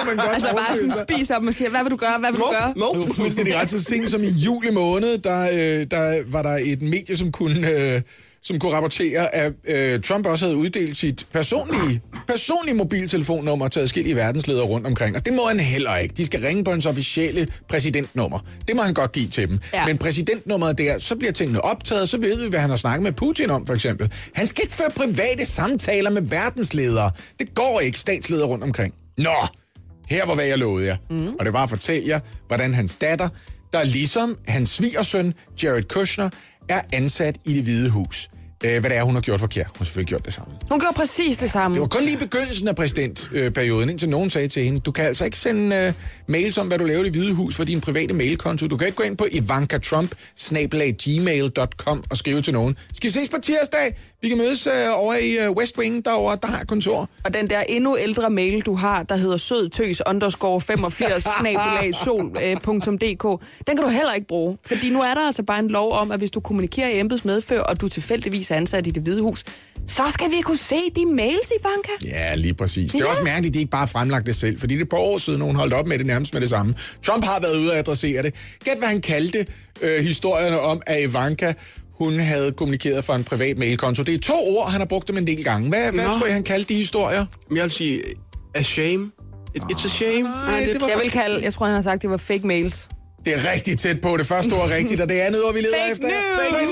munden. 0.04 0.20
altså 0.34 0.48
bare 0.52 0.76
sådan 0.76 0.92
spiser 1.08 1.38
dem 1.38 1.46
og 1.46 1.54
siger, 1.54 1.70
hvad 1.70 1.82
vil 1.82 1.90
du 1.90 1.96
gøre, 1.96 2.18
hvad 2.18 2.30
vil 2.30 2.40
du 2.40 2.46
gøre? 2.60 2.72
Nå, 2.76 3.00
Det 3.00 3.08
var 3.08 3.14
fuldstændig 3.14 3.56
ret 3.56 3.70
så 3.70 3.82
sent 3.84 4.10
som 4.10 4.22
i 4.22 4.28
juli 4.28 4.70
måned, 4.70 5.18
der, 5.18 5.40
øh, 5.52 5.86
der 5.90 6.22
var 6.26 6.42
der 6.42 6.58
et 6.62 6.82
medie, 6.82 7.16
som 7.16 7.32
kunne, 7.32 7.70
øh, 7.70 8.00
som 8.42 8.58
kunne 8.58 8.72
rapportere, 8.72 9.34
at 9.34 9.52
øh, 9.64 10.02
Trump 10.02 10.26
også 10.26 10.44
havde 10.44 10.56
uddelt 10.56 10.96
sit 10.96 11.26
personlige, 11.32 12.02
personlige 12.28 12.74
mobiltelefonnummer 12.74 13.68
til 13.68 13.80
adskillige 13.80 14.16
verdensledere 14.16 14.64
rundt 14.64 14.86
omkring. 14.86 15.16
Og 15.16 15.26
det 15.26 15.32
må 15.32 15.48
han 15.48 15.60
heller 15.60 15.96
ikke. 15.96 16.14
De 16.16 16.26
skal 16.26 16.40
ringe 16.40 16.64
på 16.64 16.70
hans 16.70 16.86
officielle 16.86 17.48
præsidentnummer. 17.68 18.38
Det 18.68 18.76
må 18.76 18.82
han 18.82 18.94
godt 18.94 19.12
give 19.12 19.28
til 19.28 19.48
dem. 19.48 19.58
Ja. 19.72 19.86
Men 19.86 19.98
præsidentnummeret 19.98 20.78
der, 20.78 20.98
så 20.98 21.16
bliver 21.16 21.32
tingene 21.32 21.64
optaget, 21.64 22.08
så 22.08 22.18
ved 22.18 22.40
vi, 22.40 22.48
hvad 22.48 22.60
han 22.60 22.70
har 22.70 22.76
snakket 22.76 23.02
med 23.02 23.12
Putin 23.12 23.50
om, 23.50 23.66
for 23.66 23.74
eksempel. 23.74 24.12
Han 24.34 24.46
skal 24.46 24.64
ikke 24.64 24.74
føre 24.74 24.90
private 24.90 25.44
samtaler 25.44 26.10
med 26.10 26.22
verdensledere. 26.22 27.10
Det 27.38 27.54
går 27.54 27.80
ikke 27.80 27.98
statsledere 27.98 28.46
rundt 28.46 28.64
omkring. 28.64 28.94
Nå, 29.18 29.34
her 30.08 30.26
var 30.26 30.34
hvad 30.34 30.44
jeg 30.46 30.58
lovede 30.58 30.86
jer. 30.86 30.96
Mm. 31.10 31.34
Og 31.34 31.44
det 31.44 31.52
var 31.52 31.62
at 31.62 31.70
fortælle 31.70 32.08
jer, 32.08 32.20
hvordan 32.46 32.74
hans 32.74 32.96
datter, 32.96 33.28
der 33.72 33.84
ligesom 33.84 34.36
hans 34.46 34.68
svigersøn, 34.68 35.34
Jared 35.62 35.82
Kushner, 35.82 36.30
er 36.70 36.80
ansat 36.92 37.36
i 37.44 37.54
det 37.54 37.62
hvide 37.62 37.90
hus. 37.90 38.30
Øh, 38.64 38.80
hvad 38.80 38.90
det 38.90 38.98
er, 38.98 39.02
hun 39.02 39.14
har 39.14 39.22
gjort 39.22 39.40
forkert. 39.40 39.66
Hun 39.66 39.74
har 39.78 39.84
selvfølgelig 39.84 40.08
gjort 40.08 40.24
det 40.24 40.34
samme. 40.34 40.52
Hun 40.70 40.80
gjorde 40.80 40.94
præcis 40.94 41.36
det 41.36 41.50
samme. 41.50 41.74
Det 41.74 41.80
var 41.80 41.86
kun 41.86 42.02
lige 42.02 42.18
begyndelsen 42.18 42.68
af 42.68 42.76
præsidentperioden, 42.76 43.90
indtil 43.90 44.08
nogen 44.08 44.30
sagde 44.30 44.48
til 44.48 44.64
hende, 44.64 44.80
du 44.80 44.92
kan 44.92 45.04
altså 45.04 45.24
ikke 45.24 45.38
sende 45.38 45.76
øh, 45.76 45.92
mails 46.26 46.58
om, 46.58 46.66
hvad 46.66 46.78
du 46.78 46.84
laver 46.84 47.00
i 47.00 47.04
det 47.04 47.12
hvide 47.12 47.34
hus 47.34 47.56
for 47.56 47.64
din 47.64 47.80
private 47.80 48.14
mailkonto. 48.14 48.66
Du 48.66 48.76
kan 48.76 48.86
ikke 48.86 48.96
gå 48.96 49.02
ind 49.02 49.16
på 49.16 49.26
Ivanka 49.32 49.78
Trump, 49.78 50.14
gmail.com 50.98 52.04
og 52.10 52.16
skrive 52.16 52.42
til 52.42 52.52
nogen. 52.52 52.76
Skal 52.94 53.08
vi 53.08 53.12
ses 53.12 53.28
på 53.28 53.36
tirsdag? 53.42 53.96
Vi 54.22 54.28
kan 54.28 54.38
mødes 54.38 54.66
øh, 54.66 54.72
over 54.94 55.14
i 55.14 55.30
øh, 55.38 55.50
West 55.50 55.78
Wing, 55.78 56.04
derovre, 56.04 56.38
der 56.42 56.48
har 56.48 56.64
kontor. 56.64 57.08
Og 57.24 57.34
den 57.34 57.50
der 57.50 57.60
endnu 57.68 57.96
ældre 57.98 58.30
mail, 58.30 58.60
du 58.60 58.74
har, 58.74 59.02
der 59.02 59.16
hedder 59.16 59.36
sødtøs 59.36 60.02
underscore 60.08 60.60
85 60.60 61.22
snabelag 61.40 61.94
sol.dk, 62.04 63.42
den 63.66 63.76
kan 63.76 63.84
du 63.84 63.88
heller 63.88 64.14
ikke 64.14 64.26
bruge. 64.26 64.58
Fordi 64.66 64.90
nu 64.90 65.00
er 65.02 65.14
der 65.14 65.26
altså 65.26 65.42
bare 65.42 65.58
en 65.58 65.68
lov 65.68 65.92
om, 65.92 66.12
at 66.12 66.18
hvis 66.18 66.30
du 66.30 66.40
kommunikerer 66.40 66.88
i 66.88 67.00
embeds 67.00 67.24
medfør, 67.24 67.60
og 67.60 67.80
du 67.80 67.88
tilfældigvis 67.88 68.50
er 68.50 68.54
ansat 68.54 68.86
i 68.86 68.90
det 68.90 69.02
hvide 69.02 69.22
hus, 69.22 69.44
så 69.86 70.02
skal 70.14 70.30
vi 70.30 70.40
kunne 70.40 70.58
se 70.58 70.74
de 70.96 71.06
mails, 71.06 71.52
Ivanka. 71.60 72.06
Ja, 72.18 72.34
lige 72.34 72.54
præcis. 72.54 72.92
Det 72.92 73.00
er 73.00 73.04
Ja. 73.04 73.10
også 73.10 73.22
mærkeligt, 73.22 73.50
at 73.50 73.54
de 73.54 73.58
ikke 73.58 73.70
bare 73.70 73.78
har 73.78 73.86
fremlagt 73.86 74.26
det 74.26 74.36
selv, 74.36 74.58
fordi 74.58 74.74
det 74.74 74.80
er 74.80 74.84
et 74.84 74.88
par 74.90 74.96
år 74.98 75.18
siden, 75.18 75.38
nogen 75.38 75.56
holdt 75.56 75.72
op 75.72 75.86
med 75.86 75.98
det 75.98 76.06
nærmest 76.06 76.32
med 76.32 76.40
det 76.40 76.50
samme. 76.50 76.74
Trump 77.02 77.24
har 77.24 77.40
været 77.40 77.56
ude 77.58 77.72
at 77.72 77.78
adressere 77.78 78.22
det. 78.22 78.34
Gæt, 78.64 78.78
hvad 78.78 78.88
han 78.88 79.00
kaldte 79.00 79.46
øh, 79.82 80.04
historierne 80.04 80.60
om, 80.60 80.82
at 80.86 81.02
Ivanka 81.02 81.52
hun 82.00 82.18
havde 82.20 82.52
kommunikeret 82.52 83.04
fra 83.04 83.16
en 83.16 83.24
privat 83.24 83.58
mailkonto. 83.58 84.02
Det 84.02 84.14
er 84.14 84.18
to 84.18 84.34
ord, 84.56 84.70
han 84.70 84.80
har 84.80 84.86
brugt 84.86 85.08
dem 85.08 85.16
en 85.16 85.26
del 85.26 85.44
gange. 85.44 85.68
Hvad, 85.68 85.92
hvad 85.92 86.04
tror 86.04 86.26
I, 86.26 86.30
han 86.30 86.42
kaldte 86.42 86.68
de 86.68 86.74
historier? 86.74 87.26
Jeg 87.54 87.62
vil 87.62 87.70
sige, 87.70 88.02
a 88.54 88.62
shame. 88.62 89.10
It, 89.54 89.62
it's 89.62 89.84
a 89.84 89.88
shame. 89.88 90.22
Nej, 90.22 90.68
det 90.72 90.80
var 90.80 90.88
Jeg 90.88 90.98
vil 91.02 91.10
kalde, 91.10 91.42
jeg 91.44 91.52
tror, 91.52 91.66
han 91.66 91.74
har 91.74 91.82
sagt, 91.82 92.02
det 92.02 92.10
var 92.10 92.16
fake 92.16 92.46
mails. 92.46 92.88
Det 93.24 93.32
er 93.34 93.52
rigtig 93.52 93.78
tæt 93.78 94.00
på. 94.00 94.16
Det 94.16 94.26
første 94.26 94.52
ord 94.52 94.70
er 94.70 94.74
rigtigt, 94.76 95.00
og 95.00 95.08
det 95.08 95.14
andet 95.14 95.44
ord, 95.44 95.54
vi 95.54 95.60
leder 95.60 95.74
Fake 95.80 95.90
efter. 95.92 96.06
news! 96.08 96.50
Præcis, 96.50 96.68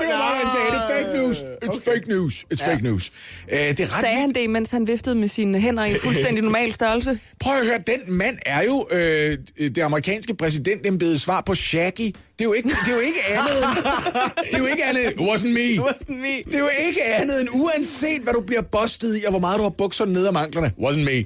det 0.00 0.08
var 0.12 0.18
bare, 0.18 0.36
han 0.36 0.46
sagde. 0.56 0.70
Det 0.72 0.80
er 0.82 1.04
fake 1.04 1.18
news. 1.22 1.36
It's 1.64 1.90
fake 1.90 2.08
news. 2.08 2.44
It's 2.54 2.64
fake 2.70 2.82
news. 2.84 3.12
Øh, 3.52 3.58
det 3.58 3.80
er 3.80 3.84
ret 3.84 4.00
Sagde 4.00 4.16
han 4.16 4.32
det, 4.32 4.50
mens 4.50 4.70
han 4.70 4.86
viftede 4.86 5.14
med 5.14 5.28
sine 5.28 5.60
hænder 5.60 5.84
i 5.84 5.90
en 5.90 5.96
fuldstændig 6.02 6.44
normal 6.48 6.74
størrelse? 6.74 7.18
Prøv 7.40 7.56
at 7.58 7.66
høre, 7.66 7.78
den 7.86 8.00
mand 8.12 8.38
er 8.46 8.62
jo 8.62 8.88
øh, 8.90 9.38
det 9.58 9.78
amerikanske 9.78 10.34
præsidentembede 10.34 11.18
svar 11.18 11.40
på 11.40 11.54
Shaggy. 11.54 12.00
Det 12.00 12.14
er 12.38 12.44
jo 12.44 12.52
ikke, 12.52 12.68
det 12.68 12.88
er 12.88 12.94
jo 12.96 13.00
ikke 13.00 13.20
andet 13.28 13.56
end, 13.58 13.84
det 14.50 14.54
er 14.54 14.58
jo 14.58 14.66
ikke 14.66 14.84
andet 14.84 15.06
end, 15.06 15.14
wasn't 15.20 15.46
me. 15.48 15.88
Wasn't 15.88 16.12
me. 16.14 16.36
Det 16.46 16.54
er 16.54 16.58
jo 16.58 16.70
ikke 16.86 17.04
andet 17.04 17.40
end, 17.40 17.48
uanset 17.54 18.22
hvad 18.22 18.32
du 18.34 18.40
bliver 18.40 18.62
bustet 18.62 19.20
i, 19.20 19.24
og 19.24 19.30
hvor 19.30 19.40
meget 19.40 19.58
du 19.58 19.62
har 19.62 19.70
bukserne 19.70 20.12
ned 20.12 20.26
ad 20.26 20.32
manglerne, 20.32 20.72
wasn't 20.80 21.04
me. 21.04 21.24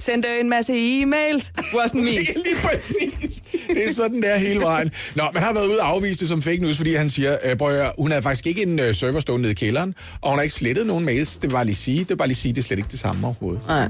Sendte 0.00 0.28
en 0.40 0.48
masse 0.48 0.72
e-mails. 0.72 1.52
Wasn't 1.58 1.96
me. 2.08 2.10
Lige 2.10 2.56
præcis. 2.64 3.42
Det 3.74 3.88
er 3.88 3.94
sådan 3.94 4.22
der 4.22 4.36
hele 4.36 4.60
vejen. 4.60 4.90
Nå, 5.14 5.22
men 5.32 5.42
han 5.42 5.46
har 5.46 5.54
været 5.54 5.66
ude 5.66 5.80
og 5.80 5.88
afvise 5.88 6.20
det 6.20 6.28
som 6.28 6.42
fake 6.42 6.58
news, 6.58 6.76
fordi 6.76 6.94
han 6.94 7.10
siger, 7.10 7.36
øh, 7.44 7.56
hun 7.98 8.10
havde 8.10 8.22
faktisk 8.22 8.46
ikke 8.46 8.62
en 8.62 8.78
øh, 8.78 8.94
server 8.94 9.20
stående 9.20 9.42
nede 9.42 9.52
i 9.52 9.54
kælderen, 9.54 9.94
og 10.20 10.30
hun 10.30 10.38
har 10.38 10.42
ikke 10.42 10.54
slettet 10.54 10.86
nogen 10.86 11.04
mails. 11.04 11.36
Det 11.36 11.50
bare 11.50 11.64
lige 11.64 11.76
sige, 11.76 12.04
det 12.04 12.18
bare 12.18 12.28
lige 12.28 12.36
sige, 12.36 12.52
det 12.52 12.58
er 12.58 12.62
slet 12.62 12.78
ikke 12.78 12.88
det 12.90 12.98
samme 13.00 13.26
overhovedet. 13.26 13.62
Nej. 13.68 13.88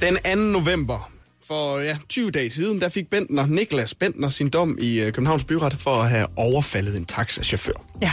Den 0.00 0.16
2. 0.52 0.58
november, 0.58 1.10
for 1.48 1.78
ja, 1.78 1.96
20 2.08 2.30
dage 2.30 2.50
siden, 2.50 2.80
der 2.80 2.88
fik 2.88 3.10
Bentner, 3.10 3.46
Niklas 3.46 3.94
Bentner 3.94 4.28
sin 4.30 4.48
dom 4.48 4.76
i 4.80 5.00
øh, 5.00 5.12
Københavns 5.12 5.44
Byret 5.44 5.72
for 5.74 6.02
at 6.02 6.10
have 6.10 6.26
overfaldet 6.36 6.96
en 6.96 7.04
taxachauffør. 7.04 7.72
Ja. 8.02 8.12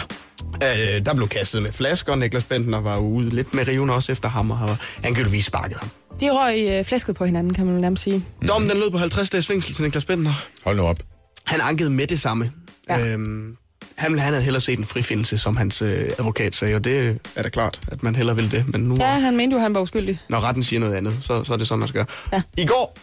Øh, 0.63 1.05
der 1.05 1.13
blev 1.13 1.27
kastet 1.27 1.63
med 1.63 1.71
flasker, 1.71 2.15
Niklas 2.15 2.43
Bentner 2.43 2.81
var 2.81 2.97
ude 2.97 3.29
lidt 3.29 3.53
med 3.53 3.67
riven 3.67 3.89
også 3.89 4.11
efter 4.11 4.29
ham, 4.29 4.51
og 4.51 4.57
har 4.57 4.77
angiveligvis 5.03 5.45
sparket 5.45 5.77
ham. 5.77 5.89
De 6.19 6.29
røg 6.31 6.79
øh, 6.79 6.85
flæsket 6.85 7.15
på 7.15 7.25
hinanden, 7.25 7.53
kan 7.53 7.65
man 7.65 7.81
nærmest 7.81 8.03
sige. 8.03 8.25
Dommen 8.47 8.69
den 8.69 8.79
lød 8.79 8.91
på 8.91 8.97
50 8.97 9.29
dages 9.29 9.47
fængsel 9.47 9.73
til 9.75 9.83
Niklas 9.83 10.05
Bentner. 10.05 10.33
Hold 10.65 10.77
nu 10.77 10.83
op. 10.83 11.03
Han 11.45 11.59
ankede 11.61 11.89
med 11.89 12.07
det 12.07 12.19
samme. 12.19 12.51
Ja. 12.89 13.07
Øhm, 13.13 13.57
han, 13.95 14.11
ville- 14.11 14.21
han 14.21 14.31
havde 14.33 14.43
hellere 14.43 14.61
set 14.61 14.79
en 14.79 14.85
frifindelse, 14.85 15.37
som 15.37 15.57
hans 15.57 15.81
øh, 15.81 16.09
advokat 16.19 16.55
sagde, 16.55 16.75
og 16.75 16.83
det 16.83 17.19
er 17.35 17.43
da 17.43 17.49
klart, 17.49 17.79
at 17.87 18.03
man 18.03 18.15
hellere 18.15 18.35
vil 18.35 18.51
det. 18.51 18.65
Men 18.67 18.81
nu, 18.81 18.95
Ja, 18.95 19.05
han 19.19 19.37
mente 19.37 19.53
jo, 19.55 19.59
han 19.61 19.73
var 19.73 19.81
uskyldig. 19.81 20.19
når 20.29 20.39
retten 20.39 20.63
siger 20.63 20.79
noget 20.79 20.93
andet, 20.95 21.13
så, 21.21 21.43
så 21.43 21.53
er 21.53 21.57
det 21.57 21.67
sådan, 21.67 21.79
man 21.79 21.87
skal 21.87 21.99
gøre. 21.99 22.07
Ja. 22.33 22.41
I 22.63 22.65
går, 22.65 22.97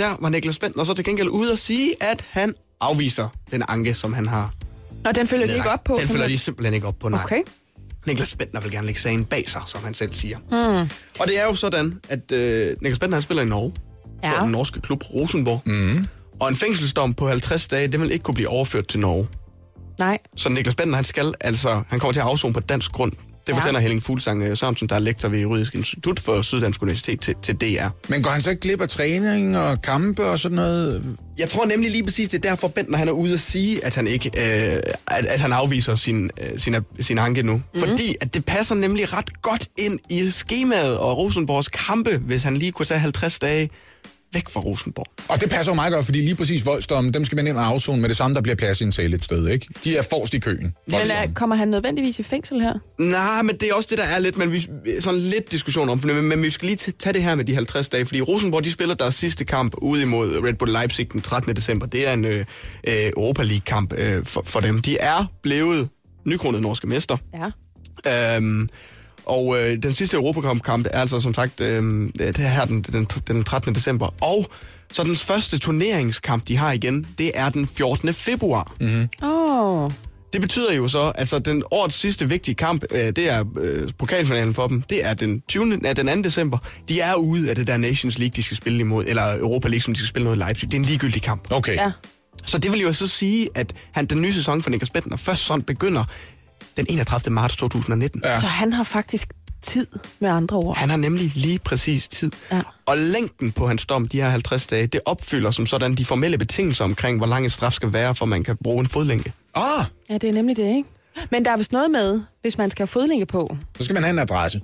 der 0.00 0.16
var 0.20 0.28
Niklas 0.28 0.58
Bentner 0.58 0.84
så 0.84 0.94
til 0.94 1.04
gengæld 1.04 1.28
ude 1.28 1.52
og 1.52 1.58
sige, 1.58 2.02
at 2.02 2.24
han 2.30 2.54
afviser 2.80 3.28
den 3.50 3.62
anke, 3.68 3.94
som 3.94 4.12
han 4.12 4.28
har 4.28 4.54
Og 5.04 5.14
den 5.14 5.26
følger 5.26 5.46
de 5.46 5.54
ikke 5.54 5.70
op 5.70 5.84
på. 5.84 5.96
Den 6.00 6.08
følger 6.08 6.28
de 6.28 6.38
simpelthen 6.38 6.74
ikke 6.74 6.86
op 6.86 6.98
på, 7.00 7.08
nej. 7.08 7.24
Okay. 7.24 7.42
Niklas 8.06 8.36
Bentner 8.36 8.60
vil 8.60 8.70
gerne 8.70 8.86
lægge 8.86 9.00
sagen 9.00 9.24
bag 9.24 9.50
sig, 9.50 9.62
som 9.66 9.84
han 9.84 9.94
selv 9.94 10.14
siger. 10.14 10.38
Mm. 10.38 10.90
Og 11.20 11.28
det 11.28 11.40
er 11.40 11.44
jo 11.44 11.54
sådan, 11.54 12.00
at 12.08 12.32
øh, 12.32 12.76
Niklas 12.82 12.98
Bentner 12.98 13.16
han 13.16 13.22
spiller 13.22 13.42
i 13.42 13.46
Norge. 13.46 13.72
Ja. 14.22 14.32
For 14.32 14.42
den 14.42 14.52
norske 14.52 14.80
klub 14.80 15.02
Rosenborg. 15.14 15.62
Mm. 15.64 16.06
Og 16.40 16.48
en 16.48 16.56
fængselsdom 16.56 17.14
på 17.14 17.28
50 17.28 17.68
dage, 17.68 17.88
det 17.88 18.00
vil 18.00 18.10
ikke 18.10 18.22
kunne 18.22 18.34
blive 18.34 18.48
overført 18.48 18.86
til 18.86 19.00
Norge. 19.00 19.28
Nej. 19.98 20.18
Så 20.36 20.48
Niklas 20.48 20.74
Bentner, 20.74 20.96
han 20.96 21.04
skal 21.04 21.34
altså, 21.40 21.82
han 21.88 22.00
kommer 22.00 22.12
til 22.12 22.20
at 22.20 22.26
afzone 22.26 22.54
på 22.54 22.60
dansk 22.60 22.92
grund 22.92 23.12
Det 23.46 23.54
fortæller 23.54 23.80
Helling 23.80 24.02
Fuglsang 24.02 24.42
øh, 24.42 24.56
Sørensen, 24.56 24.88
der 24.88 24.94
er 24.94 24.98
lektor 24.98 25.28
ved 25.28 25.38
Juridisk 25.38 25.74
Institut 25.74 26.20
for 26.20 26.42
Syddansk 26.42 26.82
Universitet 26.82 27.20
til, 27.20 27.34
til 27.42 27.56
DR. 27.56 27.86
Men 28.08 28.22
går 28.22 28.30
han 28.30 28.42
så 28.42 28.50
ikke 28.50 28.60
glip 28.60 28.80
af 28.80 28.88
træning 28.88 29.58
og 29.58 29.82
kampe 29.82 30.24
og 30.24 30.38
sådan 30.38 30.56
noget? 30.56 31.16
Jeg 31.38 31.48
tror 31.48 31.66
nemlig 31.66 31.90
lige 31.90 32.04
præcis, 32.04 32.28
det 32.28 32.44
er 32.44 32.48
derfor, 32.50 32.68
Bent, 32.68 32.90
når 32.90 32.98
han 32.98 33.08
er 33.08 33.12
ude 33.12 33.32
at 33.32 33.40
sige, 33.40 33.84
at 33.84 33.94
han 33.94 34.06
ikke 34.06 34.30
øh, 34.36 34.80
at, 35.06 35.26
at 35.26 35.40
han 35.40 35.52
afviser 35.52 35.94
sin, 35.94 36.30
øh, 36.40 36.58
sin, 36.58 36.76
sin 37.00 37.18
anke 37.18 37.42
nu. 37.42 37.62
Mm. 37.74 37.80
Fordi 37.80 38.14
at 38.20 38.34
det 38.34 38.44
passer 38.44 38.74
nemlig 38.74 39.12
ret 39.12 39.42
godt 39.42 39.68
ind 39.78 39.98
i 40.10 40.30
skemaet 40.30 40.98
og 40.98 41.16
Rosenborgs 41.16 41.68
kampe, 41.68 42.16
hvis 42.16 42.42
han 42.42 42.56
lige 42.56 42.72
kunne 42.72 42.86
tage 42.86 43.00
50 43.00 43.38
dage 43.38 43.70
væk 44.32 44.48
fra 44.48 44.60
Rosenborg. 44.60 45.06
Og 45.28 45.40
det 45.40 45.50
passer 45.50 45.72
jo 45.72 45.74
meget 45.74 45.92
godt, 45.92 46.04
fordi 46.04 46.20
lige 46.20 46.34
præcis 46.34 46.66
voldsdommen, 46.66 47.14
dem 47.14 47.24
skal 47.24 47.36
man 47.36 47.46
ind 47.46 47.56
og 47.56 47.66
afzone 47.66 48.00
med 48.00 48.08
det 48.08 48.16
samme, 48.16 48.34
der 48.34 48.40
bliver 48.40 48.56
plads 48.56 48.80
i 48.80 48.84
en 48.84 48.92
celle 48.92 49.16
et 49.16 49.24
sted, 49.24 49.48
ikke? 49.48 49.66
De 49.84 49.96
er 49.96 50.02
forrest 50.02 50.34
i 50.34 50.38
køen. 50.38 50.74
Men 50.86 50.94
er, 50.94 51.26
kommer 51.34 51.56
han 51.56 51.68
nødvendigvis 51.68 52.18
i 52.18 52.22
fængsel 52.22 52.60
her? 52.60 52.74
Nej, 52.98 53.42
men 53.42 53.56
det 53.56 53.70
er 53.70 53.74
også 53.74 53.86
det, 53.90 53.98
der 53.98 54.04
er 54.04 54.18
lidt, 54.18 54.38
men 54.38 54.52
vi, 54.52 54.60
sådan 55.00 55.20
lidt 55.20 55.52
diskussion 55.52 55.88
om, 55.88 56.00
men, 56.04 56.22
men 56.22 56.42
vi 56.42 56.50
skal 56.50 56.66
lige 56.66 56.76
tage 56.76 57.12
det 57.12 57.22
her 57.22 57.34
med 57.34 57.44
de 57.44 57.54
50 57.54 57.88
dage, 57.88 58.06
fordi 58.06 58.20
Rosenborg, 58.20 58.64
de 58.64 58.70
spiller 58.70 58.94
deres 58.94 59.14
sidste 59.14 59.44
kamp 59.44 59.74
ude 59.78 60.02
imod 60.02 60.44
Red 60.44 60.54
Bull 60.54 60.72
Leipzig 60.72 61.12
den 61.12 61.20
13. 61.20 61.56
december. 61.56 61.86
Det 61.86 62.08
er 62.08 62.12
en 62.12 62.24
øh, 62.24 62.44
Europa 62.84 63.42
League-kamp 63.42 63.92
øh, 63.98 64.24
for, 64.24 64.42
for 64.46 64.60
dem. 64.60 64.82
De 64.82 64.98
er 64.98 65.24
blevet 65.42 65.88
nykronet 66.26 66.62
norske 66.62 66.86
mester. 66.86 67.16
Ja. 68.06 68.36
Øhm, 68.36 68.68
og 69.30 69.58
øh, 69.58 69.82
den 69.82 69.94
sidste 69.94 70.16
Europakamp 70.16 70.86
er 70.90 71.00
altså 71.00 71.20
som 71.20 71.34
sagt 71.34 71.60
øh, 71.60 71.82
det 72.18 72.38
er 72.38 72.48
her 72.48 72.64
den, 72.64 72.82
den, 72.82 73.04
den 73.28 73.44
13. 73.44 73.74
december. 73.74 74.14
Og 74.20 74.46
så 74.92 75.04
den 75.04 75.16
første 75.16 75.58
turneringskamp, 75.58 76.48
de 76.48 76.56
har 76.56 76.72
igen, 76.72 77.06
det 77.18 77.30
er 77.34 77.48
den 77.48 77.66
14. 77.66 78.14
februar. 78.14 78.74
Mm-hmm. 78.80 79.08
Oh. 79.22 79.90
Det 80.32 80.40
betyder 80.40 80.72
jo 80.72 80.88
så, 80.88 81.12
altså 81.14 81.38
den 81.38 81.62
årets 81.70 81.94
sidste 81.94 82.28
vigtige 82.28 82.54
kamp, 82.54 82.84
øh, 82.90 82.98
det 82.98 83.18
er 83.18 83.44
øh, 83.60 83.88
pokalfinalen 83.98 84.54
for 84.54 84.66
dem, 84.66 84.82
det 84.82 85.06
er 85.06 85.14
den 85.14 85.42
20. 85.48 85.80
Ja, 85.84 85.92
den 85.92 86.06
2. 86.06 86.22
december. 86.22 86.58
De 86.88 87.00
er 87.00 87.14
ude 87.14 87.50
af 87.50 87.56
det 87.56 87.66
der 87.66 87.76
Nations 87.76 88.18
League, 88.18 88.32
de 88.36 88.42
skal 88.42 88.56
spille 88.56 88.80
imod, 88.80 89.04
eller 89.08 89.38
Europa 89.38 89.68
League, 89.68 89.80
som 89.80 89.94
de 89.94 89.98
skal 89.98 90.08
spille 90.08 90.24
noget 90.24 90.36
i 90.36 90.40
Leipzig. 90.40 90.68
Det 90.70 90.76
er 90.76 90.80
en 90.80 90.86
ligegyldig 90.86 91.22
kamp. 91.22 91.52
Okay. 91.52 91.74
Ja. 91.74 91.92
Så 92.46 92.58
det 92.58 92.72
vil 92.72 92.80
jo 92.80 92.92
så 92.92 93.06
sige, 93.06 93.48
at 93.54 93.72
han, 93.92 94.06
den 94.06 94.22
nye 94.22 94.32
sæson 94.32 94.62
for 94.62 94.70
Niklas 94.70 94.90
Bentner 94.90 95.16
først 95.16 95.42
sådan 95.42 95.62
begynder 95.62 96.04
den 96.80 96.94
31. 96.94 97.32
marts 97.34 97.56
2019. 97.56 98.20
Ja. 98.24 98.40
Så 98.40 98.46
han 98.46 98.72
har 98.72 98.84
faktisk 98.84 99.28
tid 99.62 99.86
med 100.20 100.30
andre 100.30 100.56
ord. 100.56 100.76
Han 100.76 100.90
har 100.90 100.96
nemlig 100.96 101.32
lige 101.34 101.58
præcis 101.58 102.08
tid. 102.08 102.30
Ja. 102.52 102.60
Og 102.86 102.96
længden 102.98 103.52
på 103.52 103.66
hans 103.66 103.86
dom, 103.86 104.08
de 104.08 104.16
her 104.20 104.28
50 104.28 104.66
dage, 104.66 104.86
det 104.86 105.00
opfylder 105.06 105.50
som 105.50 105.66
sådan 105.66 105.94
de 105.94 106.04
formelle 106.04 106.38
betingelser 106.38 106.84
omkring, 106.84 107.16
hvor 107.18 107.26
lang 107.26 107.44
en 107.44 107.50
straf 107.50 107.72
skal 107.72 107.92
være, 107.92 108.14
for 108.14 108.26
man 108.26 108.44
kan 108.44 108.56
bruge 108.64 108.80
en 108.80 108.86
fodlænke. 108.88 109.32
Ah, 109.54 109.84
Ja, 110.10 110.14
det 110.14 110.28
er 110.28 110.32
nemlig 110.32 110.56
det, 110.56 110.66
ikke? 110.76 110.88
Men 111.30 111.44
der 111.44 111.50
er 111.52 111.56
vist 111.56 111.72
noget 111.72 111.90
med, 111.90 112.20
hvis 112.42 112.58
man 112.58 112.70
skal 112.70 112.82
have 112.82 112.88
fodlænke 112.88 113.26
på. 113.26 113.56
så 113.78 113.84
skal 113.84 113.94
man 113.94 114.02
have 114.02 114.10
en 114.12 114.18
adresse. 114.18 114.60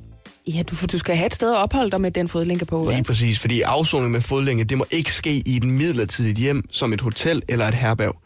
Ja, 0.48 0.62
du, 0.62 0.76
du 0.92 0.98
skal 0.98 1.16
have 1.16 1.26
et 1.26 1.34
sted 1.34 1.52
at 1.52 1.58
opholde 1.58 1.90
dig 1.90 2.00
med 2.00 2.10
den 2.10 2.28
fodlænke 2.28 2.64
på. 2.64 2.88
Lige 2.90 3.02
præcis, 3.04 3.38
fordi 3.38 3.60
afsoning 3.62 4.12
med 4.12 4.20
fodlænke, 4.20 4.64
det 4.64 4.78
må 4.78 4.86
ikke 4.90 5.12
ske 5.14 5.42
i 5.46 5.56
et 5.56 5.64
midlertidigt 5.64 6.38
hjem, 6.38 6.62
som 6.70 6.92
et 6.92 7.00
hotel 7.00 7.42
eller 7.48 7.68
et 7.68 7.74
herberg. 7.74 8.16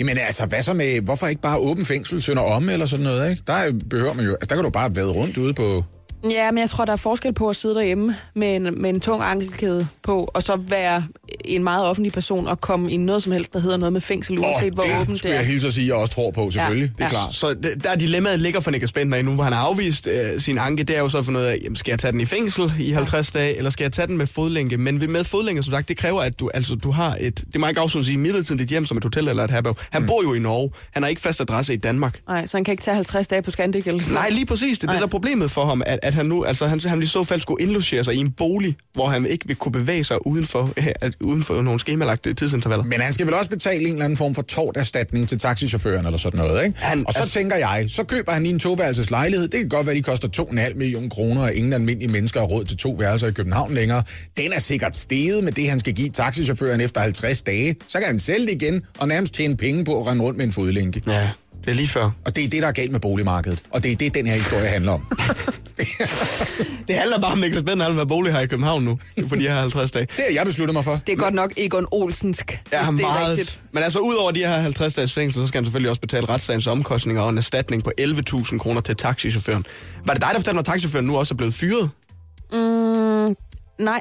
Jamen 0.00 0.18
altså, 0.18 0.46
hvad 0.46 0.62
så 0.62 0.74
med, 0.74 1.00
hvorfor 1.00 1.26
ikke 1.26 1.42
bare 1.42 1.58
åben 1.58 1.86
fængsel, 1.86 2.22
sønder 2.22 2.42
om 2.42 2.68
eller 2.68 2.86
sådan 2.86 3.04
noget, 3.04 3.30
ikke? 3.30 3.42
Der 3.46 3.72
behøver 3.90 4.12
man 4.14 4.24
jo, 4.24 4.30
altså, 4.30 4.46
der 4.48 4.54
kan 4.54 4.64
du 4.64 4.70
bare 4.70 4.96
være 4.96 5.04
rundt 5.06 5.36
ude 5.36 5.54
på 5.54 5.84
ja, 6.30 6.50
men 6.50 6.58
jeg 6.60 6.70
tror, 6.70 6.84
der 6.84 6.92
er 6.92 6.96
forskel 6.96 7.32
på 7.32 7.48
at 7.48 7.56
sidde 7.56 7.74
derhjemme 7.74 8.16
med 8.34 8.56
en, 8.56 8.82
med 8.82 8.90
en 8.90 9.00
tung 9.00 9.22
ankelkæde 9.22 9.86
på, 10.02 10.30
og 10.34 10.42
så 10.42 10.58
være 10.68 11.04
en 11.44 11.64
meget 11.64 11.84
offentlig 11.86 12.12
person 12.12 12.46
og 12.48 12.60
komme 12.60 12.90
i 12.92 12.96
noget 12.96 13.22
som 13.22 13.32
helst, 13.32 13.52
der 13.52 13.58
hedder 13.58 13.76
noget 13.76 13.92
med 13.92 14.00
fængsel, 14.00 14.38
uanset 14.38 14.68
Åh, 14.70 14.74
hvor 14.74 14.82
det 14.82 14.92
åbent 15.02 15.18
skulle 15.18 15.30
det 15.32 15.38
jeg 15.38 15.44
er. 15.44 15.50
hilse 15.50 15.66
at 15.66 15.72
sige, 15.72 15.86
jeg 15.86 15.94
også 15.94 16.14
tror 16.14 16.30
på, 16.30 16.50
selvfølgelig. 16.50 16.92
Ja, 16.98 17.04
Det 17.04 17.12
er 17.12 17.16
ja. 17.18 17.20
klart. 17.22 17.34
Så 17.34 17.54
det, 17.54 17.84
der 17.84 17.94
dilemmaet 17.94 18.40
ligger 18.40 18.60
for 18.60 18.70
Niklas 18.70 18.92
Bentner 18.92 19.22
nu, 19.22 19.34
hvor 19.34 19.44
han 19.44 19.52
har 19.52 19.60
afvist 19.60 20.06
øh, 20.06 20.40
sin 20.40 20.58
anke, 20.58 20.82
det 20.84 20.96
er 20.96 21.00
jo 21.00 21.08
så 21.08 21.22
for 21.22 21.32
noget 21.32 21.46
af, 21.46 21.58
jamen, 21.62 21.76
skal 21.76 21.92
jeg 21.92 21.98
tage 21.98 22.12
den 22.12 22.20
i 22.20 22.24
fængsel 22.26 22.72
i 22.78 22.90
50 22.90 23.32
dage, 23.32 23.56
eller 23.56 23.70
skal 23.70 23.84
jeg 23.84 23.92
tage 23.92 24.06
den 24.06 24.16
med 24.16 24.26
fodlænke? 24.26 24.78
Men 24.78 25.00
ved- 25.00 25.08
med 25.08 25.24
fodlænke, 25.24 25.62
som 25.62 25.72
sagt, 25.72 25.88
det 25.88 25.96
kræver, 25.96 26.22
at 26.22 26.40
du, 26.40 26.50
altså, 26.54 26.74
du 26.74 26.90
har 26.90 27.16
et, 27.20 27.44
det 27.52 27.60
må 27.60 27.68
ikke 27.68 27.80
afsones 27.80 28.08
i 28.08 28.16
midlertidigt 28.16 28.70
hjem 28.70 28.86
som 28.86 28.96
et 28.96 29.02
hotel 29.04 29.28
eller 29.28 29.44
et 29.44 29.50
herberg. 29.50 29.76
Han 29.90 30.02
mm. 30.02 30.08
bor 30.08 30.22
jo 30.22 30.34
i 30.34 30.38
Norge. 30.38 30.70
Han 30.90 31.02
har 31.02 31.10
ikke 31.10 31.20
fast 31.22 31.40
adresse 31.40 31.74
i 31.74 31.76
Danmark. 31.76 32.20
Nej, 32.28 32.46
så 32.46 32.56
han 32.56 32.64
kan 32.64 32.72
ikke 32.72 32.82
tage 32.82 32.94
50 32.94 33.26
dage 33.26 33.42
på 33.42 33.50
Scandic 33.50 33.86
eller 33.86 34.00
sådan 34.00 34.14
Nej, 34.14 34.28
lige 34.30 34.46
præcis. 34.46 34.78
Det 34.78 34.82
er 34.84 34.86
Nej. 34.86 34.94
det, 34.94 35.00
der 35.00 35.06
er 35.06 35.10
problemet 35.10 35.50
for 35.50 35.64
ham, 35.66 35.82
at, 35.86 35.98
at 36.02 36.11
han 36.12 36.26
nu, 36.26 36.44
altså 36.44 36.66
han, 36.66 36.80
han 36.80 37.02
i 37.02 37.06
så 37.06 37.24
fald 37.24 37.40
skulle 37.40 37.62
indlogere 37.62 38.04
sig 38.04 38.14
i 38.14 38.18
en 38.18 38.30
bolig, 38.30 38.76
hvor 38.94 39.08
han 39.08 39.26
ikke 39.26 39.46
vil 39.46 39.56
kunne 39.56 39.72
bevæge 39.72 40.04
sig 40.04 40.26
uden 40.26 40.46
for, 40.46 40.70
øh, 41.04 41.12
uden 41.20 41.44
for 41.44 41.62
nogle 41.62 41.80
skemalagte 41.80 42.34
tidsintervaller. 42.34 42.84
Men 42.84 43.00
han 43.00 43.12
skal 43.12 43.26
vel 43.26 43.34
også 43.34 43.50
betale 43.50 43.80
en 43.86 43.92
eller 43.92 44.04
anden 44.04 44.16
form 44.16 44.34
for 44.34 44.42
torterstatning 44.42 45.28
til 45.28 45.38
taxichaufføren 45.38 46.06
eller 46.06 46.18
sådan 46.18 46.38
noget, 46.40 46.64
ikke? 46.64 46.78
Han- 46.78 47.04
og 47.06 47.12
så 47.12 47.18
altså- 47.18 47.34
tænker 47.34 47.56
jeg, 47.56 47.84
så 47.88 48.04
køber 48.04 48.32
han 48.32 48.42
lige 48.42 48.52
en 48.52 48.58
toværelses 48.58 49.10
lejlighed. 49.10 49.48
Det 49.48 49.60
kan 49.60 49.68
godt 49.68 49.86
være, 49.86 49.96
de 49.96 50.02
koster 50.02 50.28
2,5 50.28 50.74
millioner 50.74 51.08
kroner, 51.08 51.42
og 51.42 51.54
ingen 51.54 51.72
almindelige 51.72 52.12
mennesker 52.12 52.40
har 52.40 52.46
råd 52.46 52.64
til 52.64 52.76
to 52.76 52.90
værelser 52.90 53.26
i 53.26 53.32
København 53.32 53.74
længere. 53.74 54.02
Den 54.36 54.52
er 54.52 54.60
sikkert 54.60 54.96
steget 54.96 55.44
med 55.44 55.52
det, 55.52 55.68
han 55.70 55.80
skal 55.80 55.92
give 55.92 56.08
taxichaufføren 56.08 56.80
efter 56.80 57.00
50 57.00 57.42
dage. 57.42 57.76
Så 57.88 57.98
kan 57.98 58.06
han 58.06 58.18
sælge 58.18 58.46
det 58.46 58.62
igen, 58.62 58.82
og 58.98 59.08
nærmest 59.08 59.34
tjene 59.34 59.56
penge 59.56 59.84
på 59.84 60.00
at 60.00 60.06
rende 60.06 60.24
rundt 60.24 60.36
med 60.36 60.44
en 60.46 60.52
fodlænke. 60.52 61.02
Ja, 61.06 61.30
det 61.64 61.70
er 61.70 61.74
lige 61.74 61.88
før. 61.88 62.10
Og 62.24 62.36
det 62.36 62.44
er 62.44 62.48
det, 62.48 62.62
der 62.62 62.68
er 62.68 62.72
galt 62.72 62.92
med 62.92 63.00
boligmarkedet. 63.00 63.62
Og 63.70 63.82
det 63.82 63.92
er 63.92 63.96
det, 63.96 64.14
den 64.14 64.26
her 64.26 64.34
historie 64.34 64.66
handler 64.66 64.92
om. 64.92 65.06
Det 66.88 66.96
handler 66.96 67.20
bare 67.20 67.32
om 67.32 67.38
Niklas 67.38 67.64
vil 67.66 67.96
være 67.96 68.06
bolig 68.06 68.32
her 68.32 68.40
i 68.40 68.46
København 68.46 68.82
nu, 68.84 68.98
for 69.28 69.36
de 69.36 69.42
her 69.42 69.54
50 69.60 69.90
dage. 69.90 70.06
Det 70.16 70.24
har 70.28 70.34
jeg 70.34 70.46
besluttet 70.46 70.74
mig 70.74 70.84
for. 70.84 71.00
Det 71.06 71.12
er 71.12 71.16
godt 71.16 71.34
nok 71.34 71.52
Egon 71.56 71.86
Olsensk, 71.90 72.62
Ja, 72.72 72.78
det 72.78 72.86
er 72.86 72.90
meget. 72.90 73.28
rigtigt. 73.38 73.62
Men 73.72 73.82
altså, 73.82 73.98
udover 73.98 74.30
de 74.30 74.38
her 74.38 74.60
50 74.60 74.94
dages 74.94 75.12
fængsel, 75.12 75.42
så 75.42 75.46
skal 75.46 75.58
han 75.58 75.64
selvfølgelig 75.64 75.90
også 75.90 76.00
betale 76.00 76.28
retssagens 76.28 76.66
omkostninger 76.66 77.22
og 77.22 77.30
en 77.30 77.38
erstatning 77.38 77.84
på 77.84 77.90
11.000 78.00 78.58
kroner 78.58 78.80
til 78.80 78.96
taxichaufføren. 78.96 79.66
Var 80.04 80.12
det 80.12 80.22
dig, 80.22 80.28
der 80.32 80.38
fortalte 80.38 80.54
mig, 80.54 80.60
at 80.60 80.66
taxichaufføren 80.66 81.06
nu 81.06 81.16
også 81.16 81.34
er 81.34 81.36
blevet 81.36 81.54
fyret? 81.54 81.90
Mm, 82.52 83.36
nej, 83.84 84.00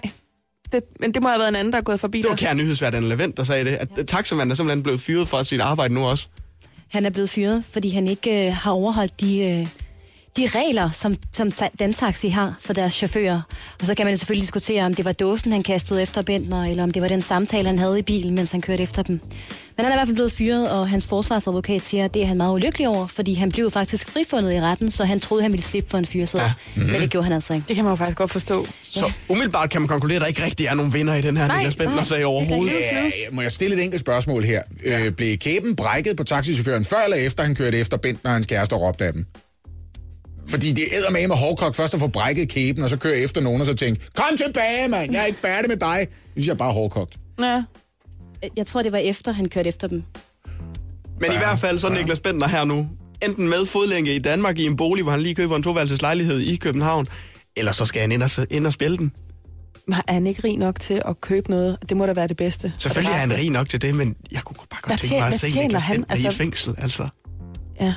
det, 0.71 0.83
men 0.99 1.13
det 1.13 1.21
må 1.21 1.27
have 1.29 1.39
været 1.39 1.49
en 1.49 1.55
anden, 1.55 1.73
der 1.73 1.79
er 1.79 1.83
gået 1.83 1.99
forbi 1.99 2.21
Det 2.21 2.29
var 2.29 2.35
kære 2.35 2.55
nyhedsvært 2.55 2.95
Anne 2.95 3.09
Levent, 3.09 3.37
der 3.37 3.43
sagde 3.43 3.65
det, 3.65 3.77
at 3.97 4.07
taxamanden 4.07 4.51
er 4.51 4.55
simpelthen 4.55 4.83
blevet 4.83 5.01
fyret 5.01 5.27
fra 5.27 5.43
sit 5.43 5.61
arbejde 5.61 5.93
nu 5.93 6.05
også. 6.07 6.27
Han 6.91 7.05
er 7.05 7.09
blevet 7.09 7.29
fyret, 7.29 7.63
fordi 7.69 7.89
han 7.89 8.07
ikke 8.07 8.47
øh, 8.47 8.53
har 8.53 8.71
overholdt 8.71 9.21
de, 9.21 9.39
øh, 9.39 9.67
de 10.37 10.47
regler, 10.47 10.91
som, 10.91 11.15
som 11.33 11.51
ta- 11.51 11.69
Dantaxi 11.79 12.29
har 12.29 12.55
for 12.59 12.73
deres 12.73 12.93
chauffører. 12.93 13.41
Og 13.79 13.85
så 13.85 13.95
kan 13.95 14.05
man 14.05 14.13
jo 14.13 14.17
selvfølgelig 14.17 14.41
diskutere, 14.41 14.85
om 14.85 14.93
det 14.93 15.05
var 15.05 15.11
dåsen, 15.11 15.51
han 15.51 15.63
kastede 15.63 16.01
efter 16.01 16.21
Bentner, 16.21 16.63
eller 16.65 16.83
om 16.83 16.91
det 16.91 17.01
var 17.01 17.07
den 17.07 17.21
samtale, 17.21 17.67
han 17.67 17.79
havde 17.79 17.99
i 17.99 18.01
bilen, 18.01 18.35
mens 18.35 18.51
han 18.51 18.61
kørte 18.61 18.83
efter 18.83 19.03
dem. 19.03 19.21
Men 19.77 19.85
han 19.85 19.91
er 19.91 19.91
i 19.91 19.97
hvert 19.97 20.07
fald 20.07 20.15
blevet 20.15 20.31
fyret, 20.31 20.71
og 20.71 20.89
hans 20.89 21.07
forsvarsadvokat 21.07 21.81
siger, 21.81 22.05
at 22.05 22.13
det 22.13 22.21
er 22.21 22.25
han 22.25 22.37
meget 22.37 22.53
ulykkelig 22.53 22.87
over, 22.87 23.07
fordi 23.07 23.33
han 23.33 23.51
blev 23.51 23.71
faktisk 23.71 24.09
frifundet 24.09 24.53
i 24.53 24.61
retten, 24.61 24.91
så 24.91 25.05
han 25.05 25.19
troede, 25.19 25.43
han 25.43 25.51
ville 25.51 25.63
slippe 25.63 25.89
for 25.89 25.97
en 25.97 26.05
fyrsæde. 26.05 26.43
Ja. 26.43 26.51
Mm-hmm. 26.75 26.91
Men 26.91 27.01
det 27.01 27.09
gjorde 27.09 27.25
han 27.25 27.33
altså 27.33 27.53
ikke. 27.53 27.65
Det 27.67 27.75
kan 27.75 27.85
man 27.85 27.91
jo 27.91 27.95
faktisk 27.95 28.17
godt 28.17 28.31
forstå. 28.31 28.67
Så 28.81 29.11
umiddelbart 29.29 29.69
kan 29.69 29.81
man 29.81 29.87
konkludere, 29.87 30.15
at 30.15 30.21
der 30.21 30.27
ikke 30.27 30.43
rigtig 30.43 30.65
er 30.65 30.73
nogen 30.73 30.93
vinder 30.93 31.15
i 31.15 31.21
den 31.21 31.37
her 31.37 31.47
Nej, 31.47 31.57
Niklas 31.57 31.75
Bentner 31.75 31.95
nej, 31.95 32.03
sag 32.03 32.25
overhovedet. 32.25 32.73
Ja, 32.73 33.03
ja, 33.03 33.09
må 33.31 33.41
jeg 33.41 33.51
stille 33.51 33.75
et 33.75 33.83
enkelt 33.83 34.01
spørgsmål 34.01 34.43
her? 34.43 34.61
Ja. 34.85 35.05
Øh, 35.05 35.11
blev 35.11 35.37
kæben 35.37 35.75
brækket 35.75 36.17
på 36.17 36.23
taxichaufføren 36.23 36.85
før 36.85 37.03
eller 37.03 37.17
efter, 37.17 37.43
han 37.43 37.55
kørte 37.55 37.77
efter 37.77 37.97
Bent, 37.97 38.23
når 38.23 38.31
hans 38.31 38.45
kæreste 38.45 38.73
og 38.73 38.81
råbte 38.81 39.05
af 39.05 39.13
dem? 39.13 39.25
Fordi 40.51 40.71
det 40.71 40.83
æder 40.91 41.09
med 41.11 41.27
med 41.27 41.35
hårdkok 41.35 41.75
først 41.75 41.93
at 41.93 41.99
få 41.99 42.07
brækket 42.07 42.49
kæben, 42.49 42.83
og 42.83 42.89
så 42.89 42.97
køre 42.97 43.17
efter 43.17 43.41
nogen, 43.41 43.61
og 43.61 43.65
så 43.67 43.73
tænke, 43.73 44.01
kom 44.15 44.37
tilbage, 44.45 44.87
mand, 44.87 45.11
jeg 45.13 45.21
er 45.21 45.25
ikke 45.25 45.39
færdig 45.39 45.69
med 45.69 45.77
dig. 45.77 45.99
Det 46.09 46.17
synes 46.33 46.47
jeg 46.47 46.53
er 46.53 46.57
bare 46.57 46.73
hårdkogt. 46.73 47.17
Ja. 47.41 47.63
Jeg 48.57 48.67
tror, 48.67 48.81
det 48.81 48.91
var 48.91 48.97
efter, 48.97 49.31
han 49.31 49.49
kørte 49.49 49.69
efter 49.69 49.87
dem. 49.87 50.03
Men 51.21 51.31
i 51.31 51.37
hvert 51.37 51.59
fald 51.59 51.79
så 51.79 51.87
er 51.87 51.91
Niklas 51.91 52.19
Bentner 52.19 52.47
her 52.47 52.63
nu. 52.63 52.89
Enten 53.23 53.49
med 53.49 53.65
fodlænke 53.65 54.15
i 54.15 54.19
Danmark 54.19 54.59
i 54.59 54.65
en 54.65 54.75
bolig, 54.75 55.03
hvor 55.03 55.11
han 55.11 55.21
lige 55.21 55.35
køber 55.35 55.55
en 55.55 55.63
toværelses 55.63 56.01
lejlighed 56.01 56.39
i 56.39 56.55
København, 56.55 57.07
eller 57.57 57.71
så 57.71 57.85
skal 57.85 58.01
han 58.01 58.11
ind 58.11 58.23
og, 58.23 58.29
ind 58.51 58.67
og 58.67 58.73
spille 58.73 58.97
den. 58.97 59.11
Men 59.87 59.95
er 60.07 60.13
han 60.13 60.27
ikke 60.27 60.43
rig 60.43 60.57
nok 60.57 60.79
til 60.79 61.01
at 61.05 61.21
købe 61.21 61.49
noget? 61.49 61.77
Det 61.89 61.97
må 61.97 62.05
da 62.05 62.13
være 62.13 62.27
det 62.27 62.37
bedste. 62.37 62.73
Selvfølgelig 62.77 63.11
er 63.13 63.17
han 63.17 63.33
rig 63.33 63.49
nok 63.49 63.69
til 63.69 63.81
det, 63.81 63.95
men 63.95 64.15
jeg 64.31 64.41
kunne 64.41 64.55
bare 64.69 64.79
godt 64.81 64.85
Hvad 64.87 64.97
tænke 64.97 65.15
mig 65.23 65.33
at 65.33 65.39
se 65.39 65.61
Niklas 65.61 65.81
han? 65.81 65.95
Bentner 65.95 66.15
i 66.15 66.19
et 66.19 66.25
Altså- 66.25 66.37
fængsel, 66.37 66.75
altså. 66.77 67.07
Ja. 67.81 67.93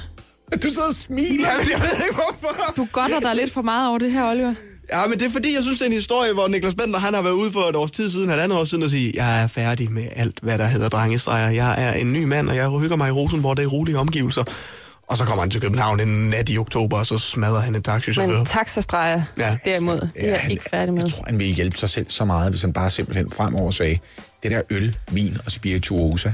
Du 0.63 0.69
sidder 0.69 0.89
og 0.89 0.95
smiler. 0.95 1.49
Jamen, 1.51 1.71
jeg 1.73 1.81
ved 1.81 2.05
ikke 2.07 2.15
hvorfor. 2.15 2.73
Du 2.77 2.89
godter 2.93 3.21
dig 3.21 3.35
lidt 3.37 3.53
for 3.53 3.63
meget 3.63 3.89
over 3.89 3.99
det 3.99 4.13
her, 4.13 4.31
Oliver. 4.31 4.55
Ja, 4.93 5.07
men 5.07 5.19
det 5.19 5.27
er 5.27 5.31
fordi, 5.31 5.55
jeg 5.55 5.63
synes, 5.63 5.79
det 5.79 5.85
er 5.85 5.89
en 5.91 5.93
historie, 5.95 6.33
hvor 6.33 6.49
Niklas 6.49 6.75
Bentner, 6.75 6.99
han 6.99 7.15
har 7.15 7.23
været 7.23 7.35
ude 7.35 7.53
for 7.53 7.61
et 7.61 7.77
års 7.77 7.91
tid 7.91 8.11
siden, 8.11 8.31
et 8.31 8.35
andet 8.35 8.59
år 8.59 8.65
siden, 8.65 8.85
og 8.85 8.91
sige, 8.91 9.13
jeg 9.15 9.43
er 9.43 9.47
færdig 9.47 9.93
med 9.93 10.07
alt, 10.17 10.39
hvad 10.43 10.59
der 10.59 10.67
hedder 10.67 10.89
drengestreger. 10.89 11.51
Jeg 11.51 11.75
er 11.85 11.93
en 11.93 12.13
ny 12.13 12.25
mand, 12.25 12.49
og 12.49 12.57
jeg 12.57 12.69
hygger 12.71 12.97
mig 12.97 13.09
i 13.09 13.13
Rosenborg, 13.13 13.57
det 13.57 13.63
er 13.65 13.67
rolige 13.69 13.99
omgivelser. 13.99 14.45
Og 15.09 15.17
så 15.17 15.25
kommer 15.25 15.41
han 15.41 15.51
til 15.51 15.61
København 15.61 16.01
en 16.01 16.29
nat 16.31 16.49
i 16.49 16.59
oktober, 16.59 16.99
og 16.99 17.07
så 17.07 17.19
smadrer 17.19 17.61
han 17.61 17.75
en 17.75 17.83
taxichauffør. 17.83 18.37
Men 18.37 18.47
taxastreger 18.47 19.23
Ja. 19.39 19.59
derimod, 19.65 20.01
det 20.01 20.11
er 20.31 20.37
han- 20.39 20.51
ikke 20.51 20.65
færdig 20.71 20.95
med. 20.95 21.03
Jeg 21.03 21.11
tror, 21.13 21.25
han 21.27 21.39
ville 21.39 21.55
hjælpe 21.55 21.77
sig 21.79 21.89
selv 21.91 22.07
så 22.09 22.25
meget, 22.25 22.51
hvis 22.51 22.61
han 22.61 22.73
bare 22.73 22.91
simpelthen 22.91 23.31
fremover 23.31 23.71
sagde, 23.71 23.99
det 24.43 24.51
der 24.51 24.63
øl, 24.71 24.97
vin 25.11 25.37
og 25.47 25.51
spirituosa, 25.53 26.33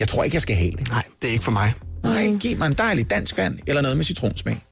jeg 0.00 0.08
tror 0.08 0.24
ikke, 0.24 0.34
jeg 0.34 0.42
skal 0.42 0.56
have 0.56 0.70
det. 0.70 0.88
Nej, 0.88 1.02
det 1.22 1.28
er 1.28 1.32
ikke 1.32 1.44
for 1.44 1.50
mig. 1.52 1.72
Nej, 2.02 2.36
giv 2.40 2.58
mig 2.58 2.66
en 2.66 2.74
dejlig 2.74 3.10
dansk 3.10 3.36
vand, 3.36 3.58
eller 3.66 3.82
noget 3.82 3.96
med 3.96 4.04
citronsmag. 4.04 4.64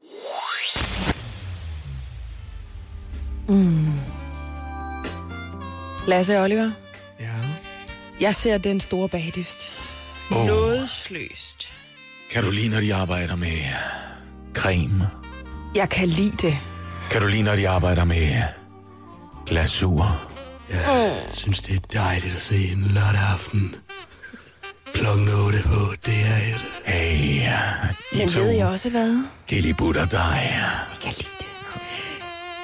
Lasse 6.07 6.37
og 6.39 6.43
Oliver, 6.45 6.71
Ja. 7.21 7.33
jeg 8.21 8.35
ser 8.35 8.59
den 8.59 8.81
store 8.81 9.09
badist. 9.09 9.73
Åh. 10.33 10.47
Nådesløst. 10.47 11.73
Kan 12.33 12.45
du 12.45 12.51
lide, 12.51 12.69
når 12.69 12.81
de 12.81 12.95
arbejder 12.95 13.37
med 13.37 13.59
creme? 14.55 15.11
Jeg 15.75 15.89
kan 15.89 16.09
lide 16.09 16.37
det. 16.49 16.59
Kan 17.11 17.21
du 17.21 17.27
lide, 17.27 17.43
når 17.43 17.57
de 17.57 17.69
arbejder 17.69 18.05
med 18.05 18.43
glasur? 19.47 20.21
Jeg 20.71 21.13
synes, 21.33 21.61
det 21.63 21.77
er 21.77 21.81
dejligt 22.03 22.35
at 22.35 22.43
se 22.43 22.69
en 22.73 22.81
lørdag 22.81 23.21
aften. 23.33 23.75
Klokken 25.01 25.29
8 25.29 25.59
på 25.63 25.81
DR1. 26.07 26.61
Hey, 26.85 27.41
I 28.13 28.19
Men 28.19 28.29
to. 28.29 28.41
ved 28.41 28.51
jeg 28.51 28.67
også 28.67 28.91
hvad? 28.91 29.19
I 29.51 29.73
butter 29.73 30.07
dig? 30.07 30.19
Jeg 30.51 31.01
kan 31.03 31.13
lide 31.19 31.29
det. 31.39 31.47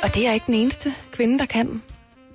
Og 0.02 0.14
det 0.14 0.26
er 0.28 0.32
ikke 0.32 0.46
den 0.46 0.54
eneste 0.54 0.94
kvinde, 1.12 1.38
der 1.38 1.46
kan. 1.46 1.82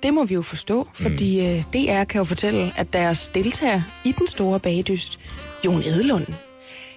Det 0.02 0.14
må 0.14 0.24
vi 0.24 0.34
jo 0.34 0.42
forstå, 0.42 0.88
fordi 0.94 1.46
øh, 1.46 1.64
DR 1.72 2.04
kan 2.04 2.18
jo 2.18 2.24
fortælle, 2.24 2.72
at 2.76 2.92
deres 2.92 3.28
deltager 3.28 3.82
i 4.04 4.12
den 4.12 4.26
store 4.28 4.60
bagdyst, 4.60 5.18
Jon 5.64 5.82
Edelund, 5.82 6.26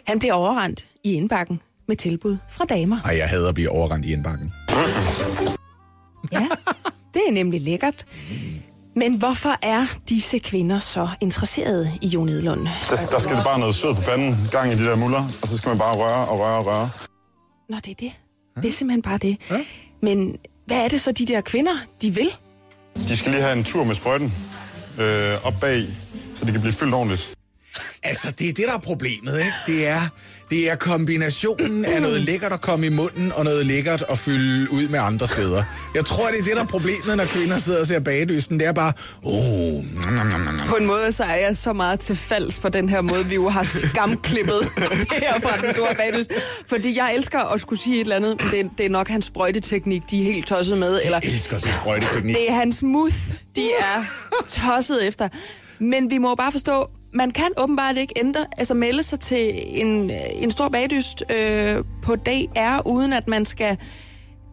han 0.07 0.19
bliver 0.19 0.33
overrendt 0.33 0.87
i 1.03 1.13
indbakken 1.13 1.61
med 1.87 1.95
tilbud 1.95 2.37
fra 2.49 2.65
damer. 2.65 2.99
Ej, 3.05 3.17
jeg 3.17 3.29
hader 3.29 3.49
at 3.49 3.55
blive 3.55 3.69
overrendt 3.69 4.05
i 4.05 4.11
indbakken. 4.13 4.53
Ja, 6.31 6.47
det 7.13 7.21
er 7.27 7.31
nemlig 7.31 7.61
lækkert. 7.61 8.05
Men 8.95 9.15
hvorfor 9.15 9.55
er 9.61 9.85
disse 10.09 10.39
kvinder 10.39 10.79
så 10.79 11.07
interesserede 11.21 11.91
i 12.01 12.07
Jon 12.07 12.29
Edelund? 12.29 12.59
Der, 12.89 12.95
der 13.11 13.19
skal 13.19 13.35
det 13.35 13.43
bare 13.43 13.59
noget 13.59 13.75
sød 13.75 13.95
på 13.95 14.01
panden, 14.01 14.35
gang 14.51 14.71
i 14.71 14.75
de 14.75 14.85
der 14.85 14.95
muller, 14.95 15.23
og 15.41 15.47
så 15.47 15.57
skal 15.57 15.69
man 15.69 15.77
bare 15.77 15.95
røre 15.95 16.27
og 16.27 16.39
røre 16.39 16.57
og 16.57 16.65
røre. 16.65 16.89
Nå, 17.69 17.75
det 17.75 17.91
er 17.91 17.95
det. 17.99 18.11
Det 18.55 18.65
er 18.67 18.71
simpelthen 18.71 19.01
bare 19.01 19.17
det. 19.17 19.37
Men 20.01 20.35
hvad 20.65 20.77
er 20.77 20.87
det 20.87 21.01
så, 21.01 21.11
de 21.11 21.25
der 21.25 21.41
kvinder, 21.41 21.71
de 22.01 22.15
vil? 22.15 22.29
De 23.07 23.17
skal 23.17 23.31
lige 23.31 23.41
have 23.41 23.57
en 23.57 23.63
tur 23.63 23.83
med 23.83 23.95
sprøjten 23.95 24.33
øh, 24.99 25.45
op 25.45 25.53
bag, 25.61 25.87
så 26.33 26.45
det 26.45 26.51
kan 26.53 26.61
blive 26.61 26.73
fyldt 26.73 26.93
ordentligt. 26.93 27.33
Altså, 28.03 28.31
det 28.39 28.49
er 28.49 28.53
det, 28.53 28.65
der 28.67 28.73
er 28.73 28.77
problemet, 28.79 29.37
ikke? 29.39 29.51
Det 29.67 29.87
er, 29.87 30.01
det 30.49 30.69
er 30.71 30.75
kombinationen 30.75 31.85
af 31.85 32.01
noget 32.01 32.21
lækkert 32.21 32.53
at 32.53 32.61
komme 32.61 32.85
i 32.85 32.89
munden, 32.89 33.31
og 33.31 33.43
noget 33.43 33.65
lækkert 33.65 34.03
at 34.09 34.17
fylde 34.19 34.71
ud 34.71 34.87
med 34.87 34.99
andre 34.99 35.27
steder. 35.27 35.63
Jeg 35.95 36.05
tror, 36.05 36.27
det 36.27 36.39
er 36.39 36.43
det, 36.43 36.55
der 36.55 36.61
er 36.63 36.67
problemet, 36.67 37.17
når 37.17 37.25
kvinder 37.25 37.59
sidder 37.59 37.79
og 37.79 37.87
ser 37.87 37.99
bagdysten. 37.99 38.59
Det 38.59 38.67
er 38.67 38.71
bare, 38.71 38.93
oh, 39.23 39.83
nom, 40.05 40.27
nom, 40.27 40.41
nom. 40.41 40.67
På 40.67 40.75
en 40.75 40.85
måde 40.85 41.11
så 41.11 41.23
er 41.23 41.35
jeg 41.35 41.57
så 41.57 41.73
meget 41.73 41.99
til 41.99 42.15
falds 42.15 42.59
for 42.59 42.69
den 42.69 42.89
her 42.89 43.01
måde, 43.01 43.25
vi 43.25 43.35
jo 43.35 43.49
har 43.49 43.63
skamklippet 43.63 44.59
det 44.75 45.13
her 45.23 45.39
fra 45.39 45.61
den 45.65 45.73
store 45.75 45.95
bagdyst. 45.95 46.31
Fordi 46.67 46.97
jeg 46.97 47.15
elsker 47.15 47.39
at 47.39 47.61
skulle 47.61 47.79
sige 47.81 47.95
et 47.95 48.01
eller 48.01 48.15
andet, 48.15 48.41
men 48.43 48.51
det 48.51 48.59
er, 48.59 48.69
det 48.77 48.85
er 48.85 48.89
nok 48.89 49.07
hans 49.07 49.25
sprøjteteknik, 49.25 50.01
de 50.11 50.19
er 50.27 50.33
helt 50.33 50.47
tosset 50.47 50.77
med. 50.77 50.99
Eller 51.05 51.19
Jeg 51.23 51.33
elsker 51.33 51.57
se 51.57 51.73
sprøjteteknik. 51.73 52.35
det 52.35 52.49
er 52.49 52.53
hans 52.55 52.83
muth, 52.83 53.15
de 53.55 53.61
er 53.79 54.03
tosset 54.49 55.07
efter. 55.07 55.29
Men 55.79 56.09
vi 56.09 56.17
må 56.17 56.35
bare 56.35 56.51
forstå, 56.51 56.89
man 57.13 57.31
kan 57.31 57.49
åbenbart 57.57 57.97
ikke 57.97 58.13
ændre, 58.15 58.45
altså 58.57 58.73
melde 58.73 59.03
sig 59.03 59.19
til 59.19 59.51
en, 59.81 60.11
en 60.35 60.51
stor 60.51 60.69
bagdyst 60.69 61.23
øh, 61.29 61.83
på 62.03 62.15
DR, 62.15 62.87
uden 62.87 63.13
at 63.13 63.27
man 63.27 63.45
skal 63.45 63.77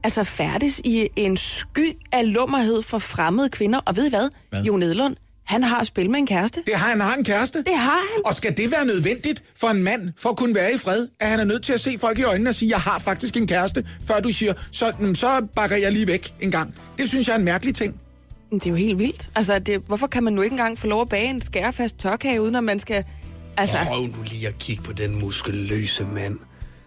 altså 0.05 0.25
færdes 0.25 0.81
i 0.85 1.09
en 1.17 1.37
sky 1.37 1.93
af 2.13 2.33
lummerhed 2.33 2.83
for 2.83 2.99
fremmede 2.99 3.49
kvinder. 3.49 3.79
Og 3.79 3.97
ved 3.97 4.07
I 4.07 4.11
hvad? 4.11 4.29
Hvad? 4.51 4.63
Jo 4.63 4.77
Nedlund, 4.77 5.17
han 5.47 5.63
har 5.63 5.85
spil 5.85 6.11
med 6.11 6.19
en 6.19 6.27
kæreste. 6.27 6.63
Det 6.67 6.75
har 6.75 6.91
han 6.91 7.01
har 7.01 7.15
en 7.15 7.25
kæreste. 7.25 7.59
Det 7.59 7.77
har 7.77 8.01
han. 8.15 8.23
Og 8.25 8.35
skal 8.35 8.57
det 8.57 8.71
være 8.71 8.85
nødvendigt 8.85 9.43
for 9.57 9.69
en 9.69 9.83
mand, 9.83 10.11
for 10.19 10.29
at 10.29 10.37
kunne 10.37 10.55
være 10.55 10.75
i 10.75 10.79
fred, 10.79 11.09
at 11.21 11.29
han 11.29 11.41
er 11.41 11.45
nødt 11.45 11.63
til 11.63 11.73
at 11.73 11.81
se 11.81 11.99
folk 11.99 12.19
i 12.19 12.23
øjnene 12.23 12.51
og 12.51 12.55
sige, 12.55 12.71
jeg 12.71 12.79
har 12.79 12.99
faktisk 12.99 13.37
en 13.37 13.47
kæreste, 13.47 13.87
før 14.07 14.21
du 14.21 14.33
siger, 14.33 14.53
så, 14.73 14.93
så 15.15 15.47
bakker 15.57 15.77
jeg 15.77 15.93
lige 15.93 16.07
væk 16.07 16.35
en 16.41 16.51
gang. 16.51 16.75
Det 16.99 17.09
synes 17.09 17.29
jeg 17.29 17.35
er 17.35 17.39
en 17.39 17.45
mærkelig 17.45 17.75
ting. 17.75 18.01
Det 18.53 18.67
er 18.67 18.71
jo 18.71 18.77
helt 18.77 18.99
vildt. 18.99 19.29
Altså, 19.37 19.59
det, 19.59 19.83
hvorfor 19.87 20.07
kan 20.07 20.25
man 20.25 20.33
nu 20.33 20.43
ikke 20.43 20.55
engang 20.55 20.79
få 20.79 20.87
lov 20.87 21.01
at 21.03 21.09
bage 21.09 21.31
en 21.31 21.41
skærefast 21.41 21.99
tørkage, 21.99 22.43
uden 22.43 22.55
at 22.57 22.65
man 22.65 22.79
skal... 22.79 23.05
Altså, 23.57 23.77
Prøv 23.87 24.01
nu 24.03 24.23
lige 24.25 24.49
at 24.49 24.59
kigge 24.59 24.83
på 24.83 24.93
den 24.93 25.21
muskuløse 25.21 26.05
mand, 26.05 26.39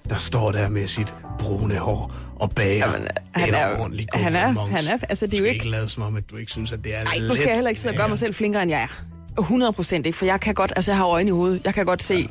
der 0.09 0.17
står 0.17 0.51
der 0.51 0.69
med 0.69 0.87
sit 0.87 1.15
brune 1.39 1.75
hår 1.77 2.13
og 2.39 2.49
bager 2.51 2.85
Jamen, 2.91 3.07
han 3.35 3.49
en 3.49 3.55
er- 3.55 3.79
ordentlig 3.81 4.07
god 4.09 4.21
han 4.21 4.35
er- 4.35 4.51
mons. 4.51 4.69
han 4.71 4.87
er- 4.87 4.97
altså, 5.09 5.25
det 5.25 5.33
er 5.33 5.37
jo 5.37 5.43
ikke- 5.43 5.53
ikke 5.55 5.69
lade 5.69 5.89
som 5.89 6.03
om, 6.03 6.15
at 6.15 6.23
du 6.31 6.35
ikke 6.37 6.51
synes, 6.51 6.71
at 6.71 6.83
det 6.83 6.95
er 6.99 7.03
Nej, 7.03 7.27
nu 7.27 7.35
skal 7.35 7.45
jeg 7.47 7.55
heller 7.55 7.69
ikke 7.69 7.81
sidde 7.81 7.93
og 7.93 7.97
gøre 7.97 8.09
mig 8.09 8.19
selv 8.19 8.33
flinkere, 8.33 8.61
end 8.63 8.71
jeg 8.71 8.81
er. 8.81 9.05
100 9.39 9.73
procent 9.73 10.05
ikke, 10.05 10.17
for 10.17 10.25
jeg 10.25 10.39
kan 10.39 10.53
godt, 10.53 10.73
altså 10.75 10.91
jeg 10.91 10.97
har 10.97 11.05
øjne 11.05 11.27
i 11.27 11.31
hovedet. 11.31 11.61
Jeg 11.65 11.73
kan 11.73 11.85
godt 11.85 12.03
se, 12.03 12.29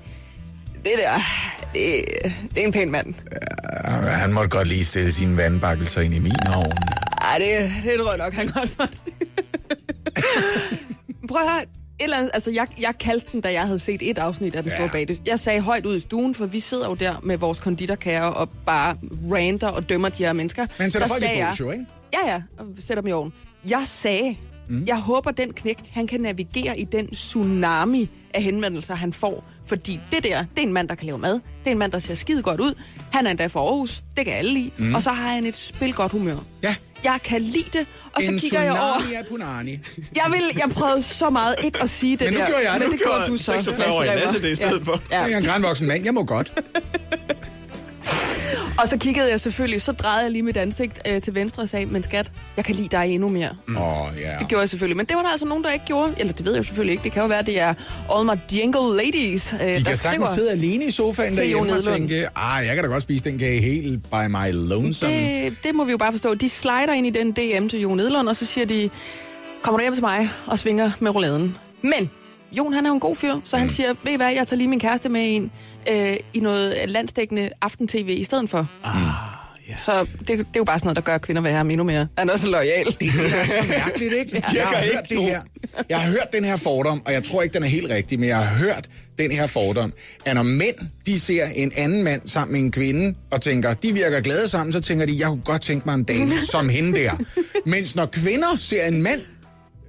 det 0.84 0.92
der, 1.04 1.10
det, 1.74 2.04
det 2.54 2.62
er 2.62 2.66
en 2.66 2.72
pæn 2.72 2.90
mand. 2.90 3.14
Han 4.08 4.32
måtte 4.32 4.48
godt 4.50 4.68
lige 4.68 4.84
stille 4.84 5.12
sine 5.12 5.36
vandbakkelser 5.36 6.00
ind 6.00 6.14
i 6.14 6.18
min 6.18 6.32
ovn. 6.56 6.72
Ej, 7.20 7.38
det, 7.38 7.72
det 7.84 7.98
tror 8.00 8.10
jeg 8.10 8.18
nok, 8.18 8.34
han 8.34 8.46
godt 8.46 8.70
for. 8.70 8.88
Prøv 11.28 11.42
at 11.42 11.50
høre, 11.50 11.62
et 11.62 12.04
eller 12.04 12.16
andet, 12.16 12.30
altså 12.34 12.50
jeg, 12.50 12.66
jeg 12.80 12.94
kaldte 13.00 13.26
den, 13.32 13.40
da 13.40 13.52
jeg 13.52 13.62
havde 13.62 13.78
set 13.78 14.10
et 14.10 14.18
afsnit 14.18 14.54
af 14.54 14.62
Den 14.62 14.72
Store 14.72 14.82
Ja. 14.82 14.92
Bagdyst. 14.92 15.22
Jeg 15.26 15.38
sagde 15.38 15.60
højt 15.60 15.86
ud 15.86 15.96
i 15.96 16.00
stuen, 16.00 16.34
for 16.34 16.46
vi 16.46 16.60
sidder 16.60 16.88
jo 16.88 16.94
der 16.94 17.14
med 17.22 17.38
vores 17.38 17.58
konditorkager 17.58 18.22
og 18.22 18.48
bare 18.66 18.96
ranter 19.32 19.68
og 19.68 19.88
dømmer 19.88 20.08
de 20.08 20.24
her 20.24 20.32
mennesker. 20.32 20.66
Men 20.78 20.90
sætter 20.90 21.08
Der 21.08 21.14
folk 21.14 21.22
i 21.22 21.72
ikke? 21.72 21.86
Ja, 22.12 22.32
ja, 22.32 22.42
og 22.58 22.66
sætter 22.78 23.02
dem 23.02 23.08
i 23.08 23.12
ovnen. 23.12 23.32
Jeg 23.68 23.82
sagde, 23.84 24.36
mm. 24.68 24.84
jeg 24.86 24.96
håber, 24.96 25.30
den 25.30 25.52
knægt, 25.52 25.90
han 25.92 26.06
kan 26.06 26.20
navigere 26.20 26.80
i 26.80 26.84
den 26.84 27.08
tsunami 27.10 28.08
af 28.34 28.42
henvendelser, 28.42 28.94
han 28.94 29.12
får. 29.12 29.44
Fordi 29.66 30.00
det 30.12 30.22
der, 30.24 30.44
det 30.56 30.58
er 30.58 30.66
en 30.66 30.72
mand, 30.72 30.88
der 30.88 30.94
kan 30.94 31.06
lave 31.06 31.18
mad. 31.18 31.32
Det 31.32 31.40
er 31.66 31.70
en 31.70 31.78
mand, 31.78 31.92
der 31.92 31.98
ser 31.98 32.14
skide 32.14 32.42
godt 32.42 32.60
ud. 32.60 32.74
Han 33.12 33.26
er 33.26 33.30
endda 33.30 33.46
fra 33.46 33.60
Aarhus. 33.60 34.02
Det 34.16 34.24
kan 34.26 34.34
alle 34.34 34.52
lide. 34.54 34.70
Mm. 34.78 34.94
Og 34.94 35.02
så 35.02 35.10
har 35.10 35.32
han 35.32 35.46
et 35.46 35.56
spilgodt 35.56 36.12
humør. 36.12 36.36
Ja. 36.62 36.74
Jeg 37.04 37.18
kan 37.24 37.40
lide 37.42 37.64
det, 37.72 37.86
og 38.14 38.22
så 38.22 38.30
en 38.32 38.38
kigger 38.38 38.62
jeg 38.62 38.72
over. 38.72 38.98
tsunami 38.98 39.14
af 39.14 39.24
punani. 39.30 39.78
Jeg, 40.16 40.24
vil, 40.30 40.40
jeg 40.58 40.68
prøvede 40.74 41.02
så 41.02 41.30
meget 41.30 41.54
ikke 41.64 41.82
at 41.82 41.90
sige 41.90 42.16
det 42.16 42.26
Men 42.26 42.34
nu 42.34 42.40
der. 42.40 42.46
gjorde 42.46 42.70
jeg 42.70 42.72
det. 42.72 42.80
Men 42.80 42.86
Nu 42.88 42.92
det 42.92 43.00
gjorde 43.00 43.16
gjorde 43.26 43.30
du 43.32 43.36
så. 43.36 43.52
46-årige 43.52 44.06
Lasse 44.06 44.20
Lasse 44.20 44.36
Rimmer. 44.36 44.40
det 44.48 44.52
i 44.52 44.56
stedet 44.56 44.84
for. 44.84 45.02
Ja. 45.10 45.20
Jeg 45.22 45.32
er 45.32 45.36
en 45.38 45.44
grænvoksen 45.44 45.86
mand, 45.86 46.04
jeg 46.04 46.14
må 46.14 46.24
godt. 46.24 46.52
Og 48.82 48.88
så 48.88 48.96
kiggede 48.98 49.30
jeg 49.30 49.40
selvfølgelig, 49.40 49.82
så 49.82 49.92
drejede 49.92 50.22
jeg 50.22 50.30
lige 50.30 50.42
mit 50.42 50.56
ansigt 50.56 51.00
øh, 51.08 51.22
til 51.22 51.34
venstre 51.34 51.62
og 51.62 51.68
sagde, 51.68 51.86
men 51.86 52.02
skat, 52.02 52.32
jeg 52.56 52.64
kan 52.64 52.74
lide 52.74 52.88
dig 52.88 53.06
endnu 53.08 53.28
mere. 53.28 53.50
Åh, 53.68 54.02
oh, 54.02 54.08
ja. 54.20 54.36
Det 54.38 54.48
gjorde 54.48 54.60
jeg 54.60 54.68
selvfølgelig, 54.68 54.96
men 54.96 55.06
det 55.06 55.16
var 55.16 55.22
der 55.22 55.30
altså 55.30 55.46
nogen, 55.46 55.64
der 55.64 55.70
ikke 55.70 55.84
gjorde. 55.84 56.14
Eller 56.18 56.32
det 56.32 56.44
ved 56.46 56.52
jeg 56.52 56.58
jo 56.58 56.62
selvfølgelig 56.62 56.92
ikke. 56.92 57.04
Det 57.04 57.12
kan 57.12 57.22
jo 57.22 57.28
være, 57.28 57.42
det 57.42 57.60
er 57.60 57.74
All 58.14 58.24
My 58.24 58.56
Jingle 58.56 58.96
Ladies, 58.96 59.52
øh, 59.52 59.60
De 59.60 59.74
der 59.74 59.80
kan 59.80 59.96
sagtens 59.96 60.28
sidde 60.30 60.50
alene 60.50 60.84
i 60.84 60.90
sofaen 60.90 61.36
derhjemme 61.36 61.72
og 61.72 61.84
tænke, 61.84 62.28
ah, 62.36 62.66
jeg 62.66 62.74
kan 62.74 62.84
da 62.84 62.90
godt 62.90 63.02
spise 63.02 63.24
den 63.24 63.38
kage 63.38 63.60
helt 63.60 64.02
by 64.02 64.26
my 64.28 64.52
lonesome. 64.52 65.12
Det, 65.12 65.56
det 65.64 65.74
må 65.74 65.84
vi 65.84 65.90
jo 65.90 65.98
bare 65.98 66.12
forstå. 66.12 66.34
De 66.34 66.48
slider 66.48 66.92
ind 66.92 67.06
i 67.06 67.10
den 67.10 67.32
DM 67.32 67.68
til 67.68 67.80
Jon 67.80 68.00
Edlund, 68.00 68.28
og 68.28 68.36
så 68.36 68.46
siger 68.46 68.66
de, 68.66 68.90
kommer 69.62 69.78
du 69.78 69.82
hjem 69.82 69.94
til 69.94 70.02
mig 70.02 70.28
og 70.46 70.58
svinger 70.58 70.90
med 71.00 71.10
rouladen. 71.10 71.56
Men 71.82 72.10
Jon, 72.52 72.72
han 72.72 72.86
er 72.86 72.90
jo 72.90 72.94
en 72.94 73.00
god 73.00 73.16
fyr, 73.16 73.34
så 73.44 73.56
han 73.56 73.68
siger, 73.68 73.94
ved 74.04 74.12
I 74.12 74.16
hvad, 74.16 74.32
jeg 74.32 74.46
tager 74.46 74.56
lige 74.56 74.68
min 74.68 74.80
kæreste 74.80 75.08
med 75.08 75.20
ind 75.20 75.50
øh, 75.90 76.16
i 76.34 76.40
noget 76.40 76.76
landsdækkende 76.86 77.50
aften-tv 77.62 78.16
i 78.20 78.24
stedet 78.24 78.50
for. 78.50 78.70
Ah, 78.84 78.94
ja. 79.68 79.76
Så 79.78 80.06
det, 80.18 80.28
det 80.28 80.38
er 80.38 80.44
jo 80.56 80.64
bare 80.64 80.78
sådan 80.78 80.86
noget, 80.86 80.96
der 80.96 81.02
gør, 81.02 81.18
kvinder 81.18 81.42
have 81.42 81.56
ham 81.56 81.70
endnu 81.70 81.84
mere. 81.84 82.08
Han 82.18 82.28
er 82.28 82.32
også 82.32 82.48
lojal. 82.48 82.86
Det 83.00 83.08
er 83.08 83.46
så 83.46 83.66
mærkeligt, 83.68 84.14
ikke? 84.14 84.44
Jeg 84.54 84.66
har 84.66 84.84
hørt 84.92 85.04
det 85.10 85.22
her. 85.22 85.40
Jeg 85.88 86.00
har 86.00 86.10
hørt 86.10 86.26
den 86.32 86.44
her 86.44 86.56
fordom, 86.56 87.02
og 87.06 87.12
jeg 87.12 87.24
tror 87.24 87.42
ikke, 87.42 87.54
den 87.54 87.62
er 87.62 87.66
helt 87.68 87.90
rigtig, 87.90 88.20
men 88.20 88.28
jeg 88.28 88.36
har 88.38 88.56
hørt 88.56 88.88
den 89.18 89.30
her 89.30 89.46
fordom, 89.46 89.92
at 90.24 90.34
når 90.34 90.42
mænd, 90.42 90.76
de 91.06 91.20
ser 91.20 91.46
en 91.54 91.72
anden 91.76 92.02
mand 92.02 92.22
sammen 92.24 92.52
med 92.52 92.60
en 92.60 92.72
kvinde, 92.72 93.14
og 93.30 93.40
tænker, 93.40 93.74
de 93.74 93.92
virker 93.92 94.20
glade 94.20 94.48
sammen, 94.48 94.72
så 94.72 94.80
tænker 94.80 95.06
de, 95.06 95.16
jeg 95.18 95.26
kunne 95.28 95.42
godt 95.44 95.62
tænke 95.62 95.86
mig 95.86 95.94
en 95.94 96.04
dame 96.04 96.32
som 96.50 96.68
hende 96.68 96.98
der. 96.98 97.12
Mens 97.66 97.96
når 97.96 98.06
kvinder 98.06 98.56
ser 98.58 98.86
en 98.86 99.02
mand 99.02 99.20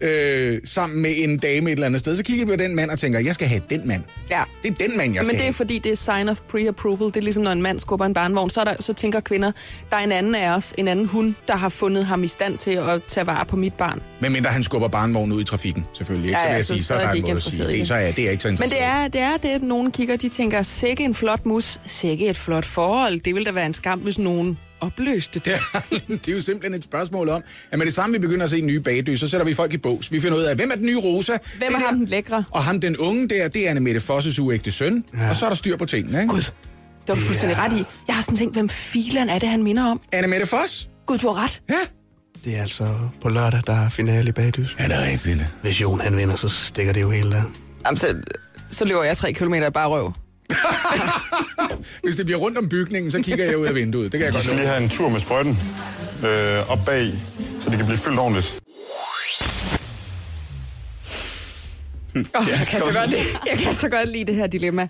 øh, 0.02 0.60
sammen 0.64 1.02
med 1.02 1.14
en 1.18 1.38
dame 1.38 1.70
et 1.70 1.74
eller 1.76 1.86
andet 1.86 1.99
sted, 1.99 2.16
så 2.16 2.24
kigger 2.24 2.45
de 2.45 2.49
på 2.52 2.56
den 2.56 2.76
mand 2.76 2.89
og 2.91 2.99
tænker, 2.99 3.20
jeg 3.20 3.34
skal 3.36 3.47
have 3.47 3.62
den 3.70 3.88
mand. 3.88 4.04
Ja. 4.30 4.43
Det 4.64 4.72
er 4.72 4.88
den 4.88 4.97
mand, 4.97 5.14
jeg 5.14 5.24
skal 5.24 5.34
Men 5.34 5.36
det 5.36 5.39
er 5.41 5.43
have. 5.45 5.54
fordi, 5.54 5.78
det 5.78 5.91
er 5.91 5.95
sign 5.95 6.30
of 6.30 6.39
pre-approval. 6.54 7.06
Det 7.06 7.16
er 7.18 7.22
ligesom, 7.22 7.43
når 7.43 7.52
en 7.52 7.62
mand 7.62 7.80
skubber 7.80 8.06
en 8.06 8.14
barnvogn, 8.14 8.49
så, 8.49 8.60
er 8.60 8.64
der, 8.64 8.74
så 8.80 8.93
tænker 8.93 9.20
kvinder, 9.20 9.52
der 9.89 9.95
er 9.95 10.02
en 10.04 10.12
anden 10.12 10.36
af 10.36 10.49
os, 10.56 10.74
en 10.78 10.88
anden 10.88 11.06
hund, 11.06 11.34
der 11.47 11.56
har 11.56 11.70
fundet 11.70 12.06
ham 12.06 12.24
i 12.24 12.28
stand 12.28 12.58
til 12.58 12.72
at 12.72 13.02
tage 13.08 13.28
vare 13.28 13.45
på 13.45 13.56
mit 13.56 13.74
barn. 13.74 14.02
Medmindre 14.22 14.49
han 14.49 14.64
skubber 14.64 14.88
barnvognen 14.88 15.32
ud 15.38 15.41
i 15.41 15.45
trafikken, 15.45 15.86
selvfølgelig. 15.93 16.28
Ikke? 16.30 16.39
Ja, 16.41 16.43
så 16.45 16.47
vil 16.47 16.52
ja, 16.52 16.56
jeg 16.56 16.66
så- 16.66 16.74
sige, 16.74 16.82
så, 16.84 16.88
så 16.88 16.93
er 16.93 16.97
er 16.97 17.02
der 17.04 17.12
de 17.12 17.18
en 17.18 17.18
ikke 17.18 17.28
måde 17.28 17.38
at 17.38 17.43
sige. 17.43 17.68
Det, 17.80 17.88
så 17.88 17.93
er, 17.93 18.12
det 18.12 18.28
er 18.28 18.32
ikke 18.32 18.43
så 18.43 18.47
Men 18.47 18.54
interessant. 18.54 18.82
det 18.82 18.84
er, 18.84 19.08
det 19.08 19.22
er 19.22 19.38
det, 19.38 19.49
at 19.49 19.64
nogen 19.64 19.91
kigger, 19.91 20.16
de 20.18 20.30
tænker, 20.30 20.62
sikke 20.62 21.04
en 21.04 21.16
flot 21.16 21.45
mus, 21.45 21.80
sikke 21.86 22.28
et 22.30 22.38
flot 22.38 22.66
forhold. 22.66 23.20
Det 23.20 23.36
ville 23.36 23.45
da 23.45 23.52
være 23.52 23.66
en 23.66 23.74
skam, 23.74 23.99
hvis 23.99 24.18
nogen 24.20 24.58
opløste 24.82 25.39
det. 25.39 25.53
det 26.25 26.27
er 26.27 26.32
jo 26.32 26.41
simpelthen 26.41 26.73
et 26.73 26.84
spørgsmål 26.84 27.29
om, 27.29 27.41
at 27.71 27.77
med 27.77 27.86
det 27.86 27.93
samme, 27.95 28.13
vi 28.13 28.19
begynder 28.19 28.43
at 28.43 28.49
se 28.49 28.61
nye 28.61 28.79
bagdø, 28.79 29.15
så 29.15 29.27
sætter 29.27 29.45
vi 29.45 29.53
folk 29.53 29.73
i 29.73 29.77
bås. 29.77 30.11
Vi 30.11 30.19
finder 30.19 30.38
ud 30.38 30.43
af, 30.43 30.55
hvem 30.55 30.71
er 30.71 30.75
den 30.75 30.86
nye 30.86 30.97
Rosa? 30.97 31.32
Hvem 31.32 31.39
Det 31.59 31.67
er 31.67 31.79
der- 31.79 31.86
ham 31.88 31.97
den 31.97 32.05
lækre? 32.05 32.43
Og 32.51 32.63
ham 32.63 32.79
den 32.79 32.97
unge 32.97 33.27
der, 33.29 33.47
det 33.47 33.65
er 33.65 33.69
Anne 33.69 33.79
Mette 33.82 34.01
Fosses 34.01 34.39
uægte 34.39 34.71
søn. 34.71 35.03
Ja. 35.17 35.29
Og 35.29 35.36
så 35.36 35.45
er 35.45 35.49
der 35.49 35.55
styr 35.55 35.77
på 35.77 35.86
tingene, 35.86 36.21
ikke? 36.21 36.34
Gud. 36.34 36.41
Det 36.41 36.53
var 37.07 37.15
du 37.15 37.21
fuldstændig 37.21 37.57
ret 37.57 37.73
i. 37.73 37.84
Jeg 38.07 38.15
har 38.15 38.21
sådan 38.23 38.38
tænkt, 38.38 38.55
hvem 38.55 38.69
filen 38.69 39.29
er 39.29 39.39
det, 39.39 39.49
han 39.49 39.63
minder 39.63 39.84
om? 39.91 40.01
Anne 40.11 40.27
Mette 40.27 40.45
Foss? 40.47 40.89
Gud, 41.05 41.17
du 41.17 41.27
har 41.29 41.43
ret. 41.43 41.61
Ja. 41.69 41.75
Det 42.45 42.57
er 42.57 42.61
altså 42.61 42.88
på 43.21 43.29
lørdag, 43.29 43.61
der 43.67 43.73
er 43.73 43.89
finale 43.89 44.29
i 44.29 44.32
Bagdys. 44.32 44.75
Ja, 44.79 44.84
det 44.84 44.93
er 44.95 45.11
rigtigt. 45.11 45.45
Hvis 45.61 45.82
Jon 45.82 45.99
han 46.01 46.17
vinder, 46.17 46.36
så 46.36 46.49
stikker 46.49 46.93
det 46.93 47.01
jo 47.01 47.09
helt 47.09 47.34
af. 47.34 47.41
Jamen, 47.86 47.97
så, 47.97 48.15
så 48.71 48.86
løber 48.86 49.03
jeg 49.03 49.17
tre 49.17 49.34
kilometer 49.34 49.67
i 49.67 49.71
bare 49.71 49.88
røv. 49.88 50.13
Hvis 52.04 52.16
det 52.16 52.26
bliver 52.26 52.39
rundt 52.39 52.58
om 52.58 52.70
bygningen, 52.70 53.12
så 53.12 53.22
kigger 53.22 53.45
jeg 53.45 53.58
ud 53.58 53.66
af 53.66 53.76
vinduet. 53.76 54.12
Det 54.12 54.20
kan 54.20 54.26
jeg 54.26 54.34
De 54.34 54.38
godt 54.38 54.43
skal 54.43 54.56
lige 54.58 54.68
have 54.68 54.84
en 54.84 54.89
tur 54.89 55.10
med 55.10 55.20
sprøjten 55.20 55.58
øh, 56.26 56.72
op 56.72 56.80
bag, 56.86 57.14
så 57.60 57.70
det 57.70 57.78
kan 57.78 57.86
blive 57.86 57.97
fyldt 57.97 58.20
ordentligt. 58.20 58.60
Oh, 62.16 62.45
jeg, 62.49 62.68
kan 62.68 62.80
så 62.80 62.93
godt 62.99 63.10
lide, 63.10 63.22
jeg 63.52 63.60
kan 63.60 63.76
så 63.76 63.89
godt 63.89 64.10
lide 64.10 64.26
det 64.26 64.36
her 64.36 64.47
dilemma. 64.47 64.88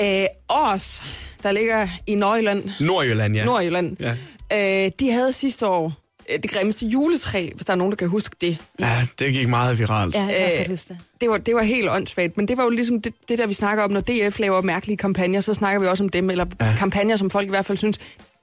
Øh, 0.00 0.26
Års, 0.48 1.02
der 1.42 1.52
ligger 1.52 1.88
i 2.06 2.14
Nordjylland, 2.14 2.70
Nordjylland, 2.80 3.34
ja. 3.34 3.44
Nordjylland. 3.44 3.96
Ja. 4.00 4.84
Øh, 4.86 4.90
de 5.00 5.10
havde 5.12 5.32
sidste 5.32 5.66
år 5.66 6.05
det 6.42 6.50
grimmeste 6.50 6.86
juletræ, 6.86 7.50
hvis 7.54 7.64
der 7.64 7.72
er 7.72 7.76
nogen, 7.76 7.90
der 7.90 7.96
kan 7.96 8.08
huske 8.08 8.36
det. 8.40 8.58
Ja, 8.80 9.06
det 9.18 9.32
gik 9.32 9.48
meget 9.48 9.78
viralt. 9.78 10.14
Ja, 10.14 10.22
jeg 10.22 10.52
Øh, 10.60 10.70
huske 10.70 10.88
det. 10.88 10.98
Det 11.20 11.30
var, 11.30 11.38
det 11.38 11.54
var 11.54 11.62
helt 11.62 11.88
åndssvagt, 11.90 12.36
men 12.36 12.48
det 12.48 12.56
var 12.56 12.64
jo 12.64 12.70
ligesom 12.70 13.02
det, 13.02 13.14
det 13.28 13.38
der, 13.38 13.46
vi 13.46 13.54
snakker 13.54 13.84
om, 13.84 13.90
når 13.90 14.00
DF 14.00 14.38
laver 14.38 14.62
mærkelige 14.62 14.96
kampagner, 14.96 15.40
så 15.40 15.54
snakker 15.54 15.80
vi 15.80 15.86
også 15.86 16.04
om 16.04 16.08
dem, 16.08 16.30
eller 16.30 16.46
ja. 16.60 16.74
kampagner, 16.78 17.16
som 17.16 17.30
folk 17.30 17.46
i 17.46 17.50
hvert 17.50 17.66
fald 17.66 17.78
synes, 17.78 17.98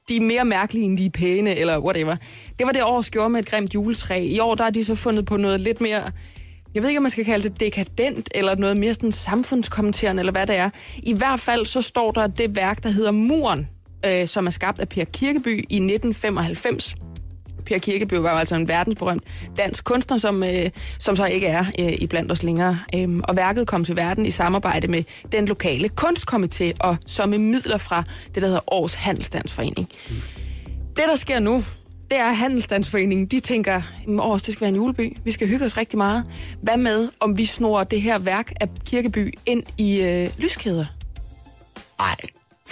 de 0.10 0.16
er 0.16 0.22
mere 0.22 0.46
mærkelige, 0.46 0.86
end 0.86 0.98
de 0.98 1.06
er 1.06 1.10
pæne, 1.10 1.56
eller 1.56 1.80
whatever. 1.80 2.16
Det 2.60 2.66
var 2.66 2.72
det 2.72 2.84
års 2.84 3.10
gjorde 3.10 3.30
med 3.30 3.40
et 3.40 3.46
grimt 3.46 3.74
juletræ. 3.76 4.22
I 4.22 4.40
år, 4.40 4.56
der 4.56 4.64
har 4.64 4.72
de 4.72 4.86
så 4.86 4.96
fundet 4.96 5.26
på 5.26 5.38
noget 5.38 5.62
lidt 5.62 5.82
mere, 5.82 6.02
jeg 6.76 6.82
ved 6.82 6.90
ikke, 6.90 6.98
om 6.98 7.04
man 7.04 7.12
skal 7.12 7.26
kalde 7.26 7.50
det 7.50 7.60
dekadent, 7.60 8.30
eller 8.36 8.56
noget 8.56 8.78
mere 8.78 8.94
sådan 8.94 9.12
samfundskommenterende, 9.12 10.22
eller 10.22 10.32
hvad 10.32 10.48
det 10.48 10.56
er. 10.56 10.70
I 10.98 11.14
hvert 11.14 11.40
fald 11.40 11.66
så 11.66 11.82
står 11.82 12.12
der 12.12 12.28
det 12.28 12.56
værk, 12.56 12.84
der 12.84 12.90
hedder 12.90 13.12
Muren, 13.12 13.68
øh, 14.06 14.28
som 14.28 14.46
er 14.48 14.52
skabt 14.52 14.80
af 14.80 14.90
Per 14.90 15.04
Kirkeby 15.04 15.66
i 15.70 15.80
1995. 15.80 16.96
Per 17.66 17.78
Kirkeby 17.78 18.14
var 18.14 18.32
jo 18.32 18.38
altså 18.38 18.56
en 18.56 18.68
verdensberømt 18.68 19.24
dansk 19.58 19.84
kunstner, 19.84 20.18
som, 20.18 20.44
øh, 20.44 20.70
som 21.00 21.16
så 21.16 21.26
ikke 21.26 21.48
er 21.48 21.66
øh, 21.80 21.94
i 22.00 22.08
blandt 22.08 22.32
os 22.32 22.44
længere. 22.44 22.80
Øhm, 22.96 23.22
og 23.28 23.36
værket 23.36 23.68
kom 23.68 23.86
til 23.86 23.96
verden 23.96 24.26
i 24.26 24.32
samarbejde 24.32 24.88
med 24.88 25.04
den 25.32 25.46
lokale 25.46 25.90
kunstkomité, 26.02 26.72
og 26.80 26.98
så 27.06 27.26
med 27.26 27.38
midler 27.38 27.78
fra 27.78 28.04
det, 28.26 28.42
der 28.42 28.48
hedder 28.48 28.74
Års 28.74 28.94
Handelsstandsforening. 28.94 29.90
Det, 30.96 31.04
der 31.10 31.16
sker 31.16 31.40
nu, 31.40 31.64
det 32.12 32.20
er, 32.20 32.26
at 32.30 32.38
Handelsstandsforeningen, 32.38 33.26
de 33.28 33.40
tænker, 33.40 33.82
"Jamen, 34.08 34.20
det 34.34 34.42
skal 34.44 34.62
være 34.62 34.70
en 34.70 34.76
juleby. 34.76 35.18
Vi 35.24 35.32
skal 35.32 35.48
hygge 35.48 35.66
os 35.66 35.78
rigtig 35.78 35.98
meget. 35.98 36.24
Hvad 36.62 36.78
med, 36.78 37.10
om 37.20 37.38
vi 37.38 37.46
snor 37.46 37.84
det 37.84 38.02
her 38.02 38.20
værk 38.20 38.54
af 38.62 38.68
Kirkeby 38.86 39.34
ind 39.46 39.64
i 39.78 40.02
øh, 40.02 40.30
lyskæder? 40.38 40.86
Nej. 42.00 42.16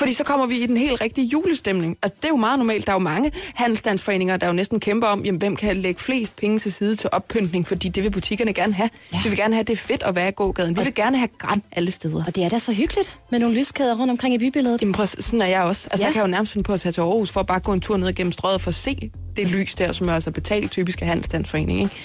Fordi 0.01 0.13
så 0.13 0.23
kommer 0.23 0.45
vi 0.45 0.63
i 0.63 0.67
den 0.67 0.77
helt 0.77 1.01
rigtige 1.01 1.27
julestemning. 1.27 1.97
Altså, 2.03 2.15
det 2.21 2.25
er 2.25 2.29
jo 2.29 2.35
meget 2.35 2.59
normalt. 2.59 2.87
Der 2.87 2.91
er 2.91 2.95
jo 2.95 2.99
mange 2.99 3.31
handelsstandsforeninger, 3.55 4.37
der 4.37 4.47
jo 4.47 4.53
næsten 4.53 4.79
kæmper 4.79 5.07
om, 5.07 5.25
jamen, 5.25 5.39
hvem 5.39 5.55
kan 5.55 5.77
lægge 5.77 6.01
flest 6.01 6.35
penge 6.35 6.59
til 6.59 6.73
side 6.73 6.95
til 6.95 7.09
oppyntning, 7.11 7.67
fordi 7.67 7.89
det 7.89 8.03
vil 8.03 8.11
butikkerne 8.11 8.53
gerne 8.53 8.73
have. 8.73 8.89
Ja. 9.13 9.21
Vi 9.23 9.29
vil 9.29 9.37
gerne 9.37 9.55
have, 9.55 9.63
det 9.63 9.79
fedt 9.79 10.03
at 10.03 10.15
være 10.15 10.29
i 10.29 10.31
gågaden. 10.31 10.77
Vi 10.77 10.83
vil 10.83 10.95
gerne 10.95 11.17
have 11.17 11.29
græn 11.37 11.63
alle 11.71 11.91
steder. 11.91 12.23
Og 12.27 12.35
det 12.35 12.43
er 12.43 12.49
da 12.49 12.59
så 12.59 12.73
hyggeligt 12.73 13.19
med 13.31 13.39
nogle 13.39 13.55
lyskæder 13.55 13.99
rundt 13.99 14.11
omkring 14.11 14.35
i 14.35 14.37
bybilledet. 14.37 14.81
Jamen, 14.81 14.93
prøv, 14.93 15.07
sådan 15.07 15.41
er 15.41 15.45
jeg 15.45 15.61
også. 15.61 15.87
Altså, 15.91 16.03
ja. 16.03 16.07
Jeg 16.07 16.13
kan 16.13 16.21
jo 16.21 16.27
nærmest 16.27 16.51
finde 16.53 16.63
på 16.63 16.73
at 16.73 16.81
tage 16.81 16.91
til 16.91 17.01
Aarhus 17.01 17.31
for 17.31 17.39
at 17.39 17.47
bare 17.47 17.59
gå 17.59 17.73
en 17.73 17.81
tur 17.81 17.97
ned 17.97 18.13
gennem 18.13 18.31
strøget 18.31 18.61
for 18.61 18.67
at 18.67 18.75
se 18.75 19.11
det 19.35 19.51
lys 19.51 19.75
der, 19.75 19.91
som 19.91 20.09
er 20.09 20.13
altså 20.13 20.31
betalt 20.31 20.71
typisk 20.71 21.01
af 21.01 21.07
handelsstandsforening, 21.07 21.81
ikke? 21.81 21.95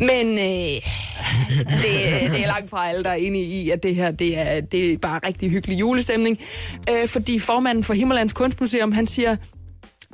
Men 0.00 0.38
øh, 0.38 0.44
det, 1.58 2.30
det 2.32 2.42
er 2.42 2.46
langt 2.46 2.70
fra 2.70 2.88
alle, 2.88 3.04
der 3.04 3.10
er 3.10 3.14
enige 3.14 3.44
i, 3.44 3.70
at 3.70 3.82
det 3.82 3.94
her 3.94 4.10
det 4.10 4.38
er, 4.38 4.60
det 4.60 4.92
er 4.92 4.98
bare 4.98 5.20
rigtig 5.26 5.50
hyggelig 5.50 5.80
julestemning. 5.80 6.38
Øh, 6.90 7.08
fordi 7.08 7.38
formanden 7.38 7.84
for 7.84 7.94
Himmerlands 7.94 8.32
Kunstmuseum, 8.32 8.92
han 8.92 9.06
siger, 9.06 9.36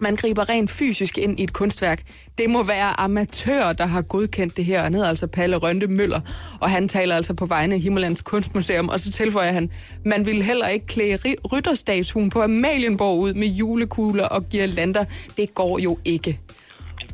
man 0.00 0.16
griber 0.16 0.48
rent 0.48 0.70
fysisk 0.70 1.18
ind 1.18 1.40
i 1.40 1.42
et 1.42 1.52
kunstværk. 1.52 2.02
Det 2.38 2.50
må 2.50 2.62
være 2.62 3.00
amatører, 3.00 3.72
der 3.72 3.86
har 3.86 4.02
godkendt 4.02 4.56
det 4.56 4.64
her. 4.64 4.82
Han 4.82 4.94
hedder 4.94 5.08
altså 5.08 5.26
Palle 5.26 5.56
Rønte 5.56 5.86
Møller, 5.86 6.20
og 6.60 6.70
han 6.70 6.88
taler 6.88 7.16
altså 7.16 7.34
på 7.34 7.46
vegne 7.46 7.74
af 7.74 7.80
Himmerlands 7.80 8.22
Kunstmuseum. 8.22 8.88
Og 8.88 9.00
så 9.00 9.12
tilføjer 9.12 9.52
han, 9.52 9.70
man 10.04 10.26
ville 10.26 10.42
heller 10.42 10.66
ikke 10.68 10.86
klæde 10.86 11.18
ri- 11.28 11.48
rytterstatuen 11.52 12.30
på 12.30 12.42
Amalienborg 12.42 13.18
ud 13.18 13.34
med 13.34 13.48
julekugler 13.48 14.24
og 14.24 14.48
girlander. 14.48 15.04
Det 15.36 15.54
går 15.54 15.78
jo 15.78 15.98
ikke. 16.04 16.40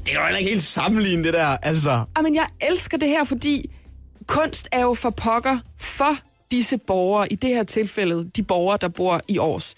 Det 0.06 0.14
er 0.14 0.18
jo 0.18 0.24
heller 0.24 0.38
ikke 0.38 0.50
helt 0.50 0.62
sammenligne, 0.62 1.24
det 1.24 1.34
der. 1.34 1.46
Altså, 1.62 1.90
Jamen, 1.90 2.06
men 2.22 2.34
jeg 2.34 2.46
elsker 2.60 2.98
det 2.98 3.08
her, 3.08 3.24
fordi 3.24 3.70
kunst 4.26 4.68
er 4.72 4.80
jo 4.80 4.94
for 4.94 5.10
pokker 5.10 5.58
for 5.78 6.16
disse 6.50 6.78
borgere, 6.78 7.32
i 7.32 7.34
det 7.34 7.50
her 7.50 7.64
tilfælde 7.64 8.30
de 8.36 8.42
borgere, 8.42 8.78
der 8.80 8.88
bor 8.88 9.20
i 9.28 9.38
Års. 9.38 9.74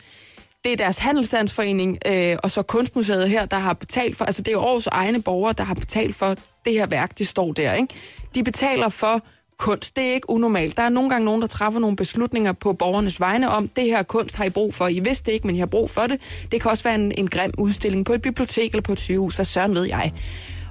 Det 0.65 0.73
er 0.73 0.77
deres 0.77 0.99
handelsstandsforening, 0.99 1.99
øh, 2.07 2.37
og 2.43 2.51
så 2.51 2.63
kunstmuseet 2.63 3.31
her, 3.31 3.47
der 3.47 3.59
har 3.59 3.73
betalt 3.73 4.17
for, 4.17 4.25
altså 4.25 4.43
det 4.43 4.53
er 4.53 4.59
Aarhus 4.59 4.87
Års 4.87 4.87
egne 4.87 5.23
borgere, 5.23 5.55
der 5.59 5.65
har 5.65 5.75
betalt 5.75 6.17
for 6.17 6.35
det 6.65 6.73
her 6.73 6.87
værk, 6.87 7.19
det 7.19 7.29
står 7.29 7.53
der, 7.53 7.73
ikke? 7.73 7.95
De 8.35 8.45
betaler 8.45 8.89
for 8.89 9.23
kunst. 9.65 9.97
Det 9.97 10.05
er 10.05 10.15
ikke 10.15 10.31
unormalt. 10.31 10.77
Der 10.77 10.83
er 10.83 10.89
nogle 10.89 11.11
gange 11.11 11.25
nogen, 11.25 11.43
der 11.43 11.49
træffer 11.49 11.81
nogle 11.81 11.97
beslutninger 11.97 12.53
på 12.53 12.73
borgernes 12.73 13.21
vegne 13.21 13.51
om, 13.51 13.69
det 13.69 13.85
her 13.85 14.03
kunst 14.03 14.37
har 14.37 14.45
I 14.45 14.51
brug 14.51 14.75
for. 14.75 14.89
I 14.89 15.01
vidste 15.01 15.27
det 15.27 15.33
ikke, 15.33 15.47
men 15.47 15.57
I 15.57 15.59
har 15.59 15.67
brug 15.67 15.91
for 15.91 16.01
det. 16.01 16.21
Det 16.53 16.63
kan 16.63 16.71
også 16.71 16.85
være 16.85 16.95
en, 16.95 17.13
en 17.19 17.29
grim 17.29 17.53
udstilling 17.59 18.07
på 18.07 18.13
et 18.13 18.23
bibliotek 18.23 18.71
eller 18.71 18.83
på 18.83 18.93
et 18.93 18.99
sygehus. 18.99 19.35
Hvad 19.35 19.45
søren 19.45 19.75
ved 19.75 19.85
jeg? 19.85 20.13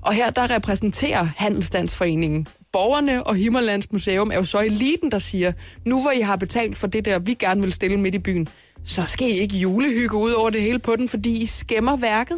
Og 0.02 0.14
her 0.14 0.30
der 0.30 0.56
repræsenterer 0.56 1.28
Handelsstandsforeningen 1.38 2.48
borgerne 2.72 3.28
og 3.28 3.36
Himmerlands 3.36 3.92
Museum 3.92 4.32
er 4.32 4.36
jo 4.36 4.44
så 4.44 4.60
eliten, 4.60 5.12
der 5.12 5.20
siger, 5.20 5.52
nu 5.86 6.02
hvor 6.02 6.12
I 6.12 6.22
har 6.22 6.36
betalt 6.36 6.78
for 6.78 6.88
det 6.88 7.06
der, 7.06 7.20
vi 7.20 7.34
gerne 7.34 7.62
vil 7.62 7.74
stille 7.74 7.98
midt 7.98 8.16
i 8.16 8.20
byen, 8.20 8.48
så 8.86 9.04
skal 9.08 9.28
I 9.28 9.32
ikke 9.32 9.58
julehygge 9.58 10.18
ud 10.18 10.32
over 10.32 10.50
det 10.50 10.62
hele 10.62 10.80
på 10.80 10.96
den, 10.96 11.10
fordi 11.10 11.42
I 11.42 11.46
skæmmer 11.46 11.96
værket. 11.96 12.38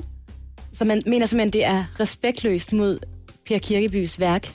Så 0.73 0.85
man 0.85 1.01
mener 1.05 1.25
simpelthen, 1.25 1.53
det 1.53 1.65
er 1.65 1.85
respektløst 1.99 2.73
mod 2.73 2.99
Per 3.45 3.57
Kirkebys 3.57 4.19
værk 4.19 4.53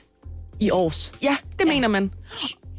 i 0.60 0.70
års. 0.70 1.12
Ja, 1.20 1.36
det 1.58 1.64
ja. 1.64 1.72
mener 1.72 1.88
man. 1.88 2.10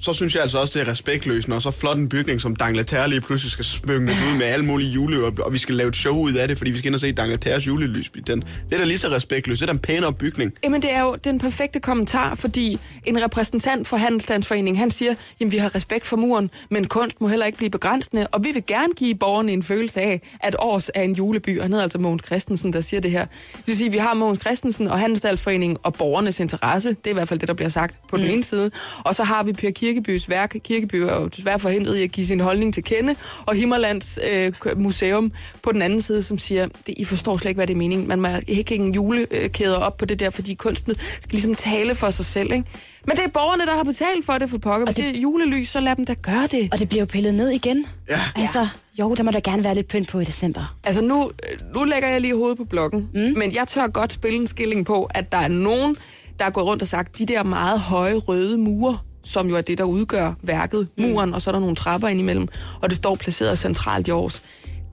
Så 0.02 0.14
synes 0.14 0.36
jeg 0.36 0.42
altså 0.42 0.58
også, 0.58 0.80
det 0.80 0.88
er 0.88 0.92
respektløst, 0.92 1.48
når 1.48 1.60
så 1.60 1.72
flot 1.72 1.98
en 1.98 2.10
bygning 2.10 2.42
som 2.42 2.56
Dangleterre 2.56 3.10
lige 3.10 3.22
pludselig 3.22 3.52
skal 3.52 3.66
smykkes 3.66 4.16
ud 4.32 4.38
med 4.38 4.46
alle 4.46 4.66
mulige 4.66 4.92
juleøl, 4.92 5.42
og 5.42 5.54
vi 5.54 5.58
skal 5.58 5.76
lave 5.76 5.88
et 5.90 5.96
show 5.96 6.18
ud 6.18 6.34
af 6.34 6.48
det, 6.48 6.58
fordi 6.58 6.72
vi 6.72 6.78
skal 6.78 6.88
ind 6.88 6.96
og 6.96 7.02
se 7.02 7.12
Dangleterres 7.12 7.68
julelys. 7.68 8.12
Den, 8.28 8.42
det 8.42 8.74
er 8.74 8.78
da 8.78 8.84
lige 8.84 8.98
så 8.98 9.10
respektløst. 9.10 9.62
Det 9.62 9.70
er 9.70 9.74
da 9.74 9.78
en 9.78 9.80
pænere 9.80 10.14
bygning. 10.14 10.54
Jamen, 10.64 10.82
det 10.82 10.94
er 10.94 11.02
jo 11.02 11.16
den 11.24 11.40
perfekte 11.40 11.80
kommentar, 11.80 12.36
fordi 12.36 12.80
en 13.06 13.24
repræsentant 13.24 13.88
for 13.88 13.98
Handelsstandsforeningen, 13.98 14.80
han 14.80 14.92
siger, 14.92 15.16
jamen, 15.40 15.52
vi 15.52 15.58
har 15.58 15.76
respekt 15.76 16.08
for 16.08 16.18
muren, 16.18 16.50
men 16.70 16.88
kunst 16.88 17.22
må 17.22 17.28
heller 17.28 17.46
ikke 17.46 17.58
blive 17.58 17.70
begrænsende, 17.70 18.28
og 18.28 18.44
vi 18.44 18.52
vil 18.54 18.66
gerne 18.68 18.94
give 18.94 19.16
borgerne 19.16 19.52
en 19.52 19.64
følelse 19.64 20.02
af, 20.02 20.22
at 20.40 20.56
Års 20.60 20.90
er 20.96 21.02
en 21.02 21.14
juleby, 21.14 21.58
og 21.58 21.64
han 21.64 21.72
hedder 21.72 21.84
altså 21.84 22.00
Mogens 22.00 22.26
Christensen, 22.26 22.74
der 22.74 22.82
siger 22.82 23.02
det 23.02 23.12
her. 23.12 23.26
Det 23.58 23.68
vil 23.68 23.78
sige, 23.78 23.88
at 23.88 23.94
vi 23.94 23.98
har 23.98 24.14
Mogens 24.14 24.40
Christensen 24.40 24.88
og 24.88 25.00
Handelsstandsforeningen 25.00 25.78
og 25.84 25.94
borgernes 25.94 26.40
interesse, 26.40 26.90
det 26.90 27.06
er 27.06 27.10
i 27.10 27.14
hvert 27.14 27.28
fald 27.28 27.40
det, 27.40 27.48
der 27.48 27.54
bliver 27.54 27.70
sagt 27.70 27.98
på 28.10 28.16
mm. 28.16 28.22
den 28.22 28.32
ene 28.32 28.44
side, 28.44 28.72
og 29.00 29.16
så 29.16 29.24
har 29.24 29.44
vi 29.44 29.54
Per 29.54 29.72
Kirkebys 29.94 30.30
værk. 30.30 30.56
Kirkeby 30.64 30.96
er 30.96 31.16
jo 31.22 31.28
desværre 31.28 31.60
forhindret 31.60 31.98
i 31.98 32.04
at 32.04 32.12
give 32.12 32.28
sin 32.28 32.40
holdning 32.40 32.74
til 32.74 32.84
kende, 32.84 33.16
og 33.46 33.56
Himmerlands 33.56 34.20
øh, 34.34 34.52
museum 34.78 35.32
på 35.64 35.72
den 35.72 35.82
anden 35.82 36.02
side, 36.02 36.24
som 36.24 36.38
siger, 36.38 36.68
det, 36.88 36.94
I 36.98 37.06
forstår 37.06 37.38
slet 37.38 37.50
ikke, 37.50 37.58
hvad 37.58 37.68
det 37.68 37.74
er 37.74 37.78
meningen. 37.78 38.08
Man 38.08 38.22
må 38.22 38.28
ikke 38.48 38.70
hænge 38.74 38.94
julekæder 38.96 39.78
op 39.78 39.98
på 39.98 40.06
det 40.06 40.20
der, 40.20 40.30
fordi 40.30 40.54
kunsten 40.54 40.94
skal 41.22 41.32
ligesom 41.32 41.56
tale 41.56 41.96
for 41.96 42.10
sig 42.10 42.26
selv, 42.26 42.52
ikke? 42.52 42.66
Men 43.08 43.16
det 43.18 43.24
er 43.26 43.30
borgerne, 43.30 43.66
der 43.66 43.76
har 43.76 43.84
betalt 43.84 44.26
for 44.26 44.34
det 44.34 44.50
for 44.50 44.58
pokker. 44.58 44.86
Hvis 44.86 44.96
det- 44.96 45.06
det 45.06 45.16
er 45.18 45.22
julelys, 45.22 45.70
så 45.70 45.80
lad 45.80 45.96
dem 45.96 46.06
da 46.06 46.14
gøre 46.14 46.48
det. 46.52 46.70
Og 46.72 46.80
det 46.80 46.90
bliver 46.90 47.02
jo 47.02 47.06
pillet 47.06 47.34
ned 47.34 47.50
igen. 47.50 47.86
Ja. 48.10 48.20
Altså, 48.36 48.68
jo, 49.00 49.14
der 49.16 49.24
må 49.24 49.32
der 49.32 49.40
gerne 49.40 49.64
være 49.64 49.76
lidt 49.76 49.88
pynt 49.88 50.08
på 50.10 50.20
i 50.20 50.24
december. 50.24 50.76
Altså 50.84 51.02
nu, 51.04 51.24
øh, 51.54 51.74
nu 51.76 51.84
lægger 51.84 52.10
jeg 52.10 52.22
lige 52.22 52.36
hovedet 52.36 52.58
på 52.58 52.64
blokken, 52.66 53.08
mm. 53.14 53.20
men 53.38 53.56
jeg 53.56 53.68
tør 53.68 53.88
godt 53.88 54.14
spille 54.14 54.38
en 54.40 54.48
skilling 54.48 54.86
på, 54.86 55.04
at 55.16 55.32
der 55.32 55.38
er 55.38 55.48
nogen, 55.48 55.96
der 56.40 56.46
er 56.46 56.50
gået 56.50 56.66
rundt 56.66 56.82
og 56.82 56.88
sagt, 56.88 57.18
de 57.18 57.26
der 57.26 57.44
meget 57.44 57.80
høje 57.80 58.16
røde 58.16 58.58
mure, 58.58 58.98
som 59.24 59.50
jo 59.50 59.56
er 59.56 59.62
det, 59.62 59.78
der 59.78 59.84
udgør 59.84 60.34
værket, 60.42 60.88
muren, 60.98 61.34
og 61.34 61.42
så 61.42 61.50
er 61.50 61.52
der 61.52 61.60
nogle 61.60 61.76
trapper 61.76 62.08
indimellem, 62.08 62.48
og 62.82 62.90
det 62.90 62.98
står 62.98 63.16
placeret 63.16 63.60
centralt 63.60 64.08
i 64.08 64.12
års. 64.12 64.42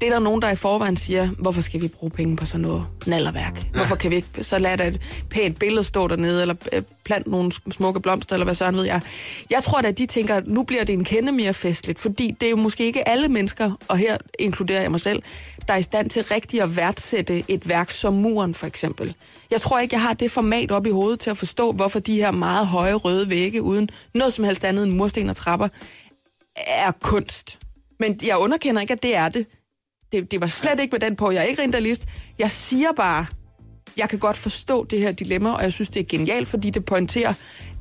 Det 0.00 0.08
er 0.08 0.12
der 0.12 0.18
nogen, 0.18 0.42
der 0.42 0.50
i 0.50 0.56
forvejen 0.56 0.96
siger, 0.96 1.28
hvorfor 1.38 1.60
skal 1.60 1.82
vi 1.82 1.88
bruge 1.88 2.10
penge 2.10 2.36
på 2.36 2.44
sådan 2.44 2.60
noget 2.60 2.86
nallerværk? 3.06 3.62
Hvorfor 3.74 3.96
kan 3.96 4.10
vi 4.10 4.16
ikke 4.16 4.44
så 4.44 4.58
lade 4.58 4.86
et 4.86 5.00
pænt 5.30 5.58
billede 5.58 5.84
stå 5.84 6.08
dernede, 6.08 6.40
eller 6.40 6.54
øh, 6.72 6.82
plant 7.04 7.26
nogle 7.26 7.52
smukke 7.70 8.00
blomster, 8.00 8.34
eller 8.34 8.44
hvad 8.44 8.54
sådan 8.54 8.74
ved 8.74 8.84
jeg. 8.84 9.00
Jeg 9.50 9.62
tror 9.62 9.80
da, 9.80 9.90
de 9.90 10.06
tænker, 10.06 10.40
nu 10.46 10.62
bliver 10.62 10.84
det 10.84 10.92
en 10.92 11.04
kende 11.04 11.32
mere 11.32 11.54
festligt, 11.54 11.98
fordi 11.98 12.36
det 12.40 12.46
er 12.46 12.50
jo 12.50 12.56
måske 12.56 12.84
ikke 12.84 13.08
alle 13.08 13.28
mennesker, 13.28 13.72
og 13.88 13.96
her 13.96 14.16
inkluderer 14.38 14.80
jeg 14.80 14.90
mig 14.90 15.00
selv, 15.00 15.22
der 15.68 15.74
er 15.74 15.78
i 15.78 15.82
stand 15.82 16.10
til 16.10 16.24
rigtigt 16.24 16.62
at 16.62 16.76
værdsætte 16.76 17.44
et 17.48 17.68
værk 17.68 17.90
som 17.90 18.14
muren, 18.14 18.54
for 18.54 18.66
eksempel. 18.66 19.14
Jeg 19.50 19.60
tror 19.60 19.78
ikke, 19.78 19.94
jeg 19.94 20.02
har 20.02 20.12
det 20.12 20.30
format 20.30 20.70
op 20.70 20.86
i 20.86 20.90
hovedet 20.90 21.20
til 21.20 21.30
at 21.30 21.38
forstå, 21.38 21.72
hvorfor 21.72 21.98
de 21.98 22.16
her 22.16 22.30
meget 22.30 22.66
høje 22.66 22.94
røde 22.94 23.30
vægge, 23.30 23.62
uden 23.62 23.88
noget 24.14 24.32
som 24.32 24.44
helst 24.44 24.64
andet 24.64 24.84
end 24.84 24.92
mursten 24.92 25.30
og 25.30 25.36
trapper, 25.36 25.68
er 26.56 26.90
kunst. 26.90 27.58
Men 28.00 28.20
jeg 28.22 28.36
underkender 28.36 28.80
ikke, 28.80 28.92
at 28.92 29.02
det 29.02 29.16
er 29.16 29.28
det. 29.28 29.46
Det, 30.12 30.30
det 30.30 30.40
var 30.40 30.46
slet 30.46 30.80
ikke 30.80 30.92
med 30.92 31.00
den 31.00 31.16
på. 31.16 31.30
Jeg 31.30 31.40
er 31.40 31.44
ikke 31.44 31.62
rentalist. 31.62 32.04
Jeg 32.38 32.50
siger 32.50 32.88
bare, 32.96 33.26
jeg 33.96 34.08
kan 34.08 34.18
godt 34.18 34.36
forstå 34.36 34.84
det 34.84 35.00
her 35.00 35.12
dilemma, 35.12 35.50
og 35.52 35.62
jeg 35.62 35.72
synes, 35.72 35.88
det 35.88 36.00
er 36.00 36.04
genialt, 36.08 36.48
fordi 36.48 36.70
det 36.70 36.84
pointerer, 36.84 37.34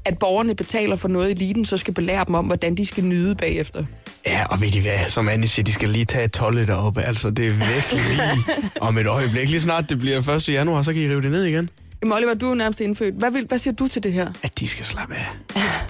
at 0.05 0.19
borgerne 0.19 0.55
betaler 0.55 0.95
for 0.95 1.07
noget, 1.07 1.31
eliten 1.31 1.65
så 1.65 1.77
skal 1.77 1.93
belære 1.93 2.25
dem 2.25 2.35
om, 2.35 2.45
hvordan 2.45 2.75
de 2.75 2.85
skal 2.85 3.03
nyde 3.03 3.35
bagefter. 3.35 3.85
Ja, 4.27 4.45
og 4.49 4.61
ved 4.61 4.71
de 4.71 4.81
hvad, 4.81 5.09
som 5.09 5.29
Annie 5.29 5.47
siger, 5.47 5.63
de 5.63 5.73
skal 5.73 5.89
lige 5.89 6.05
tage 6.05 6.25
et 6.25 6.31
tolle 6.31 6.67
deroppe. 6.67 7.01
Altså, 7.01 7.29
det 7.29 7.47
er 7.47 7.51
virkelig 7.51 8.01
lige 8.09 8.43
om 8.87 8.97
et 8.97 9.07
øjeblik. 9.07 9.49
Lige 9.49 9.61
snart 9.61 9.89
det 9.89 9.99
bliver 9.99 10.29
1. 10.35 10.49
januar, 10.49 10.81
så 10.81 10.93
kan 10.93 11.01
I 11.01 11.05
rive 11.07 11.21
det 11.21 11.31
ned 11.31 11.43
igen. 11.43 11.69
Jamen 12.01 12.13
Oliver, 12.13 12.33
du 12.33 12.51
er 12.51 12.55
nærmest 12.55 12.81
indfødt. 12.81 13.15
Hvad, 13.15 13.31
vil, 13.31 13.45
hvad 13.47 13.57
siger 13.57 13.73
du 13.73 13.87
til 13.87 14.03
det 14.03 14.13
her? 14.13 14.27
At 14.43 14.59
de 14.59 14.67
skal 14.67 14.85
slappe 14.85 15.15
af. 15.15 15.27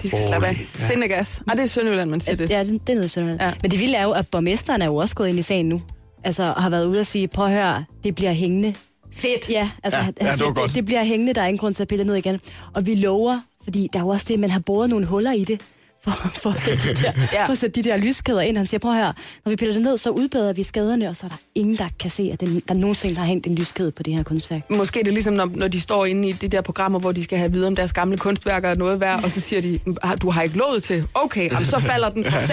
De 0.02 0.08
skal 0.08 0.20
slappe 0.28 0.46
af. 0.46 0.50
Rolig, 0.50 1.10
ja. 1.10 1.18
Ah, 1.18 1.56
det 1.56 1.62
er 1.62 1.66
Sønderjylland, 1.66 2.10
man 2.10 2.20
siger 2.20 2.36
det. 2.36 2.50
Ja, 2.50 2.62
det, 2.64 2.86
det 2.86 3.16
er. 3.16 3.22
Ja. 3.24 3.46
Ja. 3.46 3.52
Men 3.62 3.70
det 3.70 3.80
vilde 3.80 3.94
er 3.96 4.02
jo, 4.02 4.10
at 4.12 4.26
borgmesteren 4.28 4.82
er 4.82 4.86
jo 4.86 4.96
også 4.96 5.14
gået 5.14 5.28
ind 5.28 5.38
i 5.38 5.42
sagen 5.42 5.68
nu. 5.68 5.82
Altså, 6.24 6.42
og 6.56 6.62
har 6.62 6.70
været 6.70 6.86
ude 6.86 7.00
og 7.00 7.06
sige, 7.06 7.28
prøv 7.28 7.46
at 7.46 7.52
høre, 7.52 7.84
det 8.04 8.14
bliver 8.14 8.32
hængende. 8.32 8.74
Fedt. 9.12 9.50
Ja, 9.50 9.70
altså, 9.84 9.98
Ja, 9.98 10.04
han- 10.04 10.14
ja, 10.20 10.32
det 10.32 10.56
det, 10.66 10.74
det 10.74 10.84
bliver 10.84 11.04
hængende, 11.04 11.32
der 11.32 11.42
er 11.42 11.46
ingen 11.46 11.58
grund 11.58 11.74
til 11.74 11.82
at 11.82 11.88
pille 11.88 12.04
ned 12.04 12.14
igen. 12.14 12.40
Og 12.74 12.86
vi 12.86 12.94
lover, 12.94 13.40
fordi 13.64 13.88
der 13.92 13.98
er 13.98 14.02
jo 14.02 14.08
også 14.08 14.24
det, 14.28 14.40
man 14.40 14.50
har 14.50 14.60
boret 14.60 14.90
nogle 14.90 15.06
huller 15.06 15.32
i 15.32 15.44
det, 15.44 15.60
for, 16.04 16.10
for, 16.10 16.50
at, 16.50 16.60
sætte 16.60 16.88
de 16.88 16.94
der, 17.02 17.12
Ja. 17.32 17.46
for 17.46 17.52
at 17.52 17.58
sætte 17.58 17.82
de 17.82 17.88
der 17.88 17.96
lyskæder 17.96 18.40
ind. 18.40 18.56
Han 18.56 18.66
siger, 18.66 18.78
prøv 18.78 18.92
her, 18.92 19.12
når 19.44 19.50
vi 19.50 19.56
piller 19.56 19.74
det 19.74 19.82
ned, 19.82 19.98
så 19.98 20.10
udbedrer 20.10 20.52
vi 20.52 20.62
skaderne, 20.62 21.08
og 21.08 21.16
så 21.16 21.26
er 21.26 21.28
der 21.28 21.36
ingen, 21.54 21.76
der 21.76 21.88
kan 22.00 22.10
se, 22.10 22.30
at 22.32 22.40
den, 22.40 22.62
der 22.68 22.74
nogensinde 22.74 23.16
har 23.16 23.24
hængt 23.24 23.46
en 23.46 23.54
lyskæde 23.54 23.90
på 23.90 24.02
det 24.02 24.14
her 24.14 24.22
kunstværk. 24.22 24.70
Måske 24.70 25.00
er 25.00 25.04
det 25.04 25.12
ligesom, 25.12 25.34
når, 25.34 25.50
når 25.54 25.68
de 25.68 25.80
står 25.80 26.06
inde 26.06 26.28
i 26.28 26.32
de 26.32 26.48
der 26.48 26.60
programmer, 26.60 26.98
hvor 26.98 27.12
de 27.12 27.22
skal 27.24 27.38
have 27.38 27.52
vide 27.52 27.66
om 27.66 27.76
deres 27.76 27.92
gamle 27.92 28.16
kunstværker 28.18 28.68
er 28.68 28.74
noget 28.74 29.00
værd, 29.00 29.24
og 29.24 29.30
så 29.30 29.40
siger 29.40 29.62
de, 29.62 29.78
"Ah, 30.02 30.18
du 30.22 30.30
har 30.30 30.42
ikke 30.42 30.56
låd 30.56 30.80
til. 30.80 31.04
Okay, 31.14 31.50
jamen, 31.52 31.66
så 31.66 31.78
falder 31.80 32.08
den 32.08 32.24
fra 32.24 32.38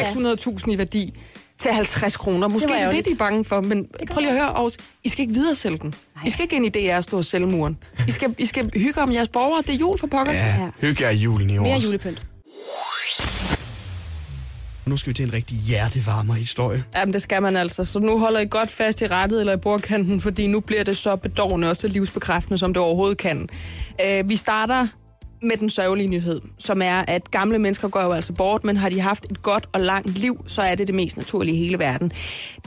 600.000 0.66 0.72
i 0.72 0.78
værdi 0.78 1.13
til 1.59 1.71
50 1.71 2.17
kroner. 2.17 2.47
Måske 2.47 2.67
Det 2.67 2.81
er 2.81 2.89
det, 2.89 3.05
de 3.05 3.11
er 3.11 3.15
bange 3.15 3.45
for, 3.45 3.61
men 3.61 3.87
prøv 4.11 4.19
lige 4.21 4.31
at 4.31 4.37
høre, 4.37 4.47
Aarhus, 4.47 4.77
I 5.03 5.09
skal 5.09 5.21
ikke 5.21 5.33
videre 5.33 5.55
sælge 5.55 5.77
den. 5.77 5.93
I 6.25 6.29
skal 6.29 6.43
ikke 6.43 6.55
ind 6.55 6.65
i 6.65 6.69
DR 6.69 6.97
og 6.97 7.03
stå 7.03 7.17
og 7.17 7.25
sælge 7.25 7.47
muren. 7.47 7.77
I 8.07 8.11
skal, 8.11 8.35
I 8.37 8.45
skal 8.45 8.71
hygge 8.75 9.01
om 9.01 9.11
jeres 9.11 9.29
borgere. 9.29 9.61
Det 9.61 9.69
er 9.69 9.77
jul 9.77 9.97
for 9.99 10.07
pokker. 10.07 10.33
Ja, 10.33 10.69
hygge 10.81 11.03
jer 11.03 11.09
i 11.09 11.15
julen 11.15 11.49
i 11.49 11.57
år. 11.57 11.63
Mere 11.63 11.77
julepynt. 11.79 12.21
Nu 14.85 14.97
skal 14.97 15.09
vi 15.09 15.13
til 15.13 15.25
en 15.25 15.33
rigtig 15.33 15.57
hjertevarmer 15.57 16.33
historie. 16.33 16.83
Jamen, 16.95 17.13
det 17.13 17.21
skal 17.21 17.41
man 17.41 17.55
altså. 17.55 17.85
Så 17.85 17.99
nu 17.99 18.19
holder 18.19 18.39
I 18.39 18.45
godt 18.49 18.69
fast 18.69 19.01
i 19.01 19.07
rettet 19.07 19.39
eller 19.39 19.53
i 19.53 19.57
bordkanten, 19.57 20.21
fordi 20.21 20.47
nu 20.47 20.59
bliver 20.59 20.83
det 20.83 20.97
så 20.97 21.15
bedårende 21.15 21.69
og 21.69 21.77
så 21.77 21.87
livsbekræftende, 21.87 22.57
som 22.57 22.73
det 22.73 22.83
overhovedet 22.83 23.17
kan. 23.17 23.49
Øh, 24.05 24.29
vi 24.29 24.35
starter 24.35 24.87
med 25.41 25.57
den 25.57 25.69
sørgelige 25.69 26.07
nyhed, 26.07 26.41
som 26.59 26.81
er, 26.81 27.03
at 27.07 27.31
gamle 27.31 27.59
mennesker 27.59 27.88
går 27.88 28.01
jo 28.01 28.11
altså 28.11 28.33
bort, 28.33 28.63
men 28.63 28.77
har 28.77 28.89
de 28.89 28.99
haft 28.99 29.25
et 29.31 29.41
godt 29.41 29.69
og 29.73 29.81
langt 29.81 30.17
liv, 30.17 30.43
så 30.47 30.61
er 30.61 30.75
det 30.75 30.88
det 30.88 30.95
mest 30.95 31.17
naturlige 31.17 31.55
i 31.57 31.59
hele 31.59 31.79
verden. 31.79 32.11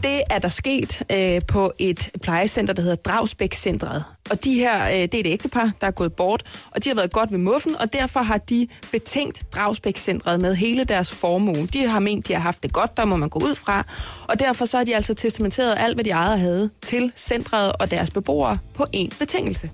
Det 0.03 0.21
er 0.31 0.39
der 0.39 0.49
sket 0.49 1.03
øh, 1.12 1.41
på 1.49 1.73
et 1.79 2.11
plejecenter, 2.23 2.75
der 2.75 2.83
hedder 2.83 2.97
Dragsbæk-centret. 2.97 4.05
Og 4.31 4.45
de 4.45 4.55
her, 4.55 4.87
øh, 4.87 4.93
det 4.93 5.14
er 5.14 5.21
et 5.21 5.27
ægtepar, 5.27 5.71
der 5.81 5.87
er 5.87 5.91
gået 5.91 6.12
bort, 6.12 6.43
og 6.71 6.85
de 6.85 6.89
har 6.89 6.97
været 6.97 7.12
godt 7.12 7.33
ved 7.33 7.39
muffen, 7.39 7.77
og 7.81 7.93
derfor 7.93 8.21
har 8.21 8.39
de 8.39 8.69
betænkt 8.93 9.45
Dragsbæk-centret 9.55 10.41
med 10.41 10.55
hele 10.55 10.85
deres 10.85 11.11
formue. 11.11 11.66
De 11.66 11.87
har 11.87 12.01
ment, 12.01 12.29
de 12.29 12.33
har 12.33 12.41
haft 12.41 12.62
det 12.62 12.73
godt, 12.73 12.97
der 12.97 13.05
må 13.05 13.16
man 13.16 13.29
gå 13.29 13.39
ud 13.39 13.55
fra, 13.55 13.85
og 14.29 14.41
derfor 14.41 14.64
så 14.64 14.77
har 14.77 14.85
de 14.85 14.97
altså 14.97 15.14
testamenteret 15.14 15.75
alt, 15.79 15.97
hvad 15.97 16.05
de 16.05 16.11
ejede 16.11 16.39
havde 16.39 16.71
til 16.83 17.12
centret 17.16 17.73
og 17.81 17.91
deres 17.91 18.11
beboere 18.11 18.59
på 18.75 18.87
én 18.97 19.19
betingelse. 19.19 19.71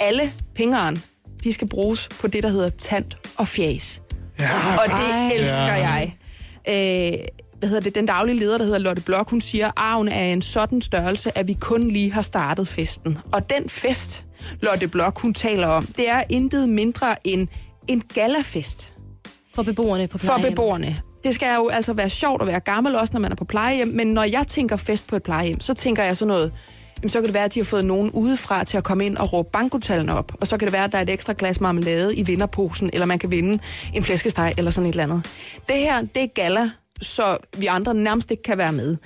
Alle 0.00 0.32
pengeren, 0.54 1.02
de 1.44 1.52
skal 1.52 1.68
bruges 1.68 2.08
på 2.20 2.26
det, 2.26 2.42
der 2.42 2.48
hedder 2.48 2.70
tand 2.70 3.04
og 3.36 3.48
fjæs. 3.48 4.02
Ja. 4.38 4.48
Og 4.74 4.98
det 4.98 5.40
elsker 5.40 5.74
jeg. 5.74 6.16
Øh, 6.68 7.18
hvad 7.58 7.68
hedder 7.68 7.82
det, 7.82 7.94
den 7.94 8.06
daglige 8.06 8.38
leder, 8.38 8.58
der 8.58 8.64
hedder 8.64 8.78
Lotte 8.78 9.02
Blok, 9.02 9.30
hun 9.30 9.40
siger, 9.40 9.70
arven 9.76 10.08
er 10.08 10.24
en 10.24 10.42
sådan 10.42 10.80
størrelse, 10.80 11.38
at 11.38 11.48
vi 11.48 11.56
kun 11.60 11.88
lige 11.88 12.12
har 12.12 12.22
startet 12.22 12.68
festen. 12.68 13.18
Og 13.32 13.50
den 13.50 13.68
fest, 13.68 14.24
Lotte 14.62 14.88
Blok, 14.88 15.20
hun 15.20 15.34
taler 15.34 15.66
om, 15.66 15.86
det 15.86 16.08
er 16.08 16.22
intet 16.28 16.68
mindre 16.68 17.26
end 17.26 17.48
en 17.88 18.02
galafest 18.14 18.94
For 19.54 19.62
beboerne 19.62 20.08
på 20.08 20.18
for 20.18 20.26
plejehjem. 20.26 20.52
beboerne. 20.52 21.00
Det 21.24 21.34
skal 21.34 21.54
jo 21.56 21.68
altså 21.68 21.92
være 21.92 22.10
sjovt 22.10 22.42
at 22.42 22.48
være 22.48 22.60
gammel, 22.60 22.96
også 22.96 23.12
når 23.12 23.20
man 23.20 23.32
er 23.32 23.36
på 23.36 23.44
plejehjem. 23.44 23.88
Men 23.88 24.06
når 24.06 24.22
jeg 24.22 24.44
tænker 24.48 24.76
fest 24.76 25.06
på 25.06 25.16
et 25.16 25.22
plejehjem, 25.22 25.60
så 25.60 25.74
tænker 25.74 26.02
jeg 26.04 26.16
sådan 26.16 26.28
noget... 26.28 26.52
Jamen, 27.04 27.10
så 27.10 27.20
kan 27.20 27.26
det 27.26 27.34
være, 27.34 27.44
at 27.44 27.54
de 27.54 27.60
har 27.60 27.64
fået 27.64 27.84
nogen 27.84 28.10
udefra 28.10 28.64
til 28.64 28.76
at 28.76 28.84
komme 28.84 29.06
ind 29.06 29.16
og 29.16 29.32
råbe 29.32 29.48
bankotallene 29.52 30.14
op. 30.14 30.32
Og 30.40 30.46
så 30.46 30.56
kan 30.56 30.66
det 30.66 30.72
være, 30.72 30.84
at 30.84 30.92
der 30.92 30.98
er 30.98 31.02
et 31.02 31.10
ekstra 31.10 31.34
glas 31.38 31.60
marmelade 31.60 32.16
i 32.16 32.22
vinderposen, 32.22 32.90
eller 32.92 33.06
man 33.06 33.18
kan 33.18 33.30
vinde 33.30 33.62
en 33.94 34.02
flæskesteg 34.02 34.54
eller 34.58 34.70
sådan 34.70 34.88
et 34.88 34.92
eller 34.92 35.02
andet. 35.02 35.24
Det 35.68 35.76
her, 35.76 36.00
det 36.00 36.22
er 36.22 36.26
gala, 36.26 36.70
så 37.00 37.36
vi 37.56 37.66
andre 37.66 37.94
nærmest 37.94 38.30
ikke 38.30 38.42
kan 38.42 38.58
være 38.58 38.72
med. 38.72 38.96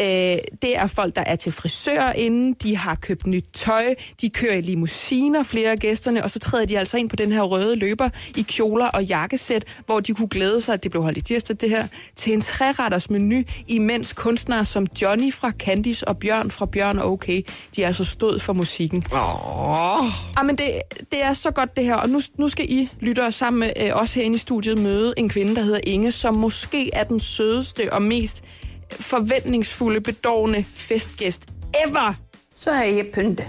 Øh, 0.00 0.38
det 0.62 0.76
er 0.76 0.86
folk, 0.86 1.16
der 1.16 1.24
er 1.26 1.36
til 1.36 1.52
frisør 1.52 2.10
inden, 2.10 2.52
de 2.62 2.76
har 2.76 2.94
købt 2.94 3.26
nyt 3.26 3.44
tøj, 3.52 3.94
de 4.20 4.30
kører 4.30 4.54
i 4.54 4.60
limousiner, 4.60 5.42
flere 5.42 5.70
af 5.70 5.78
gæsterne, 5.78 6.24
og 6.24 6.30
så 6.30 6.38
træder 6.38 6.64
de 6.64 6.78
altså 6.78 6.96
ind 6.96 7.10
på 7.10 7.16
den 7.16 7.32
her 7.32 7.42
røde 7.42 7.76
løber 7.76 8.08
i 8.36 8.42
kjoler 8.42 8.86
og 8.86 9.04
jakkesæt, 9.04 9.64
hvor 9.86 10.00
de 10.00 10.14
kunne 10.14 10.28
glæde 10.28 10.60
sig, 10.60 10.74
at 10.74 10.82
det 10.82 10.90
blev 10.90 11.02
holdt 11.02 11.18
i 11.18 11.20
tirsdag 11.20 11.56
det 11.60 11.70
her, 11.70 11.86
til 12.16 12.32
en 12.32 12.40
træretters 12.40 13.10
menu, 13.10 13.42
imens 13.68 14.12
kunstnere 14.12 14.64
som 14.64 14.86
Johnny 15.02 15.32
fra 15.32 15.50
Candice 15.50 16.08
og 16.08 16.18
Bjørn 16.18 16.50
fra 16.50 16.66
Bjørn 16.66 16.98
og 16.98 17.16
Okay, 17.16 17.42
de 17.76 17.86
altså 17.86 18.04
stod 18.04 18.38
for 18.38 18.52
musikken. 18.52 19.04
Åh, 19.12 20.06
Ah, 20.36 20.46
men 20.46 20.56
det, 20.58 20.72
det 21.12 21.24
er 21.24 21.32
så 21.32 21.50
godt 21.50 21.76
det 21.76 21.84
her, 21.84 21.94
og 21.94 22.08
nu, 22.08 22.20
nu 22.38 22.48
skal 22.48 22.66
I, 22.68 22.88
lytter 23.00 23.30
sammen 23.30 23.60
med 23.60 23.72
øh, 23.86 23.90
os 23.94 24.14
herinde 24.14 24.34
i 24.34 24.38
studiet, 24.38 24.78
møde 24.78 25.14
en 25.16 25.28
kvinde, 25.28 25.56
der 25.56 25.62
hedder 25.62 25.80
Inge, 25.84 26.12
som 26.12 26.34
måske 26.34 26.90
er 26.94 27.04
den 27.04 27.20
sødeste 27.46 27.92
og 27.92 28.02
mest 28.02 28.44
forventningsfulde, 28.90 30.00
bedårende 30.00 30.64
festgæst 30.74 31.42
ever. 31.86 32.14
Så 32.54 32.70
er 32.70 32.84
jeg 32.84 33.06
pyntet 33.14 33.48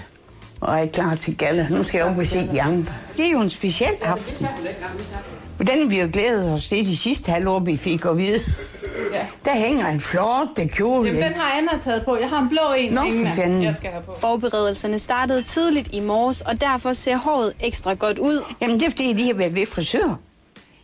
og 0.61 0.79
er 0.79 0.87
klar 0.87 1.15
til 1.15 1.37
galla. 1.37 1.67
Nu 1.71 1.83
skal 1.83 1.97
jeg 1.97 2.07
op 2.07 2.17
og 2.17 2.27
se 2.27 2.47
de 2.51 2.61
andre. 2.61 2.93
Det 3.17 3.25
er 3.25 3.29
jo 3.31 3.41
en 3.41 3.49
speciel 3.49 3.95
aften. 4.01 4.47
Hvordan 5.55 5.79
har 5.81 5.87
vi 5.87 5.99
jo 6.01 6.09
glædet 6.13 6.51
os 6.51 6.67
til 6.67 6.85
de 6.85 6.97
sidste 6.97 7.31
halvår, 7.31 7.59
vi 7.59 7.77
fik 7.77 8.05
at 8.05 8.17
vide. 8.17 8.39
Der 9.45 9.55
hænger 9.55 9.87
en 9.87 9.99
flot 9.99 10.47
kjole. 10.67 11.07
Jamen, 11.07 11.23
den 11.23 11.33
har 11.33 11.57
Anna 11.57 11.79
taget 11.81 12.05
på. 12.05 12.17
Jeg 12.17 12.29
har 12.29 12.41
en 12.41 12.49
blå 12.49 12.73
en. 12.77 12.93
Nå, 12.93 13.01
fanden. 13.35 13.63
jeg 13.63 13.75
skal 13.75 13.91
have 13.91 14.03
på. 14.03 14.15
Forberedelserne 14.19 14.99
startede 14.99 15.43
tidligt 15.43 15.89
i 15.91 15.99
morges, 15.99 16.41
og 16.41 16.61
derfor 16.61 16.93
ser 16.93 17.17
håret 17.17 17.53
ekstra 17.59 17.93
godt 17.93 18.19
ud. 18.19 18.43
Jamen, 18.61 18.79
det 18.79 18.85
er 18.85 18.89
fordi, 18.89 19.07
jeg 19.07 19.15
lige 19.15 19.27
har 19.27 19.33
været 19.33 19.55
ved 19.55 19.65
frisør. 19.65 20.19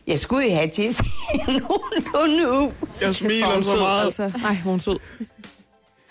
Jeg 0.08 0.20
skulle 0.20 0.48
jo 0.48 0.56
have 0.56 0.68
til 0.68 0.84
nogenlunde 1.48 2.52
ud. 2.52 2.72
jeg 3.02 3.16
smiler 3.16 3.48
er 3.48 3.62
så 3.62 3.76
meget. 3.76 4.06
Altså. 4.06 4.24
Ej, 4.24 4.32
hvor 4.40 4.50
er 4.50 4.56
hun 4.64 4.80
sød. 4.80 4.98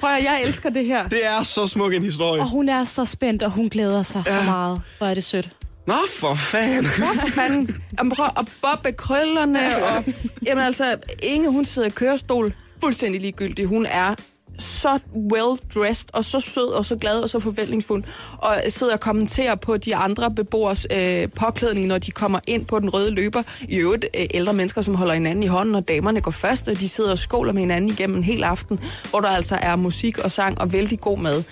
Prøv 0.01 0.11
at, 0.11 0.25
jeg 0.25 0.43
elsker 0.45 0.71
det 0.71 0.85
her. 0.85 1.09
Det 1.09 1.27
er 1.27 1.43
så 1.43 1.67
smuk 1.67 1.95
en 1.95 2.03
historie. 2.03 2.41
Og 2.43 2.51
hun 2.51 2.69
er 2.69 2.85
så 2.85 3.05
spændt, 3.05 3.43
og 3.43 3.51
hun 3.51 3.69
glæder 3.69 4.03
sig 4.03 4.23
ja. 4.27 4.39
så 4.39 4.45
meget. 4.45 4.83
Hvor 4.99 5.07
er 5.07 5.15
det 5.15 5.25
sødt. 5.25 5.51
Nå, 5.87 5.95
for 6.19 6.35
fanden. 6.35 6.87
Hvorfor 6.99 7.29
fanden? 7.29 7.83
Jamen, 7.99 8.13
prøv 8.13 8.27
at 8.39 8.49
bobbe 8.63 8.93
krøllerne. 8.93 9.77
Og, 9.77 10.05
jamen 10.47 10.65
altså, 10.65 10.97
Inge, 11.23 11.51
hun 11.51 11.65
sidder 11.65 11.89
i 11.89 11.91
kørestol. 11.91 12.55
Fuldstændig 12.81 13.21
ligegyldig. 13.21 13.67
Hun 13.67 13.87
er 13.87 14.15
så 14.59 14.99
well-dressed, 15.33 16.07
og 16.13 16.25
så 16.25 16.41
sød, 16.41 16.73
og 16.73 16.85
så 16.85 16.97
glad, 16.97 17.21
og 17.21 17.31
så 17.31 17.41
forventningsfuld, 17.41 18.05
og 18.39 18.57
sidder 18.69 18.93
og 18.93 19.01
kommenterer 19.01 19.55
på 19.55 19.77
de 19.77 19.97
andre 19.97 20.31
beboers 20.31 20.87
øh, 20.97 21.29
påklædning, 21.37 21.87
når 21.87 21.99
de 21.99 22.11
kommer 22.11 22.41
ind 22.47 22.67
på 22.67 22.79
den 22.79 22.91
røde 22.91 23.11
løber. 23.11 23.43
I 23.69 23.77
øvrigt 23.77 24.07
øh, 24.19 24.27
ældre 24.35 24.53
mennesker, 24.53 24.83
som 24.83 24.95
holder 24.95 25.15
hinanden 25.15 25.43
i 25.43 25.47
hånden, 25.47 25.75
og 25.75 25.89
damerne 25.89 26.21
går 26.21 26.31
først, 26.31 26.69
og 26.69 26.81
de 26.81 26.89
sidder 26.89 27.11
og 27.11 27.19
skåler 27.19 27.53
med 27.53 27.63
hinanden 27.63 27.91
igennem 27.91 28.17
en 28.17 28.25
hel 28.25 28.43
aften, 28.43 28.81
hvor 29.11 29.21
der 29.21 29.29
altså 29.29 29.59
er 29.63 29.77
musik 29.77 30.19
og 30.19 30.31
sang 30.31 30.61
og 30.61 30.73
vældig 30.73 31.01
god 31.01 31.19
mad. 31.19 31.43